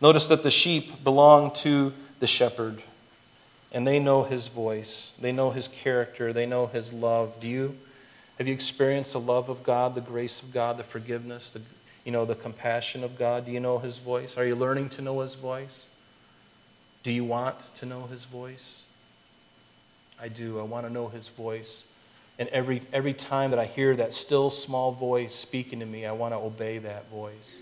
Notice 0.00 0.26
that 0.26 0.42
the 0.42 0.50
sheep 0.50 1.02
belong 1.02 1.52
to 1.56 1.92
the 2.18 2.26
shepherd, 2.26 2.82
and 3.72 3.86
they 3.86 3.98
know 3.98 4.24
his 4.24 4.48
voice, 4.48 5.14
they 5.20 5.32
know 5.32 5.50
his 5.50 5.68
character, 5.68 6.32
they 6.32 6.46
know 6.46 6.66
his 6.66 6.92
love. 6.92 7.34
Do 7.40 7.48
you? 7.48 7.76
Have 8.40 8.48
you 8.48 8.54
experienced 8.54 9.12
the 9.12 9.20
love 9.20 9.50
of 9.50 9.62
God, 9.62 9.94
the 9.94 10.00
grace 10.00 10.40
of 10.40 10.50
God, 10.50 10.78
the 10.78 10.82
forgiveness, 10.82 11.50
the, 11.50 11.60
you 12.06 12.10
know, 12.10 12.24
the 12.24 12.34
compassion 12.34 13.04
of 13.04 13.18
God? 13.18 13.44
Do 13.44 13.52
you 13.52 13.60
know 13.60 13.78
His 13.78 13.98
voice? 13.98 14.38
Are 14.38 14.46
you 14.46 14.56
learning 14.56 14.88
to 14.90 15.02
know 15.02 15.20
His 15.20 15.34
voice? 15.34 15.84
Do 17.02 17.12
you 17.12 17.22
want 17.22 17.56
to 17.74 17.84
know 17.84 18.06
His 18.06 18.24
voice? 18.24 18.80
I 20.18 20.28
do. 20.28 20.58
I 20.58 20.62
want 20.62 20.86
to 20.86 20.90
know 20.90 21.08
His 21.08 21.28
voice. 21.28 21.82
And 22.38 22.48
every, 22.48 22.80
every 22.94 23.12
time 23.12 23.50
that 23.50 23.58
I 23.58 23.66
hear 23.66 23.94
that 23.96 24.14
still 24.14 24.48
small 24.48 24.90
voice 24.90 25.34
speaking 25.34 25.80
to 25.80 25.86
me, 25.86 26.06
I 26.06 26.12
want 26.12 26.32
to 26.32 26.38
obey 26.38 26.78
that 26.78 27.10
voice. 27.10 27.56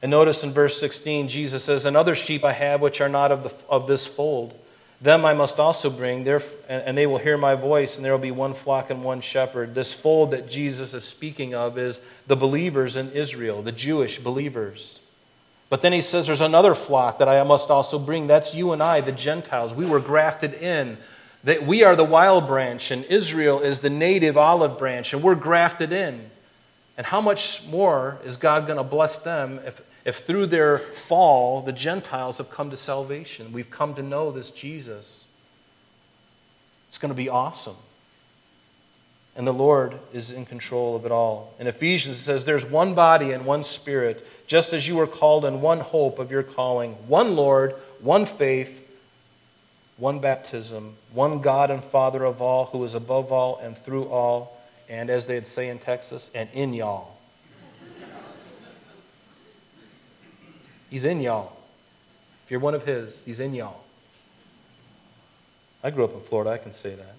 And 0.00 0.12
notice 0.12 0.44
in 0.44 0.52
verse 0.52 0.78
16, 0.78 1.26
Jesus 1.26 1.64
says, 1.64 1.86
And 1.86 1.96
other 1.96 2.14
sheep 2.14 2.44
I 2.44 2.52
have 2.52 2.80
which 2.80 3.00
are 3.00 3.08
not 3.08 3.32
of, 3.32 3.42
the, 3.42 3.52
of 3.68 3.88
this 3.88 4.06
fold. 4.06 4.60
Them 5.04 5.26
I 5.26 5.34
must 5.34 5.60
also 5.60 5.90
bring, 5.90 6.26
and 6.66 6.96
they 6.96 7.06
will 7.06 7.18
hear 7.18 7.36
my 7.36 7.54
voice, 7.56 7.96
and 7.96 8.04
there 8.04 8.12
will 8.12 8.18
be 8.18 8.30
one 8.30 8.54
flock 8.54 8.88
and 8.88 9.04
one 9.04 9.20
shepherd. 9.20 9.74
This 9.74 9.92
fold 9.92 10.30
that 10.30 10.48
Jesus 10.48 10.94
is 10.94 11.04
speaking 11.04 11.54
of 11.54 11.76
is 11.76 12.00
the 12.26 12.36
believers 12.36 12.96
in 12.96 13.12
Israel, 13.12 13.60
the 13.60 13.70
Jewish 13.70 14.18
believers. 14.18 15.00
But 15.68 15.82
then 15.82 15.92
he 15.92 16.00
says 16.00 16.26
there's 16.26 16.40
another 16.40 16.74
flock 16.74 17.18
that 17.18 17.28
I 17.28 17.42
must 17.42 17.68
also 17.68 17.98
bring. 17.98 18.28
That's 18.28 18.54
you 18.54 18.72
and 18.72 18.82
I, 18.82 19.02
the 19.02 19.12
Gentiles. 19.12 19.74
We 19.74 19.84
were 19.84 20.00
grafted 20.00 20.54
in. 20.54 20.96
That 21.42 21.66
we 21.66 21.82
are 21.84 21.94
the 21.94 22.02
wild 22.02 22.46
branch, 22.46 22.90
and 22.90 23.04
Israel 23.04 23.60
is 23.60 23.80
the 23.80 23.90
native 23.90 24.38
olive 24.38 24.78
branch, 24.78 25.12
and 25.12 25.22
we're 25.22 25.34
grafted 25.34 25.92
in. 25.92 26.30
And 26.96 27.06
how 27.06 27.20
much 27.20 27.66
more 27.68 28.16
is 28.24 28.38
God 28.38 28.66
going 28.66 28.78
to 28.78 28.82
bless 28.82 29.18
them 29.18 29.60
if, 29.66 29.82
if 30.04 30.18
through 30.18 30.46
their 30.46 30.78
fall 30.78 31.62
the 31.62 31.72
Gentiles 31.72 32.38
have 32.38 32.50
come 32.50 32.70
to 32.70 32.76
salvation, 32.76 33.52
we've 33.52 33.70
come 33.70 33.94
to 33.94 34.02
know 34.02 34.30
this 34.30 34.50
Jesus. 34.50 35.24
It's 36.88 36.98
going 36.98 37.10
to 37.12 37.16
be 37.16 37.28
awesome. 37.28 37.76
And 39.36 39.46
the 39.46 39.52
Lord 39.52 39.98
is 40.12 40.30
in 40.30 40.46
control 40.46 40.94
of 40.94 41.04
it 41.04 41.10
all. 41.10 41.54
In 41.58 41.66
Ephesians, 41.66 42.18
it 42.18 42.22
says, 42.22 42.44
There's 42.44 42.64
one 42.64 42.94
body 42.94 43.32
and 43.32 43.44
one 43.44 43.64
spirit, 43.64 44.24
just 44.46 44.72
as 44.72 44.86
you 44.86 44.94
were 44.94 45.08
called 45.08 45.44
in 45.44 45.60
one 45.60 45.80
hope 45.80 46.18
of 46.18 46.30
your 46.30 46.44
calling, 46.44 46.92
one 47.08 47.34
Lord, 47.34 47.72
one 47.98 48.26
faith, 48.26 48.80
one 49.96 50.20
baptism, 50.20 50.94
one 51.12 51.40
God 51.40 51.70
and 51.70 51.82
Father 51.82 52.24
of 52.24 52.40
all, 52.40 52.66
who 52.66 52.84
is 52.84 52.94
above 52.94 53.32
all 53.32 53.58
and 53.58 53.76
through 53.76 54.04
all, 54.04 54.60
and 54.88 55.10
as 55.10 55.26
they'd 55.26 55.46
say 55.46 55.68
in 55.68 55.78
Texas, 55.78 56.30
and 56.34 56.48
in 56.52 56.72
y'all. 56.72 57.13
He's 60.94 61.04
in 61.04 61.20
y'all. 61.20 61.50
If 62.44 62.52
you're 62.52 62.60
one 62.60 62.76
of 62.76 62.84
His, 62.84 63.20
He's 63.24 63.40
in 63.40 63.52
y'all. 63.52 63.80
I 65.82 65.90
grew 65.90 66.04
up 66.04 66.14
in 66.14 66.20
Florida, 66.20 66.50
I 66.50 66.58
can 66.58 66.72
say 66.72 66.94
that. 66.94 67.16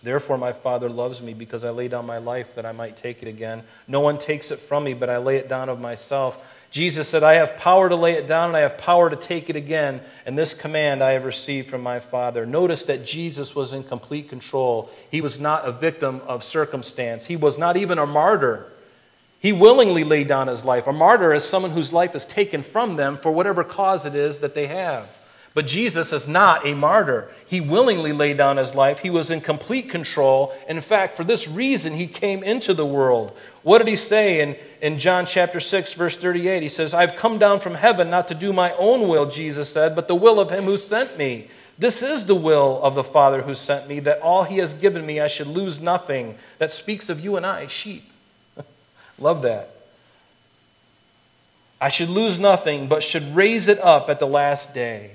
Therefore, 0.00 0.38
my 0.38 0.52
Father 0.52 0.88
loves 0.88 1.20
me 1.20 1.34
because 1.34 1.64
I 1.64 1.70
lay 1.70 1.88
down 1.88 2.06
my 2.06 2.18
life 2.18 2.54
that 2.54 2.64
I 2.64 2.70
might 2.70 2.98
take 2.98 3.20
it 3.20 3.26
again. 3.26 3.64
No 3.88 3.98
one 3.98 4.16
takes 4.16 4.52
it 4.52 4.60
from 4.60 4.84
me, 4.84 4.94
but 4.94 5.10
I 5.10 5.16
lay 5.16 5.38
it 5.38 5.48
down 5.48 5.68
of 5.68 5.80
myself. 5.80 6.40
Jesus 6.70 7.08
said, 7.08 7.24
I 7.24 7.34
have 7.34 7.56
power 7.56 7.88
to 7.88 7.96
lay 7.96 8.12
it 8.12 8.28
down 8.28 8.50
and 8.50 8.56
I 8.56 8.60
have 8.60 8.78
power 8.78 9.10
to 9.10 9.16
take 9.16 9.50
it 9.50 9.56
again. 9.56 10.02
And 10.24 10.38
this 10.38 10.54
command 10.54 11.02
I 11.02 11.14
have 11.14 11.24
received 11.24 11.68
from 11.68 11.82
my 11.82 11.98
Father. 11.98 12.46
Notice 12.46 12.84
that 12.84 13.04
Jesus 13.04 13.56
was 13.56 13.72
in 13.72 13.82
complete 13.82 14.28
control. 14.28 14.88
He 15.10 15.20
was 15.20 15.40
not 15.40 15.64
a 15.64 15.72
victim 15.72 16.22
of 16.28 16.44
circumstance, 16.44 17.26
he 17.26 17.34
was 17.34 17.58
not 17.58 17.76
even 17.76 17.98
a 17.98 18.06
martyr. 18.06 18.70
He 19.40 19.52
willingly 19.52 20.04
laid 20.04 20.28
down 20.28 20.48
his 20.48 20.66
life. 20.66 20.86
A 20.86 20.92
martyr 20.92 21.32
is 21.32 21.44
someone 21.44 21.72
whose 21.72 21.94
life 21.94 22.14
is 22.14 22.26
taken 22.26 22.62
from 22.62 22.96
them 22.96 23.16
for 23.16 23.32
whatever 23.32 23.64
cause 23.64 24.04
it 24.04 24.14
is 24.14 24.40
that 24.40 24.54
they 24.54 24.66
have. 24.66 25.08
But 25.52 25.66
Jesus 25.66 26.12
is 26.12 26.28
not 26.28 26.64
a 26.64 26.74
martyr. 26.74 27.28
He 27.46 27.60
willingly 27.60 28.12
laid 28.12 28.36
down 28.36 28.58
his 28.58 28.74
life. 28.74 29.00
He 29.00 29.10
was 29.10 29.30
in 29.30 29.40
complete 29.40 29.88
control. 29.88 30.54
In 30.68 30.80
fact, 30.80 31.16
for 31.16 31.24
this 31.24 31.48
reason, 31.48 31.94
he 31.94 32.06
came 32.06 32.44
into 32.44 32.72
the 32.72 32.86
world. 32.86 33.36
What 33.62 33.78
did 33.78 33.88
he 33.88 33.96
say 33.96 34.40
in, 34.40 34.56
in 34.80 34.98
John 34.98 35.26
chapter 35.26 35.58
6, 35.58 35.94
verse 35.94 36.16
38? 36.16 36.62
He 36.62 36.68
says, 36.68 36.94
I've 36.94 37.16
come 37.16 37.38
down 37.38 37.58
from 37.58 37.74
heaven 37.74 38.10
not 38.10 38.28
to 38.28 38.34
do 38.34 38.52
my 38.52 38.72
own 38.74 39.08
will, 39.08 39.26
Jesus 39.26 39.72
said, 39.72 39.96
but 39.96 40.06
the 40.06 40.14
will 40.14 40.38
of 40.38 40.50
him 40.50 40.64
who 40.64 40.78
sent 40.78 41.18
me. 41.18 41.48
This 41.78 42.02
is 42.02 42.26
the 42.26 42.34
will 42.34 42.80
of 42.82 42.94
the 42.94 43.02
Father 43.02 43.42
who 43.42 43.54
sent 43.54 43.88
me, 43.88 44.00
that 44.00 44.20
all 44.20 44.44
he 44.44 44.58
has 44.58 44.74
given 44.74 45.04
me 45.04 45.18
I 45.18 45.28
should 45.28 45.46
lose 45.48 45.80
nothing. 45.80 46.36
That 46.58 46.70
speaks 46.70 47.08
of 47.08 47.20
you 47.20 47.36
and 47.36 47.46
I, 47.46 47.66
sheep. 47.66 48.09
Love 49.20 49.42
that. 49.42 49.70
I 51.80 51.88
should 51.88 52.10
lose 52.10 52.38
nothing, 52.38 52.88
but 52.88 53.02
should 53.02 53.34
raise 53.34 53.68
it 53.68 53.78
up 53.78 54.10
at 54.10 54.18
the 54.18 54.26
last 54.26 54.74
day. 54.74 55.12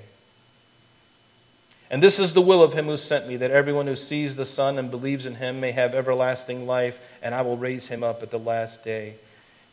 And 1.90 2.02
this 2.02 2.18
is 2.18 2.34
the 2.34 2.40
will 2.40 2.62
of 2.62 2.72
him 2.72 2.86
who 2.86 2.96
sent 2.96 3.28
me, 3.28 3.36
that 3.36 3.52
everyone 3.52 3.86
who 3.86 3.94
sees 3.94 4.34
the 4.34 4.44
Son 4.44 4.78
and 4.78 4.90
believes 4.90 5.26
in 5.26 5.36
him 5.36 5.60
may 5.60 5.70
have 5.70 5.94
everlasting 5.94 6.66
life, 6.66 6.98
and 7.22 7.34
I 7.34 7.42
will 7.42 7.56
raise 7.56 7.88
him 7.88 8.02
up 8.02 8.22
at 8.22 8.30
the 8.30 8.38
last 8.38 8.82
day. 8.82 9.14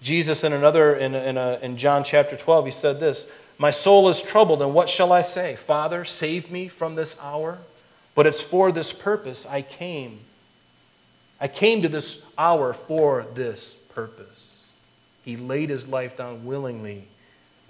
Jesus, 0.02 0.44
in 0.44 0.54
another, 0.54 0.96
in, 0.96 1.16
in, 1.16 1.38
a, 1.38 1.58
in 1.62 1.78
John 1.78 2.04
chapter 2.04 2.36
12, 2.36 2.66
he 2.66 2.72
said 2.72 3.00
this 3.00 3.26
My 3.58 3.72
soul 3.72 4.10
is 4.10 4.22
troubled, 4.22 4.62
and 4.62 4.76
what 4.76 4.90
shall 4.90 5.12
I 5.12 5.22
say? 5.22 5.56
Father, 5.56 6.06
save 6.06 6.52
me 6.52 6.68
from 6.68 6.96
this 6.96 7.18
hour. 7.20 7.60
But 8.16 8.28
it's 8.28 8.42
for 8.42 8.72
this 8.72 8.94
purpose 8.94 9.46
I 9.48 9.64
came. 9.64 10.20
I 11.42 11.48
came 11.48 11.82
to 11.82 11.90
this 11.90 12.24
hour 12.38 12.74
for 12.74 13.26
this 13.34 13.74
purpose. 13.94 14.66
He 15.24 15.38
laid 15.38 15.70
his 15.70 15.88
life 15.88 16.18
down 16.18 16.46
willingly. 16.46 17.08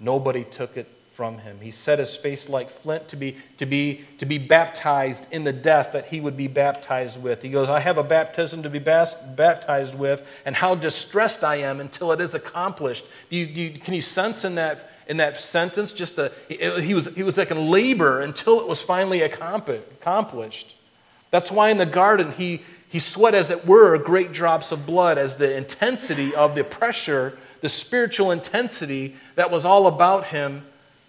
Nobody 0.00 0.44
took 0.44 0.76
it 0.76 0.88
from 1.14 1.38
him. 1.38 1.60
He 1.60 1.70
set 1.70 2.00
his 2.00 2.16
face 2.16 2.48
like 2.48 2.68
flint 2.68 3.06
to 3.08 3.16
be, 3.16 3.36
to, 3.58 3.66
be, 3.66 4.04
to 4.18 4.26
be 4.26 4.36
baptized 4.36 5.26
in 5.30 5.44
the 5.44 5.52
death 5.52 5.92
that 5.92 6.06
he 6.06 6.20
would 6.20 6.36
be 6.36 6.48
baptized 6.48 7.22
with. 7.22 7.40
He 7.40 7.50
goes, 7.50 7.68
I 7.68 7.78
have 7.78 7.98
a 7.98 8.02
baptism 8.02 8.64
to 8.64 8.70
be 8.70 8.80
baptized 8.80 9.94
with, 9.94 10.26
and 10.44 10.56
how 10.56 10.74
distressed 10.74 11.44
I 11.44 11.56
am 11.56 11.78
until 11.78 12.10
it 12.10 12.20
is 12.20 12.34
accomplished. 12.34 13.04
Do 13.30 13.36
you, 13.36 13.46
do 13.46 13.62
you, 13.62 13.78
can 13.78 13.94
you 13.94 14.00
sense 14.00 14.44
in 14.44 14.56
that, 14.56 14.90
in 15.06 15.18
that 15.18 15.40
sentence 15.40 15.92
just 15.92 16.16
the, 16.16 16.32
he, 16.48 16.94
was, 16.94 17.06
he 17.14 17.22
was 17.22 17.38
like 17.38 17.52
in 17.52 17.70
labor 17.70 18.20
until 18.20 18.58
it 18.58 18.66
was 18.66 18.82
finally 18.82 19.22
accomplished. 19.22 20.74
That's 21.30 21.52
why 21.52 21.70
in 21.70 21.78
the 21.78 21.86
garden 21.86 22.32
he, 22.32 22.62
he 22.94 23.00
sweat, 23.00 23.34
as 23.34 23.50
it 23.50 23.66
were, 23.66 23.98
great 23.98 24.30
drops 24.30 24.70
of 24.70 24.86
blood 24.86 25.18
as 25.18 25.36
the 25.36 25.52
intensity 25.52 26.32
of 26.32 26.54
the 26.54 26.62
pressure, 26.62 27.36
the 27.60 27.68
spiritual 27.68 28.30
intensity 28.30 29.16
that 29.34 29.50
was 29.50 29.64
all 29.64 29.88
about 29.88 30.26
him 30.26 30.64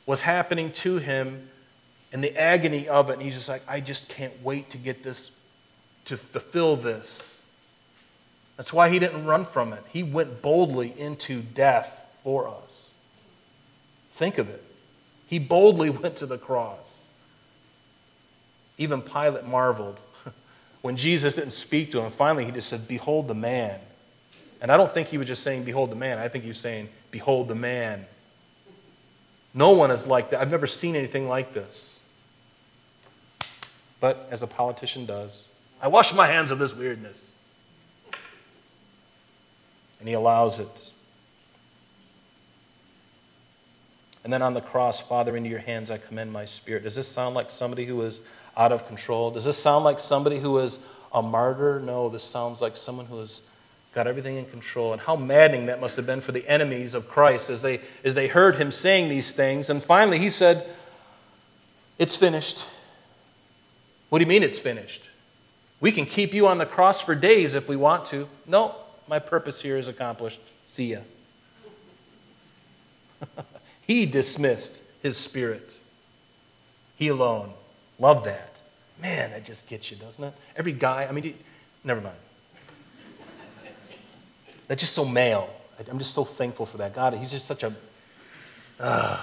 was 0.08 0.22
happening 0.22 0.72
to 0.72 0.98
him 0.98 1.48
and 2.12 2.24
the 2.24 2.36
agony 2.36 2.88
of 2.88 3.12
it. 3.12 3.14
And 3.14 3.22
he's 3.22 3.36
just 3.36 3.48
like, 3.48 3.62
I 3.68 3.82
just 3.82 4.10
can't 4.10 4.34
wait 4.44 4.72
to 4.72 4.80
get 4.80 5.04
this, 5.04 5.30
to 6.06 6.18
fulfill 6.18 6.76
this. 6.76 7.40
That's 8.58 8.74
why 8.74 8.90
he 8.90 8.98
didn't 8.98 9.24
run 9.24 9.46
from 9.46 9.72
it. 9.72 9.84
He 9.90 10.02
went 10.02 10.42
boldly 10.42 10.92
into 10.98 11.44
death 11.44 12.04
for 12.24 12.48
us. 12.48 12.90
Think 14.14 14.40
of 14.40 14.50
it. 14.50 14.64
He 15.28 15.38
boldly 15.38 15.90
went 16.02 16.16
to 16.16 16.26
the 16.26 16.40
cross. 16.40 17.06
Even 18.80 19.04
Pilate 19.04 19.46
marveled 19.46 20.00
when 20.86 20.98
Jesus 20.98 21.34
didn't 21.34 21.54
speak 21.54 21.92
to 21.94 22.00
him. 22.00 22.12
Finally, 22.12 22.46
he 22.46 22.52
just 22.52 22.70
said, 22.70 22.88
Behold 22.88 23.28
the 23.28 23.34
man. 23.34 23.80
And 24.62 24.72
I 24.72 24.78
don't 24.78 24.92
think 24.92 25.08
he 25.08 25.18
was 25.18 25.26
just 25.26 25.42
saying, 25.42 25.64
Behold 25.64 25.90
the 25.90 25.96
man. 25.96 26.20
I 26.20 26.28
think 26.28 26.44
he 26.44 26.48
was 26.48 26.60
saying, 26.60 26.90
Behold 27.10 27.48
the 27.48 27.56
man. 27.56 28.06
No 29.56 29.72
one 29.72 29.90
is 29.90 30.06
like 30.06 30.30
that. 30.30 30.42
I've 30.42 30.52
never 30.52 30.68
seen 30.68 30.96
anything 30.96 31.28
like 31.28 31.54
this. 31.54 31.98
But 34.00 34.28
as 34.30 34.44
a 34.44 34.48
politician 34.48 35.08
does, 35.08 35.46
I 35.82 35.88
wash 35.88 36.14
my 36.14 36.28
hands 36.28 36.52
of 36.52 36.60
this 36.60 36.76
weirdness. 36.76 37.32
And 40.00 40.08
he 40.08 40.14
allows 40.14 40.60
it. 40.60 40.92
And 44.24 44.32
then 44.32 44.44
on 44.44 44.54
the 44.54 44.62
cross, 44.62 45.02
Father, 45.02 45.36
into 45.36 45.50
your 45.50 45.58
hands 45.58 45.90
I 45.90 45.98
commend 45.98 46.32
my 46.32 46.46
spirit. 46.46 46.84
Does 46.84 46.94
this 46.94 47.08
sound 47.08 47.34
like 47.34 47.50
somebody 47.50 47.88
who 47.88 48.00
is 48.04 48.20
out 48.58 48.72
of 48.72 48.88
control? 48.88 49.32
Does 49.32 49.46
this 49.46 49.58
sound 49.58 49.86
like 49.86 50.00
somebody 50.00 50.40
who 50.40 50.58
is 50.60 50.80
a 51.14 51.22
martyr? 51.22 51.80
No, 51.80 52.10
this 52.10 52.24
sounds 52.24 52.62
like 52.62 52.76
someone 52.78 53.06
who 53.06 53.20
has 53.20 53.42
got 53.94 54.08
everything 54.08 54.38
in 54.38 54.46
control. 54.46 54.94
And 54.94 55.02
how 55.02 55.16
maddening 55.16 55.68
that 55.68 55.80
must 55.82 55.96
have 55.96 56.06
been 56.06 56.22
for 56.22 56.32
the 56.32 56.48
enemies 56.48 56.94
of 56.94 57.08
Christ 57.08 57.50
as 57.50 57.62
they, 57.62 57.82
as 58.04 58.14
they 58.14 58.28
heard 58.28 58.56
him 58.58 58.72
saying 58.72 59.10
these 59.10 59.32
things. 59.32 59.70
And 59.70 59.82
finally, 59.82 60.20
he 60.20 60.30
said, 60.30 60.70
It's 61.98 62.16
finished. 62.16 62.66
What 64.10 64.20
do 64.20 64.24
you 64.24 64.30
mean 64.30 64.44
it's 64.44 64.60
finished? 64.60 65.02
We 65.80 65.92
can 65.92 66.06
keep 66.06 66.34
you 66.34 66.48
on 66.48 66.58
the 66.58 66.66
cross 66.66 67.02
for 67.02 67.16
days 67.16 67.54
if 67.54 67.68
we 67.68 67.76
want 67.76 68.06
to. 68.08 68.28
No, 68.46 68.76
my 69.08 69.20
purpose 69.20 69.62
here 69.62 69.78
is 69.78 69.88
accomplished. 69.88 70.40
See 70.68 70.94
ya. 70.94 71.00
he 73.82 74.06
dismissed 74.06 74.82
his 75.02 75.18
spirit. 75.18 75.74
He 76.96 77.08
alone. 77.08 77.54
Love 78.00 78.24
that. 78.26 78.56
Man, 79.02 79.32
that 79.32 79.44
just 79.46 79.68
gets 79.68 79.92
you, 79.92 79.98
doesn't 79.98 80.24
it? 80.24 80.34
Every 80.56 80.72
guy, 80.72 81.06
I 81.06 81.12
mean, 81.12 81.38
never 81.84 82.02
mind. 82.02 82.16
That's 84.68 84.82
just 84.82 84.94
so 84.94 85.06
male. 85.06 85.50
I'm 85.90 86.00
just 86.00 86.14
so 86.14 86.24
thankful 86.24 86.66
for 86.66 86.78
that. 86.78 86.96
God, 86.96 87.14
He's 87.14 87.32
just 87.32 87.46
such 87.46 87.64
a. 87.64 87.74
Uh, 88.80 89.22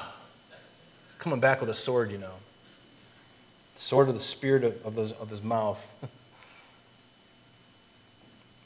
he's 1.07 1.17
coming 1.17 1.41
back 1.41 1.61
with 1.61 1.69
a 1.69 1.75
sword, 1.75 2.11
you 2.11 2.19
know. 2.19 2.35
Sword 3.77 4.09
of 4.09 4.15
the 4.15 4.21
spirit 4.21 4.65
of, 4.65 4.87
of, 4.87 4.95
those, 4.95 5.13
of 5.13 5.29
his 5.31 5.43
mouth. 5.43 5.87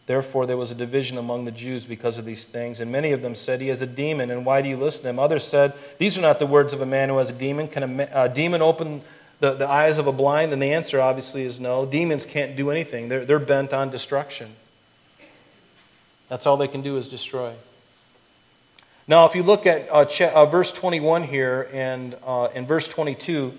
Therefore, 0.07 0.47
there 0.47 0.57
was 0.57 0.71
a 0.71 0.75
division 0.75 1.19
among 1.19 1.45
the 1.47 1.51
Jews 1.51 1.85
because 1.85 2.19
of 2.19 2.25
these 2.25 2.45
things. 2.45 2.79
And 2.79 2.93
many 2.93 3.11
of 3.13 3.23
them 3.23 3.35
said, 3.35 3.61
He 3.61 3.69
has 3.69 3.83
a 3.83 3.87
demon, 3.87 4.31
and 4.31 4.45
why 4.45 4.63
do 4.63 4.69
you 4.69 4.77
listen 4.77 5.03
to 5.03 5.09
him? 5.09 5.19
Others 5.19 5.45
said, 5.45 5.73
These 5.99 6.17
are 6.17 6.21
not 6.21 6.39
the 6.39 6.47
words 6.47 6.73
of 6.73 6.81
a 6.81 6.87
man 6.87 7.09
who 7.09 7.19
has 7.19 7.31
a 7.31 7.33
demon. 7.33 7.67
Can 7.67 8.01
a, 8.01 8.09
a 8.13 8.29
demon 8.29 8.63
open 8.63 9.03
the, 9.41 9.53
the 9.53 9.69
eyes 9.69 9.99
of 9.99 10.07
a 10.07 10.13
blind? 10.13 10.53
And 10.53 10.61
the 10.61 10.73
answer, 10.73 11.01
obviously, 11.01 11.43
is 11.43 11.61
no. 11.61 11.87
Demons 11.87 12.25
can't 12.25 12.57
do 12.57 12.71
anything, 12.71 13.09
they're, 13.09 13.25
they're 13.25 13.39
bent 13.39 13.73
on 13.73 13.91
destruction. 13.91 14.53
That's 16.29 16.47
all 16.47 16.57
they 16.57 16.69
can 16.69 16.83
do 16.83 16.97
is 16.97 17.09
destroy. 17.09 17.55
Now, 19.09 19.25
if 19.27 19.37
you 19.37 19.45
look 19.45 19.67
at 19.67 19.89
uh, 19.93 20.05
ch- 20.05 20.23
uh, 20.23 20.47
verse 20.47 20.73
21 20.73 21.23
here 21.23 21.69
and 21.73 22.17
uh, 22.27 22.49
in 22.55 22.67
verse 22.67 22.89
22, 22.89 23.57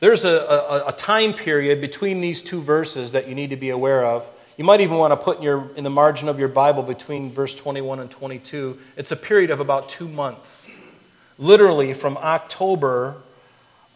there's 0.00 0.26
a, 0.26 0.30
a, 0.30 0.88
a, 0.88 0.92
time 0.92 1.32
period 1.32 1.80
between 1.80 2.20
these 2.20 2.42
two 2.42 2.60
verses 2.60 3.12
that 3.12 3.26
you 3.26 3.34
need 3.34 3.50
to 3.50 3.56
be 3.56 3.70
aware 3.70 4.04
of. 4.04 4.26
You 4.58 4.64
might 4.64 4.82
even 4.82 4.98
want 4.98 5.12
to 5.12 5.16
put 5.16 5.38
in, 5.38 5.42
your, 5.42 5.70
in 5.74 5.84
the 5.84 5.90
margin 5.90 6.28
of 6.28 6.38
your 6.38 6.48
Bible 6.48 6.82
between 6.82 7.32
verse 7.32 7.54
21 7.54 8.00
and 8.00 8.10
22. 8.10 8.78
It's 8.98 9.10
a 9.10 9.16
period 9.16 9.50
of 9.50 9.60
about 9.60 9.88
two 9.88 10.06
months. 10.06 10.70
Literally 11.38 11.94
from 11.94 12.18
October 12.18 13.16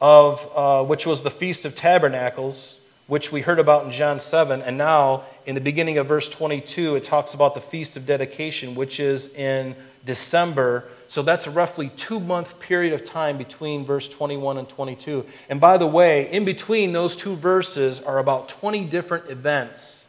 of, 0.00 0.50
uh, 0.54 0.84
which 0.84 1.06
was 1.06 1.22
the 1.22 1.30
Feast 1.30 1.64
of 1.64 1.74
Tabernacles, 1.74 2.76
which 3.06 3.30
we 3.30 3.42
heard 3.42 3.58
about 3.58 3.84
in 3.84 3.92
John 3.92 4.18
7, 4.18 4.62
and 4.62 4.78
now 4.78 5.24
in 5.46 5.54
the 5.54 5.60
beginning 5.60 5.98
of 5.98 6.06
verse 6.06 6.28
22, 6.28 6.96
it 6.96 7.04
talks 7.04 7.34
about 7.34 7.54
the 7.54 7.60
Feast 7.60 7.96
of 7.96 8.06
Dedication, 8.06 8.74
which 8.74 8.98
is 8.98 9.28
in 9.34 9.76
December. 10.06 10.84
So 11.08 11.22
that's 11.22 11.46
a 11.46 11.50
roughly 11.50 11.90
two 11.96 12.18
month 12.18 12.58
period 12.60 12.92
of 12.92 13.04
time 13.04 13.36
between 13.36 13.84
verse 13.84 14.08
21 14.08 14.58
and 14.58 14.68
22. 14.68 15.26
And 15.48 15.60
by 15.60 15.76
the 15.76 15.86
way, 15.86 16.30
in 16.30 16.44
between 16.44 16.92
those 16.92 17.14
two 17.14 17.36
verses 17.36 18.00
are 18.00 18.18
about 18.18 18.48
20 18.48 18.86
different 18.86 19.30
events 19.30 20.06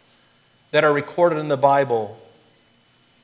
that 0.71 0.83
are 0.83 0.93
recorded 0.93 1.39
in 1.39 1.47
the 1.47 1.57
Bible, 1.57 2.17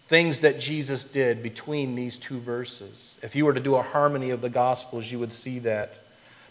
things 0.07 0.41
that 0.41 0.59
Jesus 0.59 1.03
did 1.03 1.41
between 1.41 1.95
these 1.95 2.18
two 2.18 2.39
verses. 2.39 3.16
If 3.22 3.36
you 3.36 3.45
were 3.45 3.53
to 3.53 3.59
do 3.59 3.76
a 3.76 3.82
harmony 3.82 4.32
of 4.32 4.41
the 4.41 4.49
Gospels, 4.49 5.12
you 5.12 5.20
would 5.20 5.34
see 5.34 5.59
that. 5.59 5.95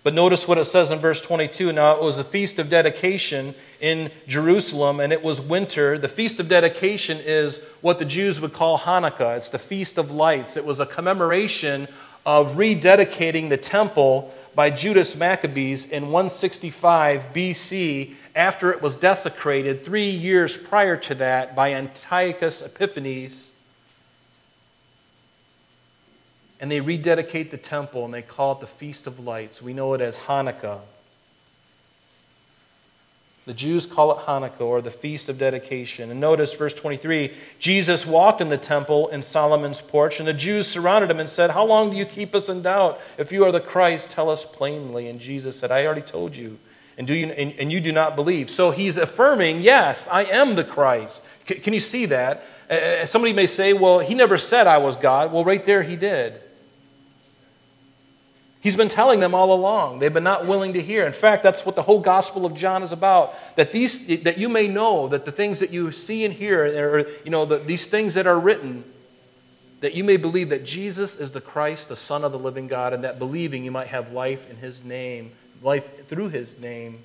But 0.03 0.15
notice 0.15 0.49
what 0.49 0.57
it 0.57 0.65
says 0.65 0.91
in 0.91 0.99
verse 0.99 1.21
22. 1.21 1.73
Now, 1.73 1.95
it 1.95 2.03
was 2.03 2.17
the 2.17 2.25
feast 2.25 2.59
of 2.59 2.71
dedication 2.71 3.55
in 3.81 4.11
Jerusalem, 4.27 4.99
and 4.99 5.13
it 5.13 5.23
was 5.23 5.43
winter. 5.43 5.99
The 5.99 6.09
feast 6.09 6.41
of 6.41 6.49
dedication 6.49 7.19
is 7.19 7.61
what 7.83 7.99
the 7.99 8.07
Jews 8.07 8.41
would 8.41 8.55
call 8.55 8.79
Hanukkah. 8.79 9.37
It's 9.37 9.51
the 9.51 9.59
feast 9.59 9.99
of 9.99 10.11
lights. 10.11 10.57
It 10.57 10.65
was 10.65 10.81
a 10.81 10.87
commemoration 10.87 11.87
of 12.25 12.53
rededicating 12.53 13.51
the 13.51 13.59
temple 13.59 14.33
by 14.55 14.71
Judas 14.71 15.17
Maccabees 15.17 15.85
in 15.85 16.05
165 16.05 17.33
BC 17.35 18.15
after 18.35 18.73
it 18.73 18.81
was 18.81 18.97
desecrated 18.97 19.85
three 19.85 20.11
years 20.11 20.57
prior 20.57 20.97
to 20.97 21.15
that 21.17 21.55
by 21.55 21.75
Antiochus 21.75 22.63
Epiphanes 22.63 23.50
and 26.61 26.71
they 26.71 26.81
rededicate 26.81 27.51
the 27.51 27.57
temple 27.57 28.05
and 28.05 28.13
they 28.13 28.23
call 28.23 28.53
it 28.53 28.61
the 28.61 28.67
Feast 28.67 29.07
of 29.07 29.19
Lights. 29.19 29.63
We 29.63 29.73
know 29.73 29.95
it 29.95 30.03
as 30.03 30.19
Hanukkah. 30.19 30.81
The 33.47 33.55
Jews 33.55 33.87
call 33.87 34.13
it 34.13 34.27
Hanukkah 34.27 34.61
or 34.61 34.83
the 34.83 34.91
Feast 34.91 35.31
of 35.31 35.39
Dedication. 35.39 36.11
And 36.11 36.21
notice 36.21 36.53
verse 36.53 36.75
23 36.75 37.33
Jesus 37.59 38.07
walked 38.07 38.43
in 38.43 38.51
the 38.51 38.59
temple 38.59 39.09
in 39.09 39.23
Solomon's 39.23 39.81
porch, 39.81 40.21
and 40.21 40.29
the 40.29 40.35
Jews 40.35 40.69
surrounded 40.69 41.11
him 41.11 41.19
and 41.19 41.29
said, 41.29 41.51
How 41.51 41.65
long 41.65 41.91
do 41.91 41.97
you 41.97 42.05
keep 42.05 42.35
us 42.35 42.51
in 42.51 42.61
doubt? 42.61 43.01
If 43.17 43.33
you 43.33 43.45
are 43.45 43.51
the 43.51 43.61
Christ, 43.61 44.11
tell 44.11 44.29
us 44.29 44.45
plainly. 44.45 45.09
And 45.09 45.19
Jesus 45.19 45.59
said, 45.59 45.73
I 45.73 45.87
already 45.87 46.03
told 46.03 46.37
you, 46.37 46.59
and, 46.99 47.07
do 47.07 47.15
you, 47.15 47.27
and, 47.29 47.53
and 47.59 47.73
you 47.73 47.81
do 47.81 47.93
not 47.93 48.15
believe. 48.15 48.51
So 48.51 48.71
he's 48.71 48.99
affirming, 48.99 49.63
Yes, 49.63 50.07
I 50.09 50.25
am 50.25 50.55
the 50.55 50.65
Christ. 50.65 51.23
C- 51.49 51.55
can 51.55 51.73
you 51.73 51.81
see 51.81 52.07
that? 52.07 52.45
Uh, 52.69 53.07
somebody 53.07 53.33
may 53.33 53.47
say, 53.47 53.73
Well, 53.73 54.01
he 54.01 54.15
never 54.15 54.37
said 54.37 54.67
I 54.67 54.79
was 54.79 54.97
God. 54.97 55.33
Well, 55.33 55.45
right 55.45 55.65
there 55.65 55.83
he 55.83 55.97
did. 55.97 56.41
He's 58.61 58.77
been 58.77 58.91
telling 58.91 59.21
them 59.21 59.35
all 59.35 59.55
along. 59.55 60.01
They've 60.01 60.13
been 60.13 60.23
not 60.23 60.47
willing 60.47 60.75
to 60.75 60.83
hear. 60.83 61.07
In 61.07 61.15
fact, 61.15 61.43
that's 61.43 61.65
what 61.65 61.77
the 61.77 61.83
whole 61.83 62.01
Gospel 62.01 62.45
of 62.45 62.55
John 62.55 62.83
is 62.83 62.93
about. 62.93 63.35
That, 63.57 63.73
these, 63.73 64.23
that 64.23 64.37
you 64.37 64.51
may 64.51 64.69
know 64.69 65.09
that 65.09 65.25
the 65.25 65.33
things 65.33 65.61
that 65.61 65.71
you 65.71 65.91
see 65.93 66.27
and 66.27 66.35
hear, 66.35 66.67
or, 66.67 67.09
you 67.25 67.31
know, 67.31 67.47
the, 67.47 67.57
these 67.57 67.87
things 67.87 68.15
that 68.15 68.27
are 68.27 68.39
written, 68.39 68.85
that 69.81 69.95
you 69.95 70.05
may 70.05 70.19
believe 70.19 70.51
that 70.51 70.67
Jesus 70.67 71.17
is 71.17 71.33
the 71.33 71.41
Christ, 71.41 71.89
the 71.89 71.97
Son 71.97 72.23
of 72.23 72.33
the 72.33 72.39
living 72.39 72.67
God, 72.67 72.93
and 72.93 73.03
that 73.03 73.19
believing 73.19 73.65
you 73.65 73.71
might 73.71 73.87
have 73.89 74.13
life 74.13 74.51
in 74.51 74.57
His 74.57 74.85
name, 74.85 75.33
life 75.63 76.07
through 76.07 76.29
His 76.29 76.59
name. 76.59 77.01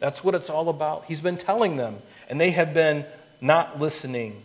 That's 0.00 0.24
what 0.24 0.34
it's 0.34 0.50
all 0.50 0.68
about. 0.68 1.04
He's 1.06 1.20
been 1.20 1.36
telling 1.36 1.76
them, 1.76 1.98
and 2.28 2.40
they 2.40 2.50
have 2.50 2.74
been 2.74 3.04
not 3.40 3.78
listening. 3.78 4.42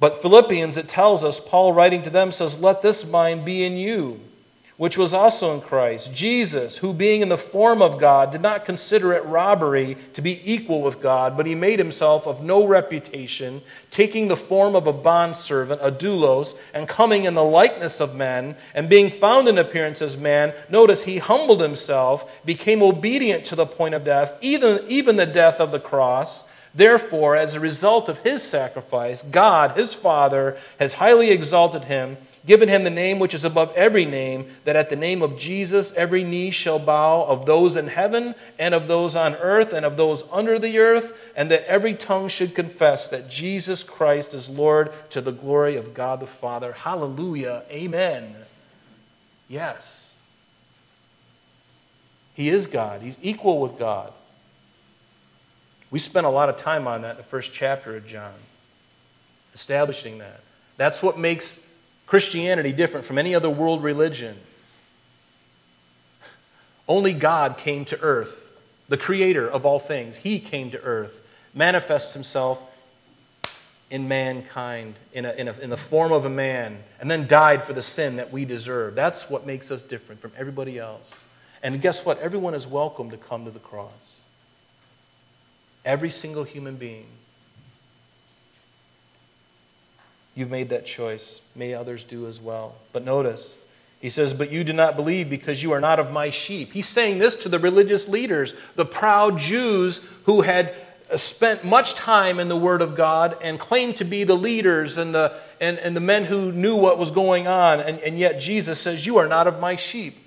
But 0.00 0.20
Philippians, 0.20 0.76
it 0.76 0.88
tells 0.88 1.22
us, 1.22 1.38
Paul 1.38 1.72
writing 1.72 2.02
to 2.02 2.10
them 2.10 2.32
says, 2.32 2.58
Let 2.58 2.82
this 2.82 3.06
mind 3.06 3.44
be 3.44 3.62
in 3.62 3.76
you 3.76 4.20
which 4.76 4.98
was 4.98 5.14
also 5.14 5.54
in 5.54 5.60
Christ. 5.60 6.12
Jesus, 6.12 6.78
who 6.78 6.92
being 6.92 7.22
in 7.22 7.30
the 7.30 7.38
form 7.38 7.80
of 7.80 7.98
God, 7.98 8.30
did 8.30 8.42
not 8.42 8.66
consider 8.66 9.14
it 9.14 9.24
robbery 9.24 9.96
to 10.12 10.20
be 10.20 10.40
equal 10.44 10.82
with 10.82 11.00
God, 11.00 11.36
but 11.36 11.46
he 11.46 11.54
made 11.54 11.78
himself 11.78 12.26
of 12.26 12.42
no 12.42 12.66
reputation, 12.66 13.62
taking 13.90 14.28
the 14.28 14.36
form 14.36 14.76
of 14.76 14.86
a 14.86 14.92
bondservant, 14.92 15.80
a 15.82 15.90
doulos, 15.90 16.54
and 16.74 16.86
coming 16.86 17.24
in 17.24 17.32
the 17.32 17.44
likeness 17.44 18.00
of 18.00 18.14
men, 18.14 18.54
and 18.74 18.90
being 18.90 19.08
found 19.08 19.48
in 19.48 19.56
appearance 19.56 20.02
as 20.02 20.16
man, 20.16 20.52
notice 20.68 21.04
he 21.04 21.18
humbled 21.18 21.62
himself, 21.62 22.30
became 22.44 22.82
obedient 22.82 23.46
to 23.46 23.56
the 23.56 23.66
point 23.66 23.94
of 23.94 24.04
death, 24.04 24.34
even, 24.42 24.84
even 24.88 25.16
the 25.16 25.24
death 25.24 25.58
of 25.58 25.70
the 25.70 25.80
cross. 25.80 26.44
Therefore, 26.74 27.36
as 27.36 27.54
a 27.54 27.60
result 27.60 28.10
of 28.10 28.18
his 28.18 28.42
sacrifice, 28.42 29.22
God, 29.22 29.78
his 29.78 29.94
Father, 29.94 30.58
has 30.78 30.92
highly 30.92 31.30
exalted 31.30 31.84
him 31.84 32.18
given 32.46 32.68
him 32.68 32.84
the 32.84 32.90
name 32.90 33.18
which 33.18 33.34
is 33.34 33.44
above 33.44 33.72
every 33.74 34.04
name, 34.04 34.46
that 34.64 34.76
at 34.76 34.88
the 34.88 34.96
name 34.96 35.20
of 35.20 35.36
Jesus 35.36 35.92
every 35.92 36.22
knee 36.22 36.50
shall 36.50 36.78
bow 36.78 37.24
of 37.24 37.44
those 37.44 37.76
in 37.76 37.88
heaven 37.88 38.34
and 38.58 38.74
of 38.74 38.86
those 38.86 39.16
on 39.16 39.34
earth 39.34 39.72
and 39.72 39.84
of 39.84 39.96
those 39.96 40.24
under 40.30 40.58
the 40.58 40.78
earth, 40.78 41.18
and 41.34 41.50
that 41.50 41.64
every 41.66 41.94
tongue 41.94 42.28
should 42.28 42.54
confess 42.54 43.08
that 43.08 43.28
Jesus 43.28 43.82
Christ 43.82 44.32
is 44.32 44.48
Lord 44.48 44.92
to 45.10 45.20
the 45.20 45.32
glory 45.32 45.76
of 45.76 45.92
God 45.92 46.20
the 46.20 46.26
Father. 46.26 46.72
Hallelujah. 46.72 47.64
Amen. 47.70 48.34
Yes. 49.48 50.14
He 52.34 52.48
is 52.50 52.66
God, 52.66 53.02
He's 53.02 53.16
equal 53.22 53.60
with 53.60 53.78
God. 53.78 54.12
We 55.90 55.98
spent 55.98 56.26
a 56.26 56.30
lot 56.30 56.48
of 56.48 56.56
time 56.56 56.86
on 56.86 57.02
that 57.02 57.12
in 57.12 57.16
the 57.16 57.22
first 57.22 57.52
chapter 57.52 57.96
of 57.96 58.06
John, 58.06 58.34
establishing 59.54 60.18
that. 60.18 60.40
That's 60.76 61.02
what 61.02 61.18
makes 61.18 61.60
Christianity 62.06 62.72
different 62.72 63.04
from 63.04 63.18
any 63.18 63.34
other 63.34 63.50
world 63.50 63.82
religion. 63.82 64.36
Only 66.88 67.12
God 67.12 67.58
came 67.58 67.84
to 67.86 68.00
earth, 68.00 68.48
the 68.88 68.96
creator 68.96 69.48
of 69.48 69.66
all 69.66 69.80
things. 69.80 70.16
He 70.16 70.38
came 70.38 70.70
to 70.70 70.80
earth, 70.80 71.20
manifests 71.52 72.14
himself 72.14 72.60
in 73.90 74.08
mankind, 74.08 74.94
in, 75.12 75.24
a, 75.24 75.32
in, 75.32 75.48
a, 75.48 75.52
in 75.60 75.70
the 75.70 75.76
form 75.76 76.12
of 76.12 76.24
a 76.24 76.30
man, 76.30 76.78
and 77.00 77.10
then 77.10 77.26
died 77.26 77.62
for 77.62 77.72
the 77.72 77.82
sin 77.82 78.16
that 78.16 78.32
we 78.32 78.44
deserve. 78.44 78.94
That's 78.94 79.28
what 79.28 79.46
makes 79.46 79.70
us 79.70 79.82
different 79.82 80.20
from 80.20 80.32
everybody 80.36 80.78
else. 80.78 81.12
And 81.62 81.80
guess 81.80 82.04
what? 82.04 82.18
Everyone 82.20 82.54
is 82.54 82.66
welcome 82.66 83.10
to 83.10 83.16
come 83.16 83.44
to 83.44 83.50
the 83.50 83.58
cross. 83.58 84.16
Every 85.84 86.10
single 86.10 86.44
human 86.44 86.76
being. 86.76 87.06
You've 90.36 90.50
made 90.50 90.68
that 90.68 90.86
choice. 90.86 91.40
May 91.56 91.74
others 91.74 92.04
do 92.04 92.28
as 92.28 92.40
well. 92.40 92.74
But 92.92 93.04
notice, 93.04 93.56
he 94.00 94.10
says, 94.10 94.34
But 94.34 94.52
you 94.52 94.62
do 94.62 94.74
not 94.74 94.94
believe 94.94 95.30
because 95.30 95.62
you 95.62 95.72
are 95.72 95.80
not 95.80 95.98
of 95.98 96.12
my 96.12 96.30
sheep. 96.30 96.72
He's 96.72 96.86
saying 96.86 97.18
this 97.18 97.34
to 97.36 97.48
the 97.48 97.58
religious 97.58 98.06
leaders, 98.06 98.54
the 98.76 98.84
proud 98.84 99.38
Jews 99.38 100.02
who 100.24 100.42
had 100.42 100.74
spent 101.16 101.64
much 101.64 101.94
time 101.94 102.38
in 102.38 102.48
the 102.48 102.56
Word 102.56 102.82
of 102.82 102.94
God 102.94 103.38
and 103.40 103.58
claimed 103.58 103.96
to 103.96 104.04
be 104.04 104.24
the 104.24 104.36
leaders 104.36 104.98
and 104.98 105.14
the, 105.14 105.32
and, 105.60 105.78
and 105.78 105.96
the 105.96 106.00
men 106.00 106.26
who 106.26 106.52
knew 106.52 106.76
what 106.76 106.98
was 106.98 107.10
going 107.10 107.46
on. 107.46 107.80
And, 107.80 107.98
and 108.00 108.18
yet 108.18 108.38
Jesus 108.38 108.78
says, 108.78 109.06
You 109.06 109.16
are 109.16 109.26
not 109.26 109.46
of 109.46 109.58
my 109.58 109.76
sheep. 109.76 110.18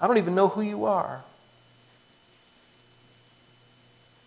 I 0.00 0.08
don't 0.08 0.18
even 0.18 0.34
know 0.34 0.48
who 0.48 0.60
you 0.60 0.86
are. 0.86 1.22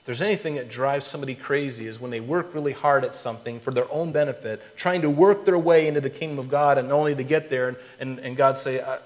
If 0.02 0.06
there's 0.08 0.22
anything 0.24 0.56
that 0.56 0.68
drives 0.68 1.06
somebody 1.06 1.36
crazy 1.36 1.86
is 1.86 2.00
when 2.00 2.10
they 2.10 2.20
work 2.20 2.56
really 2.56 2.72
hard 2.72 3.04
at 3.04 3.14
something 3.14 3.60
for 3.60 3.70
their 3.70 3.90
own 3.92 4.12
benefit, 4.12 4.60
trying 4.76 5.04
to 5.04 5.12
work 5.12 5.46
their 5.46 5.60
way 5.60 5.88
into 5.88 6.02
the 6.02 6.10
kingdom 6.10 6.40
of 6.40 6.50
God, 6.50 6.80
and 6.80 6.92
only 6.92 7.14
to 7.14 7.24
get 7.24 7.52
there 7.52 7.68
and, 7.68 7.78
and, 8.00 8.20
and 8.20 8.36
God 8.36 8.58
say, 8.58 8.82
I, 8.82 8.98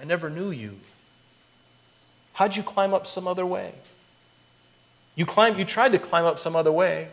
I 0.00 0.04
never 0.04 0.30
knew 0.30 0.52
you. 0.52 0.78
How'd 2.34 2.54
you 2.54 2.62
climb 2.62 2.94
up 2.94 3.08
some 3.08 3.26
other 3.26 3.44
way? 3.44 3.72
You, 5.16 5.26
climbed, 5.26 5.58
you 5.58 5.64
tried 5.64 5.90
to 5.92 5.98
climb 5.98 6.24
up 6.24 6.38
some 6.38 6.54
other 6.54 6.70
way 6.70 7.08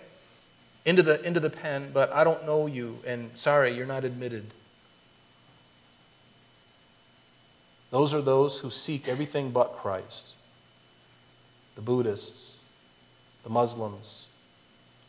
into 0.85 1.01
the, 1.01 1.19
into 1.23 1.39
the 1.39 1.49
pen, 1.49 1.89
but 1.91 2.13
I 2.13 2.23
don't 2.23 2.45
know 2.45 2.67
you, 2.67 2.99
and 3.05 3.31
sorry, 3.33 3.75
you're 3.75 3.87
not 3.87 4.05
admitted. 4.05 4.45
Those 7.89 8.13
are 8.13 8.21
those 8.21 8.59
who 8.59 8.69
seek 8.69 9.07
everything 9.07 9.49
but 9.49 9.75
Christ. 9.75 10.33
The 11.73 11.81
Buddhists, 11.81 12.56
the 13.47 13.53
Muslims, 13.53 14.25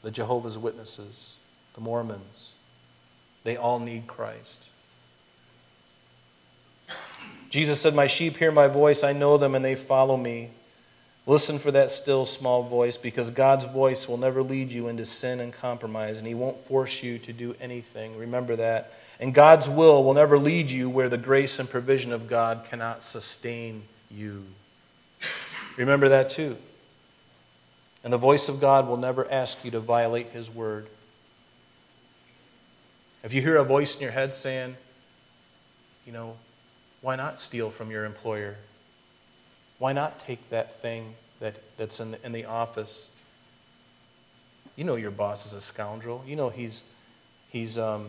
the 0.03 0.12
Jehovah's 0.12 0.57
Witnesses, 0.57 1.34
the 1.74 1.80
Mormons. 1.80 2.51
They 3.43 3.57
all 3.57 3.80
need 3.80 4.07
Christ. 4.07 4.66
Jesus 7.51 7.80
said, 7.80 7.97
My 7.97 8.07
sheep 8.07 8.36
hear 8.36 8.53
my 8.53 8.68
voice, 8.68 9.03
I 9.03 9.12
know 9.12 9.39
them, 9.39 9.57
and 9.57 9.64
they 9.64 9.74
follow 9.74 10.16
me. 10.16 10.51
Listen 11.26 11.59
for 11.59 11.72
that 11.72 11.91
still 11.91 12.24
small 12.24 12.62
voice 12.62 12.97
because 12.97 13.30
God's 13.30 13.64
voice 13.64 14.07
will 14.07 14.18
never 14.18 14.41
lead 14.41 14.70
you 14.70 14.86
into 14.86 15.05
sin 15.05 15.41
and 15.41 15.53
compromise, 15.53 16.16
and 16.16 16.24
He 16.24 16.34
won't 16.34 16.61
force 16.61 17.03
you 17.03 17.18
to 17.18 17.32
do 17.32 17.57
anything. 17.61 18.16
Remember 18.16 18.55
that. 18.55 18.93
And 19.18 19.34
God's 19.34 19.68
will 19.68 20.05
will 20.05 20.14
never 20.14 20.39
lead 20.39 20.70
you 20.70 20.89
where 20.89 21.09
the 21.09 21.18
grace 21.18 21.59
and 21.59 21.68
provision 21.68 22.12
of 22.12 22.28
God 22.28 22.66
cannot 22.70 23.03
sustain 23.03 23.82
you. 24.12 24.45
Remember 25.76 26.11
that 26.11 26.30
too. 26.30 26.57
And 28.05 28.13
the 28.13 28.19
voice 28.19 28.49
of 28.49 28.61
God 28.61 28.89
will 28.89 28.97
never 28.97 29.31
ask 29.31 29.65
you 29.65 29.71
to 29.73 29.81
violate 29.81 30.29
His 30.29 30.49
word. 30.49 30.87
If 33.25 33.33
you 33.33 33.43
hear 33.43 33.57
a 33.57 33.65
voice 33.65 33.97
in 33.97 34.01
your 34.01 34.13
head 34.13 34.35
saying, 34.35 34.77
you 36.07 36.13
know, 36.13 36.37
why 37.01 37.17
not 37.17 37.41
steal 37.41 37.71
from 37.71 37.91
your 37.91 38.05
employer? 38.05 38.57
Why 39.79 39.93
not 39.93 40.21
take 40.21 40.49
that 40.51 40.81
thing 40.81 41.15
that, 41.41 41.57
that's 41.77 42.01
in 42.01 42.13
the, 42.13 42.25
in 42.25 42.33
the 42.33 42.45
office? 42.45 43.09
You 44.77 44.85
know 44.85 44.95
your 44.95 45.11
boss 45.11 45.47
is 45.47 45.53
a 45.53 45.61
scoundrel. 45.61 46.25
You 46.27 46.37
know 46.37 46.49
he's, 46.49 46.85
he's 47.51 47.79
um, 47.79 48.07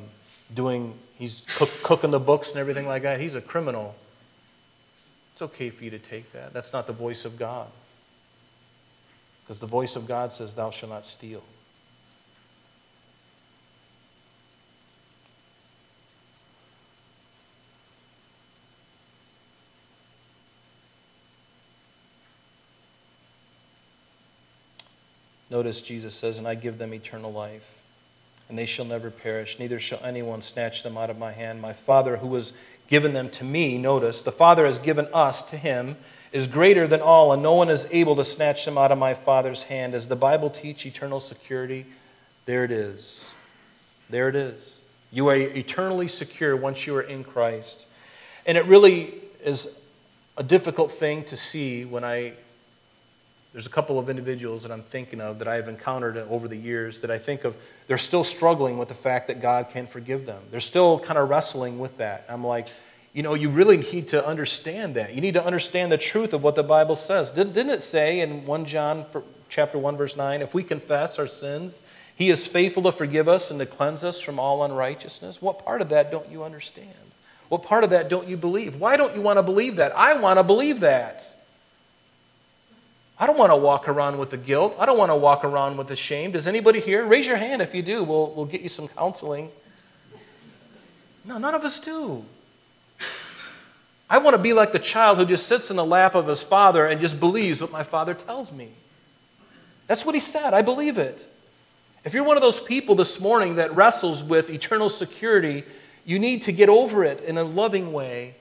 doing, 0.53 0.93
he's 1.17 1.43
cook, 1.55 1.69
cooking 1.83 2.11
the 2.11 2.19
books 2.19 2.51
and 2.51 2.59
everything 2.59 2.87
like 2.87 3.01
that. 3.03 3.19
He's 3.19 3.35
a 3.35 3.41
criminal. 3.41 3.95
It's 5.33 5.41
okay 5.41 5.69
for 5.69 5.83
you 5.83 5.89
to 5.91 5.99
take 5.99 6.31
that. 6.33 6.53
That's 6.53 6.73
not 6.73 6.87
the 6.87 6.93
voice 6.93 7.25
of 7.25 7.37
God. 7.37 7.67
Because 9.49 9.59
the 9.59 9.65
voice 9.65 9.95
of 9.95 10.07
God 10.07 10.31
says, 10.31 10.53
Thou 10.53 10.69
shalt 10.69 10.91
not 10.91 11.07
steal. 11.07 11.41
Notice 25.49 25.81
Jesus 25.81 26.13
says, 26.13 26.37
And 26.37 26.47
I 26.47 26.53
give 26.53 26.77
them 26.77 26.93
eternal 26.93 27.33
life, 27.33 27.65
and 28.49 28.55
they 28.55 28.67
shall 28.67 28.85
never 28.85 29.09
perish, 29.09 29.57
neither 29.57 29.79
shall 29.79 29.99
anyone 30.03 30.43
snatch 30.43 30.83
them 30.83 30.95
out 30.95 31.09
of 31.09 31.17
my 31.17 31.31
hand. 31.31 31.59
My 31.59 31.73
Father, 31.73 32.17
who 32.17 32.35
has 32.35 32.53
given 32.87 33.13
them 33.13 33.31
to 33.31 33.43
me, 33.43 33.79
notice, 33.79 34.21
the 34.21 34.31
Father 34.31 34.67
has 34.67 34.77
given 34.77 35.07
us 35.11 35.41
to 35.41 35.57
him 35.57 35.97
is 36.31 36.47
greater 36.47 36.87
than 36.87 37.01
all, 37.01 37.33
and 37.33 37.41
no 37.41 37.53
one 37.53 37.69
is 37.69 37.87
able 37.91 38.15
to 38.15 38.23
snatch 38.23 38.65
them 38.65 38.77
out 38.77 38.91
of 38.91 38.97
my 38.97 39.13
Father's 39.13 39.63
hand. 39.63 39.93
As 39.93 40.07
the 40.07 40.15
Bible 40.15 40.49
teach 40.49 40.85
eternal 40.85 41.19
security, 41.19 41.85
there 42.45 42.63
it 42.63 42.71
is. 42.71 43.25
There 44.09 44.29
it 44.29 44.35
is. 44.35 44.77
You 45.11 45.27
are 45.29 45.35
eternally 45.35 46.07
secure 46.07 46.55
once 46.55 46.85
you 46.85 46.95
are 46.95 47.01
in 47.01 47.23
Christ. 47.23 47.85
And 48.45 48.57
it 48.57 48.65
really 48.65 49.15
is 49.43 49.69
a 50.37 50.43
difficult 50.43 50.91
thing 50.91 51.23
to 51.25 51.37
see 51.37 51.85
when 51.85 52.03
I 52.03 52.33
there's 53.51 53.65
a 53.65 53.71
couple 53.71 53.97
of 53.97 54.09
individuals 54.09 54.63
that 54.63 54.71
I'm 54.71 54.83
thinking 54.83 55.19
of 55.19 55.39
that 55.39 55.47
I've 55.47 55.67
encountered 55.67 56.17
over 56.17 56.47
the 56.47 56.55
years 56.55 57.01
that 57.01 57.09
I 57.09 57.17
think 57.17 57.45
of, 57.45 57.55
they're 57.87 57.97
still 57.97 58.23
struggling 58.23 58.77
with 58.77 58.89
the 58.89 58.95
fact 58.95 59.27
that 59.27 59.41
God 59.41 59.69
can 59.71 59.87
forgive 59.87 60.25
them. 60.25 60.41
They're 60.51 60.59
still 60.59 60.99
kind 60.99 61.17
of 61.17 61.29
wrestling 61.29 61.79
with 61.79 61.97
that. 61.97 62.25
I'm 62.29 62.45
like, 62.45 62.67
you 63.19 63.23
know, 63.23 63.33
you 63.33 63.49
really 63.49 63.75
need 63.75 64.07
to 64.07 64.25
understand 64.25 64.95
that. 64.95 65.13
You 65.13 65.19
need 65.19 65.33
to 65.33 65.43
understand 65.43 65.91
the 65.91 65.97
truth 65.97 66.31
of 66.31 66.41
what 66.41 66.55
the 66.55 66.63
Bible 66.63 66.95
says. 66.95 67.31
Didn't 67.31 67.69
it 67.69 67.81
say 67.81 68.21
in 68.21 68.45
1 68.45 68.63
John 68.63 69.05
chapter 69.49 69.77
1 69.77 69.97
verse 69.97 70.15
9, 70.15 70.41
if 70.41 70.53
we 70.53 70.63
confess 70.63 71.19
our 71.19 71.27
sins, 71.27 71.83
he 72.15 72.29
is 72.29 72.47
faithful 72.47 72.81
to 72.83 72.93
forgive 72.93 73.27
us 73.27 73.51
and 73.51 73.59
to 73.59 73.65
cleanse 73.65 74.05
us 74.05 74.21
from 74.21 74.39
all 74.39 74.63
unrighteousness? 74.63 75.41
What 75.41 75.65
part 75.65 75.81
of 75.81 75.89
that 75.89 76.11
don't 76.11 76.31
you 76.31 76.45
understand? 76.45 76.93
What 77.49 77.61
part 77.63 77.83
of 77.83 77.89
that 77.89 78.07
don't 78.07 78.25
you 78.25 78.37
believe? 78.37 78.79
Why 78.79 78.95
don't 78.95 79.13
you 79.13 79.19
want 79.19 79.35
to 79.35 79.43
believe 79.43 79.75
that? 79.75 79.91
I 79.97 80.13
want 80.13 80.39
to 80.39 80.43
believe 80.43 80.79
that. 80.79 81.25
I 83.19 83.27
don't 83.27 83.37
want 83.37 83.51
to 83.51 83.57
walk 83.57 83.89
around 83.89 84.17
with 84.17 84.29
the 84.29 84.37
guilt. 84.37 84.77
I 84.79 84.85
don't 84.85 84.97
want 84.97 85.11
to 85.11 85.17
walk 85.17 85.43
around 85.43 85.75
with 85.75 85.89
the 85.89 85.97
shame. 85.97 86.31
Does 86.31 86.47
anybody 86.47 86.79
here? 86.79 87.03
Raise 87.05 87.27
your 87.27 87.35
hand 87.35 87.61
if 87.61 87.75
you 87.75 87.81
do. 87.81 88.01
We'll, 88.01 88.31
we'll 88.31 88.45
get 88.45 88.61
you 88.61 88.69
some 88.69 88.87
counseling. 88.87 89.49
No, 91.25 91.37
none 91.37 91.53
of 91.53 91.65
us 91.65 91.81
do. 91.81 92.23
I 94.09 94.17
want 94.17 94.35
to 94.35 94.41
be 94.41 94.53
like 94.53 94.71
the 94.71 94.79
child 94.79 95.17
who 95.17 95.25
just 95.25 95.47
sits 95.47 95.69
in 95.69 95.75
the 95.75 95.85
lap 95.85 96.15
of 96.15 96.27
his 96.27 96.41
father 96.41 96.85
and 96.85 96.99
just 96.99 97.19
believes 97.19 97.61
what 97.61 97.71
my 97.71 97.83
father 97.83 98.13
tells 98.13 98.51
me. 98.51 98.69
That's 99.87 100.05
what 100.05 100.15
he 100.15 100.21
said. 100.21 100.53
I 100.53 100.61
believe 100.61 100.97
it. 100.97 101.25
If 102.03 102.13
you're 102.13 102.23
one 102.23 102.37
of 102.37 102.41
those 102.41 102.59
people 102.59 102.95
this 102.95 103.19
morning 103.19 103.55
that 103.55 103.75
wrestles 103.75 104.23
with 104.23 104.49
eternal 104.49 104.89
security, 104.89 105.63
you 106.05 106.17
need 106.17 106.43
to 106.43 106.51
get 106.51 106.69
over 106.69 107.03
it 107.03 107.21
in 107.21 107.37
a 107.37 107.43
loving 107.43 107.93
way 107.93 108.35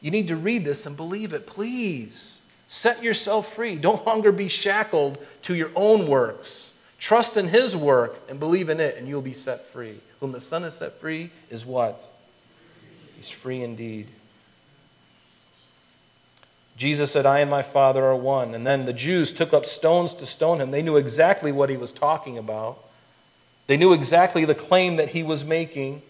You 0.00 0.10
need 0.10 0.28
to 0.28 0.36
read 0.36 0.64
this 0.64 0.86
and 0.86 0.96
believe 0.96 1.32
it, 1.32 1.46
please. 1.46 2.38
Set 2.68 3.02
yourself 3.02 3.54
free. 3.54 3.76
Don't 3.76 4.06
longer 4.06 4.32
be 4.32 4.48
shackled 4.48 5.18
to 5.42 5.54
your 5.54 5.70
own 5.74 6.06
works. 6.06 6.72
Trust 6.98 7.36
in 7.36 7.48
His 7.48 7.76
work 7.76 8.18
and 8.28 8.38
believe 8.38 8.68
in 8.68 8.80
it, 8.80 8.96
and 8.96 9.08
you'll 9.08 9.22
be 9.22 9.32
set 9.32 9.66
free. 9.66 10.00
Whom 10.20 10.32
the 10.32 10.40
Son 10.40 10.62
has 10.62 10.76
set 10.76 11.00
free 11.00 11.30
is 11.50 11.64
what? 11.64 12.00
He's 13.16 13.30
free 13.30 13.62
indeed. 13.62 14.08
Jesus 16.76 17.10
said, 17.10 17.24
I 17.24 17.40
and 17.40 17.50
my 17.50 17.62
Father 17.62 18.04
are 18.04 18.16
one. 18.16 18.54
And 18.54 18.66
then 18.66 18.84
the 18.84 18.92
Jews 18.92 19.32
took 19.32 19.54
up 19.54 19.64
stones 19.64 20.14
to 20.14 20.26
stone 20.26 20.60
him. 20.60 20.70
They 20.70 20.82
knew 20.82 20.96
exactly 20.96 21.50
what 21.50 21.70
he 21.70 21.76
was 21.76 21.92
talking 21.92 22.36
about, 22.38 22.78
they 23.66 23.76
knew 23.76 23.92
exactly 23.92 24.44
the 24.44 24.54
claim 24.54 24.96
that 24.96 25.10
he 25.10 25.22
was 25.22 25.44
making. 25.44 26.02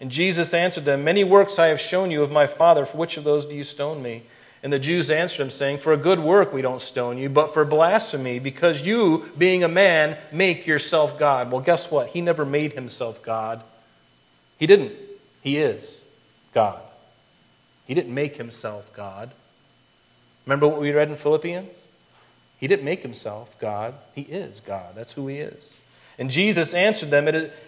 And 0.00 0.10
Jesus 0.10 0.54
answered 0.54 0.86
them, 0.86 1.04
Many 1.04 1.24
works 1.24 1.58
I 1.58 1.66
have 1.66 1.80
shown 1.80 2.10
you 2.10 2.22
of 2.22 2.30
my 2.30 2.46
Father. 2.46 2.86
For 2.86 2.96
which 2.96 3.18
of 3.18 3.24
those 3.24 3.44
do 3.44 3.54
you 3.54 3.64
stone 3.64 4.02
me? 4.02 4.22
And 4.62 4.72
the 4.72 4.78
Jews 4.78 5.10
answered 5.10 5.42
him, 5.42 5.50
saying, 5.50 5.78
For 5.78 5.92
a 5.92 5.98
good 5.98 6.20
work 6.20 6.52
we 6.52 6.62
don't 6.62 6.80
stone 6.80 7.18
you, 7.18 7.28
but 7.28 7.52
for 7.52 7.66
blasphemy, 7.66 8.38
because 8.38 8.80
you, 8.80 9.30
being 9.36 9.62
a 9.62 9.68
man, 9.68 10.16
make 10.32 10.66
yourself 10.66 11.18
God. 11.18 11.50
Well, 11.50 11.60
guess 11.60 11.90
what? 11.90 12.08
He 12.08 12.22
never 12.22 12.46
made 12.46 12.72
himself 12.72 13.22
God. 13.22 13.62
He 14.58 14.66
didn't. 14.66 14.92
He 15.42 15.58
is 15.58 15.96
God. 16.54 16.80
He 17.90 17.94
didn't 17.94 18.14
make 18.14 18.36
himself 18.36 18.88
God. 18.94 19.32
Remember 20.46 20.68
what 20.68 20.80
we 20.80 20.92
read 20.92 21.08
in 21.08 21.16
Philippians? 21.16 21.74
He 22.60 22.68
didn't 22.68 22.84
make 22.84 23.02
himself 23.02 23.58
God. 23.58 23.94
He 24.14 24.22
is 24.22 24.60
God. 24.60 24.94
That's 24.94 25.14
who 25.14 25.26
he 25.26 25.38
is. 25.38 25.72
And 26.16 26.30
Jesus 26.30 26.72
answered 26.72 27.10
them, 27.10 27.26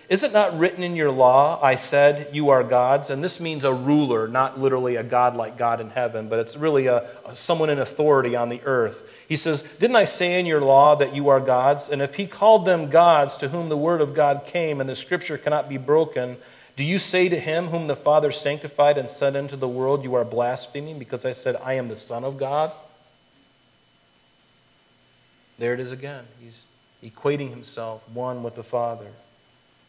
Is 0.09 0.23
it 0.23 0.33
not 0.33 0.57
written 0.57 0.85
in 0.85 0.95
your 0.95 1.11
law, 1.11 1.61
I 1.61 1.75
said, 1.75 2.29
you 2.33 2.51
are 2.51 2.63
gods? 2.63 3.11
And 3.11 3.25
this 3.25 3.41
means 3.41 3.65
a 3.65 3.75
ruler, 3.75 4.29
not 4.29 4.61
literally 4.61 4.95
a 4.95 5.03
God 5.03 5.35
like 5.35 5.59
God 5.59 5.81
in 5.81 5.91
heaven, 5.91 6.29
but 6.29 6.39
it's 6.39 6.57
really 6.57 6.87
a, 6.87 7.11
a, 7.27 7.35
someone 7.35 7.69
in 7.69 7.81
authority 7.81 8.37
on 8.37 8.49
the 8.49 8.61
earth. 8.63 9.03
He 9.27 9.37
says, 9.37 9.65
Didn't 9.81 9.97
I 9.97 10.05
say 10.05 10.39
in 10.39 10.47
your 10.47 10.61
law 10.61 10.95
that 10.95 11.17
you 11.17 11.31
are 11.31 11.41
gods? 11.41 11.89
And 11.89 12.01
if 12.01 12.15
he 12.15 12.29
called 12.29 12.65
them 12.65 12.91
gods 12.91 13.37
to 13.39 13.49
whom 13.49 13.71
the 13.71 13.77
word 13.77 14.01
of 14.01 14.15
God 14.15 14.43
came 14.47 14.81
and 14.81 14.89
the 14.89 14.95
scripture 14.95 15.37
cannot 15.37 15.69
be 15.69 15.79
broken, 15.79 16.37
do 16.77 16.85
you 16.85 16.99
say 16.99 17.29
to 17.29 17.39
him 17.39 17.67
whom 17.67 17.87
the 17.87 17.97
Father 17.97 18.33
sanctified 18.33 18.97
and 18.97 19.09
sent 19.09 19.37
into 19.37 19.57
the 19.57 19.69
world, 19.69 20.05
You 20.05 20.15
are 20.15 20.25
blaspheming 20.25 20.99
because 20.99 21.25
I 21.25 21.33
said, 21.33 21.57
I 21.63 21.75
am 21.75 21.89
the 21.89 21.97
Son 21.97 22.25
of 22.25 22.39
God? 22.39 22.73
There 25.59 25.75
it 25.75 25.81
is 25.81 25.93
again. 25.93 26.25
He's 26.41 26.65
equating 27.05 27.51
himself 27.51 28.09
one 28.09 28.43
with 28.43 28.55
the 28.55 28.63
Father. 28.63 29.09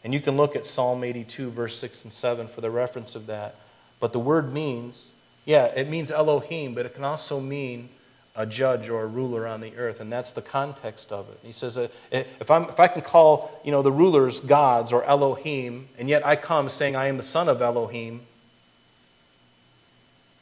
And 0.02 0.12
you 0.12 0.20
can 0.20 0.36
look 0.36 0.54
at 0.54 0.66
Psalm 0.66 1.02
82, 1.02 1.50
verse 1.50 1.78
6 1.78 2.04
and 2.04 2.12
7 2.12 2.48
for 2.48 2.60
the 2.60 2.70
reference 2.70 3.14
of 3.14 3.26
that. 3.26 3.56
But 3.98 4.12
the 4.12 4.18
word 4.18 4.52
means, 4.52 5.10
yeah, 5.46 5.66
it 5.66 5.88
means 5.88 6.10
Elohim, 6.10 6.74
but 6.74 6.84
it 6.84 6.94
can 6.94 7.04
also 7.04 7.40
mean 7.40 7.88
a 8.36 8.44
judge 8.44 8.88
or 8.88 9.02
a 9.02 9.06
ruler 9.06 9.46
on 9.46 9.60
the 9.60 9.76
earth, 9.76 10.00
and 10.00 10.10
that's 10.10 10.32
the 10.32 10.42
context 10.42 11.12
of 11.12 11.28
it. 11.28 11.38
He 11.42 11.52
says, 11.52 11.78
uh, 11.78 11.88
if, 12.10 12.50
I'm, 12.50 12.64
if 12.64 12.80
I 12.80 12.88
can 12.88 13.02
call 13.02 13.60
you 13.64 13.70
know, 13.70 13.82
the 13.82 13.92
rulers 13.92 14.40
gods 14.40 14.92
or 14.92 15.04
Elohim, 15.04 15.88
and 15.98 16.08
yet 16.08 16.26
I 16.26 16.34
come 16.34 16.68
saying 16.68 16.96
I 16.96 17.06
am 17.06 17.16
the 17.16 17.22
son 17.22 17.48
of 17.48 17.62
Elohim, 17.62 18.22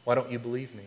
why 0.05 0.15
don't 0.15 0.31
you 0.31 0.39
believe 0.39 0.75
me? 0.75 0.85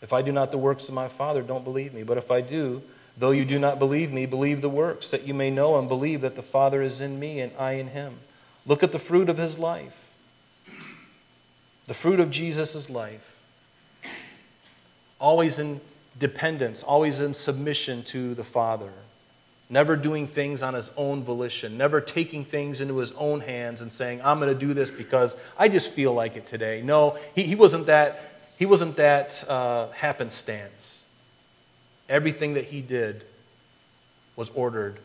If 0.00 0.12
I 0.12 0.22
do 0.22 0.30
not 0.30 0.52
the 0.52 0.58
works 0.58 0.88
of 0.88 0.94
my 0.94 1.08
Father, 1.08 1.42
don't 1.42 1.64
believe 1.64 1.92
me. 1.92 2.04
But 2.04 2.18
if 2.18 2.30
I 2.30 2.40
do, 2.40 2.82
though 3.16 3.32
you 3.32 3.44
do 3.44 3.58
not 3.58 3.80
believe 3.80 4.12
me, 4.12 4.26
believe 4.26 4.60
the 4.60 4.68
works, 4.68 5.10
that 5.10 5.26
you 5.26 5.34
may 5.34 5.50
know 5.50 5.76
and 5.78 5.88
believe 5.88 6.20
that 6.20 6.36
the 6.36 6.42
Father 6.42 6.82
is 6.82 7.00
in 7.00 7.18
me 7.18 7.40
and 7.40 7.50
I 7.58 7.72
in 7.72 7.88
him. 7.88 8.18
Look 8.64 8.84
at 8.84 8.92
the 8.92 8.98
fruit 9.00 9.28
of 9.28 9.38
his 9.38 9.58
life 9.58 10.05
the 11.86 11.94
fruit 11.94 12.20
of 12.20 12.30
Jesus' 12.30 12.90
life. 12.90 13.34
Always 15.18 15.58
in 15.58 15.80
dependence, 16.18 16.82
always 16.82 17.20
in 17.20 17.34
submission 17.34 18.02
to 18.04 18.34
the 18.34 18.44
Father. 18.44 18.92
Never 19.68 19.96
doing 19.96 20.26
things 20.26 20.62
on 20.62 20.74
his 20.74 20.90
own 20.96 21.24
volition, 21.24 21.76
never 21.76 22.00
taking 22.00 22.44
things 22.44 22.80
into 22.80 22.98
his 22.98 23.12
own 23.12 23.40
hands 23.40 23.80
and 23.80 23.92
saying, 23.92 24.20
I'm 24.22 24.38
going 24.38 24.52
to 24.52 24.58
do 24.58 24.74
this 24.74 24.90
because 24.90 25.34
I 25.58 25.68
just 25.68 25.90
feel 25.90 26.12
like 26.12 26.36
it 26.36 26.46
today. 26.46 26.82
No, 26.84 27.18
he, 27.34 27.42
he 27.42 27.54
wasn't 27.56 27.86
that, 27.86 28.34
he 28.58 28.66
wasn't 28.66 28.96
that 28.96 29.44
uh, 29.48 29.88
happenstance. 29.90 31.02
Everything 32.08 32.54
that 32.54 32.66
he 32.66 32.80
did 32.80 33.24
was 34.36 34.50
ordered, 34.50 35.00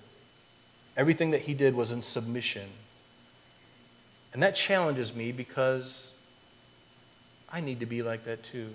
everything 0.96 1.32
that 1.32 1.42
he 1.42 1.56
did 1.56 1.74
was 1.74 1.92
in 1.92 2.04
submission. 2.04 2.68
And 4.34 4.44
that 4.44 4.56
challenges 4.56 5.16
me 5.16 5.32
because 5.32 6.11
I 7.52 7.60
need 7.60 7.80
to 7.82 7.86
be 7.86 8.02
like 8.02 8.26
that 8.26 8.43
too. 8.43 8.70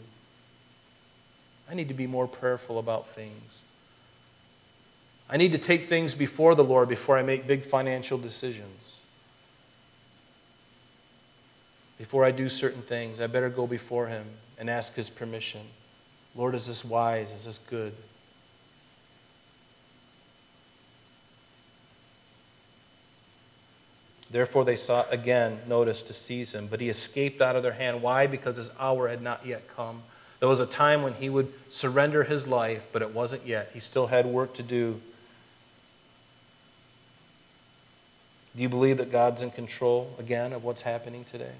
I 1.70 1.74
need 1.74 1.88
to 1.88 1.94
be 1.94 2.06
more 2.06 2.28
prayerful 2.28 2.78
about 2.78 3.08
things. 3.08 3.62
I 5.28 5.36
need 5.36 5.52
to 5.52 5.58
take 5.58 5.88
things 5.88 6.14
before 6.14 6.54
the 6.54 6.62
Lord 6.62 6.88
before 6.88 7.18
I 7.18 7.22
make 7.22 7.46
big 7.46 7.64
financial 7.64 8.18
decisions. 8.18 8.94
Before 11.98 12.24
I 12.24 12.30
do 12.30 12.48
certain 12.48 12.82
things, 12.82 13.20
I 13.20 13.26
better 13.26 13.48
go 13.48 13.66
before 13.66 14.06
Him 14.06 14.26
and 14.58 14.70
ask 14.70 14.94
His 14.94 15.10
permission. 15.10 15.62
Lord, 16.36 16.54
is 16.54 16.66
this 16.66 16.84
wise? 16.84 17.30
Is 17.30 17.46
this 17.46 17.58
good? 17.58 17.94
Therefore, 24.30 24.64
they 24.64 24.76
sought 24.76 25.12
again, 25.12 25.60
notice, 25.68 26.02
to 26.04 26.12
seize 26.12 26.52
him, 26.52 26.66
but 26.66 26.80
he 26.80 26.88
escaped 26.88 27.40
out 27.40 27.54
of 27.54 27.62
their 27.62 27.72
hand. 27.72 28.02
Why? 28.02 28.26
Because 28.26 28.56
his 28.56 28.70
hour 28.78 29.08
had 29.08 29.22
not 29.22 29.46
yet 29.46 29.68
come. 29.68 30.02
There 30.40 30.48
was 30.48 30.60
a 30.60 30.66
time 30.66 31.02
when 31.02 31.14
he 31.14 31.30
would 31.30 31.52
surrender 31.70 32.24
his 32.24 32.46
life, 32.46 32.86
but 32.92 33.02
it 33.02 33.14
wasn't 33.14 33.46
yet. 33.46 33.70
He 33.72 33.80
still 33.80 34.08
had 34.08 34.26
work 34.26 34.54
to 34.54 34.62
do. 34.62 35.00
Do 38.56 38.62
you 38.62 38.68
believe 38.68 38.96
that 38.96 39.12
God's 39.12 39.42
in 39.42 39.50
control, 39.50 40.14
again, 40.18 40.52
of 40.52 40.64
what's 40.64 40.82
happening 40.82 41.24
today? 41.24 41.52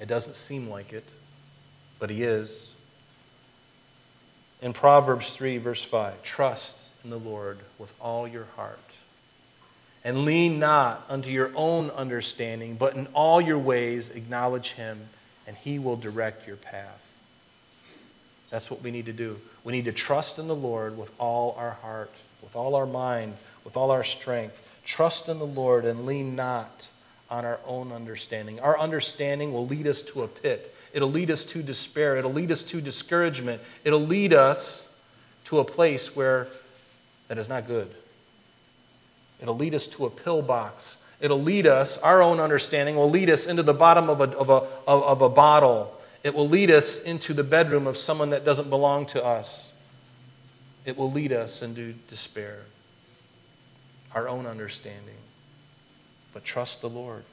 It 0.00 0.06
doesn't 0.06 0.34
seem 0.34 0.68
like 0.68 0.92
it, 0.92 1.04
but 1.98 2.10
he 2.10 2.22
is. 2.22 2.70
In 4.62 4.72
Proverbs 4.72 5.30
3, 5.30 5.58
verse 5.58 5.84
5, 5.84 6.22
trust 6.22 6.88
in 7.02 7.10
the 7.10 7.18
Lord 7.18 7.58
with 7.78 7.92
all 8.00 8.26
your 8.26 8.46
heart 8.56 8.78
and 10.04 10.24
lean 10.24 10.58
not 10.58 11.04
unto 11.08 11.30
your 11.30 11.50
own 11.54 11.90
understanding, 11.90 12.76
but 12.76 12.94
in 12.94 13.06
all 13.14 13.40
your 13.40 13.58
ways 13.58 14.10
acknowledge 14.10 14.72
him, 14.72 15.08
and 15.46 15.56
he 15.56 15.78
will 15.78 15.96
direct 15.96 16.46
your 16.46 16.56
path. 16.56 17.00
That's 18.50 18.70
what 18.70 18.82
we 18.82 18.90
need 18.90 19.06
to 19.06 19.12
do. 19.12 19.38
We 19.64 19.72
need 19.72 19.86
to 19.86 19.92
trust 19.92 20.38
in 20.38 20.46
the 20.46 20.54
Lord 20.54 20.96
with 20.96 21.10
all 21.18 21.56
our 21.58 21.72
heart, 21.72 22.12
with 22.42 22.54
all 22.54 22.74
our 22.74 22.86
mind, 22.86 23.34
with 23.64 23.76
all 23.76 23.90
our 23.90 24.04
strength. 24.04 24.62
Trust 24.84 25.28
in 25.28 25.38
the 25.38 25.46
Lord 25.46 25.86
and 25.86 26.06
lean 26.06 26.36
not 26.36 26.86
on 27.30 27.44
our 27.44 27.58
own 27.66 27.90
understanding. 27.90 28.60
Our 28.60 28.78
understanding 28.78 29.52
will 29.52 29.66
lead 29.66 29.86
us 29.86 30.02
to 30.02 30.22
a 30.22 30.28
pit. 30.28 30.74
It'll 30.92 31.10
lead 31.10 31.30
us 31.30 31.44
to 31.46 31.62
despair. 31.62 32.16
It'll 32.16 32.32
lead 32.32 32.52
us 32.52 32.62
to 32.64 32.80
discouragement. 32.80 33.62
It'll 33.82 33.98
lead 33.98 34.32
us 34.32 34.88
to 35.46 35.58
a 35.58 35.64
place 35.64 36.14
where 36.14 36.46
that 37.28 37.38
is 37.38 37.48
not 37.48 37.66
good. 37.66 37.90
It'll 39.44 39.56
lead 39.56 39.74
us 39.74 39.86
to 39.88 40.06
a 40.06 40.10
pillbox. 40.10 40.96
It'll 41.20 41.42
lead 41.42 41.66
us, 41.66 41.98
our 41.98 42.22
own 42.22 42.40
understanding 42.40 42.96
will 42.96 43.10
lead 43.10 43.28
us 43.28 43.46
into 43.46 43.62
the 43.62 43.74
bottom 43.74 44.08
of 44.08 44.22
a, 44.22 44.30
of 44.38 44.48
a, 44.48 44.62
of 44.90 45.20
a 45.20 45.28
bottle. 45.28 45.94
It 46.22 46.34
will 46.34 46.48
lead 46.48 46.70
us 46.70 46.98
into 46.98 47.34
the 47.34 47.44
bedroom 47.44 47.86
of 47.86 47.98
someone 47.98 48.30
that 48.30 48.46
doesn't 48.46 48.70
belong 48.70 49.04
to 49.08 49.22
us. 49.22 49.70
It 50.86 50.96
will 50.96 51.12
lead 51.12 51.30
us 51.30 51.60
into 51.60 51.92
despair, 52.08 52.60
our 54.14 54.28
own 54.28 54.46
understanding. 54.46 55.16
But 56.32 56.42
trust 56.42 56.80
the 56.80 56.88
Lord. 56.88 57.24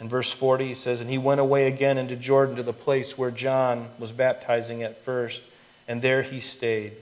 In 0.00 0.08
verse 0.08 0.32
40, 0.32 0.68
he 0.68 0.74
says, 0.74 1.02
And 1.02 1.10
he 1.10 1.18
went 1.18 1.42
away 1.42 1.66
again 1.66 1.98
into 1.98 2.16
Jordan 2.16 2.56
to 2.56 2.62
the 2.62 2.72
place 2.72 3.18
where 3.18 3.30
John 3.30 3.90
was 3.98 4.10
baptizing 4.10 4.82
at 4.82 5.04
first, 5.04 5.42
and 5.86 6.00
there 6.00 6.22
he 6.22 6.40
stayed. 6.40 6.94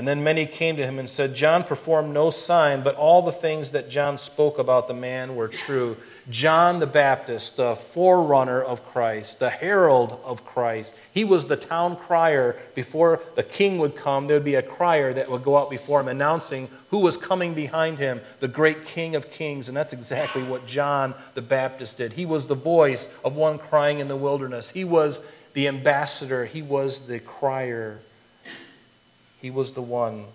And 0.00 0.08
then 0.08 0.24
many 0.24 0.46
came 0.46 0.78
to 0.78 0.86
him 0.86 0.98
and 0.98 1.10
said, 1.10 1.34
John 1.34 1.62
performed 1.62 2.14
no 2.14 2.30
sign, 2.30 2.82
but 2.82 2.94
all 2.94 3.20
the 3.20 3.32
things 3.32 3.72
that 3.72 3.90
John 3.90 4.16
spoke 4.16 4.58
about 4.58 4.88
the 4.88 4.94
man 4.94 5.36
were 5.36 5.46
true. 5.46 5.98
John 6.30 6.78
the 6.78 6.86
Baptist, 6.86 7.58
the 7.58 7.76
forerunner 7.76 8.62
of 8.62 8.82
Christ, 8.82 9.40
the 9.40 9.50
herald 9.50 10.18
of 10.24 10.42
Christ, 10.42 10.94
he 11.12 11.22
was 11.22 11.48
the 11.48 11.56
town 11.58 11.96
crier. 11.96 12.56
Before 12.74 13.20
the 13.34 13.42
king 13.42 13.76
would 13.76 13.94
come, 13.94 14.26
there 14.26 14.36
would 14.36 14.44
be 14.44 14.54
a 14.54 14.62
crier 14.62 15.12
that 15.12 15.30
would 15.30 15.44
go 15.44 15.58
out 15.58 15.68
before 15.68 16.00
him 16.00 16.08
announcing 16.08 16.70
who 16.88 17.00
was 17.00 17.18
coming 17.18 17.52
behind 17.52 17.98
him, 17.98 18.22
the 18.38 18.48
great 18.48 18.86
King 18.86 19.14
of 19.16 19.30
Kings. 19.30 19.68
And 19.68 19.76
that's 19.76 19.92
exactly 19.92 20.42
what 20.42 20.66
John 20.66 21.12
the 21.34 21.42
Baptist 21.42 21.98
did. 21.98 22.14
He 22.14 22.24
was 22.24 22.46
the 22.46 22.54
voice 22.54 23.10
of 23.22 23.36
one 23.36 23.58
crying 23.58 23.98
in 23.98 24.08
the 24.08 24.16
wilderness, 24.16 24.70
he 24.70 24.82
was 24.82 25.20
the 25.52 25.68
ambassador, 25.68 26.46
he 26.46 26.62
was 26.62 27.00
the 27.00 27.18
crier. 27.18 28.00
He 29.40 29.50
was 29.50 29.72
the 29.72 29.82
one 29.82 30.26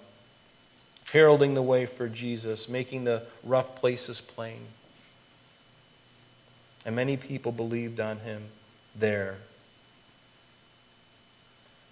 heralding 1.12 1.54
the 1.54 1.62
way 1.62 1.86
for 1.86 2.10
Jesus, 2.10 2.68
making 2.68 3.04
the 3.04 3.24
rough 3.44 3.76
places 3.76 4.20
plain. 4.20 4.60
And 6.86 6.96
many 6.96 7.16
people 7.16 7.52
believed 7.52 8.00
on 8.00 8.20
him 8.20 8.44
there. 8.96 9.38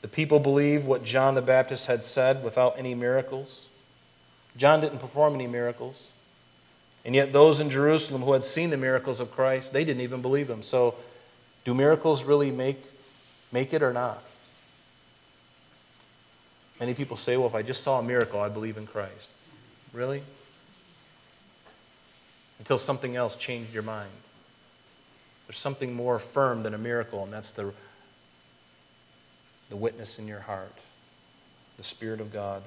The 0.02 0.08
people 0.08 0.40
believed 0.40 0.86
what 0.86 1.06
John 1.06 1.36
the 1.36 1.42
Baptist 1.42 1.86
had 1.86 2.04
said 2.04 2.44
without 2.44 2.76
any 2.78 2.94
miracles. 2.94 3.68
John 4.58 4.82
didn't 4.82 5.00
perform 5.00 5.36
any 5.36 5.48
miracles. 5.48 6.04
And 7.06 7.16
yet, 7.16 7.34
those 7.34 7.60
in 7.60 7.70
Jerusalem 7.70 8.22
who 8.22 8.34
had 8.34 8.44
seen 8.44 8.70
the 8.70 8.78
miracles 8.78 9.20
of 9.20 9.32
Christ, 9.32 9.74
they 9.74 9.84
didn't 9.84 10.02
even 10.02 10.22
believe 10.22 10.50
him. 10.50 10.64
So, 10.64 10.96
do 11.66 11.74
miracles 11.74 12.24
really 12.24 12.52
make, 12.52 12.84
make 13.52 13.74
it 13.74 13.82
or 13.82 13.94
not? 13.94 14.22
Many 16.84 16.96
people 16.96 17.16
say, 17.16 17.38
well, 17.38 17.48
if 17.48 17.56
I 17.56 17.62
just 17.62 17.82
saw 17.82 18.00
a 18.00 18.04
miracle, 18.04 18.42
I 18.42 18.50
believe 18.50 18.76
in 18.76 18.86
Christ. 18.86 19.30
Really? 19.94 20.22
Until 22.60 22.78
something 22.78 23.16
else 23.16 23.38
changed 23.38 23.74
your 23.74 23.84
mind. 23.84 24.10
There's 25.48 25.58
something 25.58 25.94
more 25.94 26.20
firm 26.20 26.62
than 26.62 26.74
a 26.74 26.78
miracle, 26.78 27.24
and 27.24 27.32
that's 27.32 27.52
the, 27.52 27.72
the 29.70 29.78
witness 29.78 30.20
in 30.20 30.28
your 30.28 30.42
heart, 30.42 30.74
the 31.78 31.84
Spirit 31.84 32.20
of 32.20 32.34
God. 32.34 32.62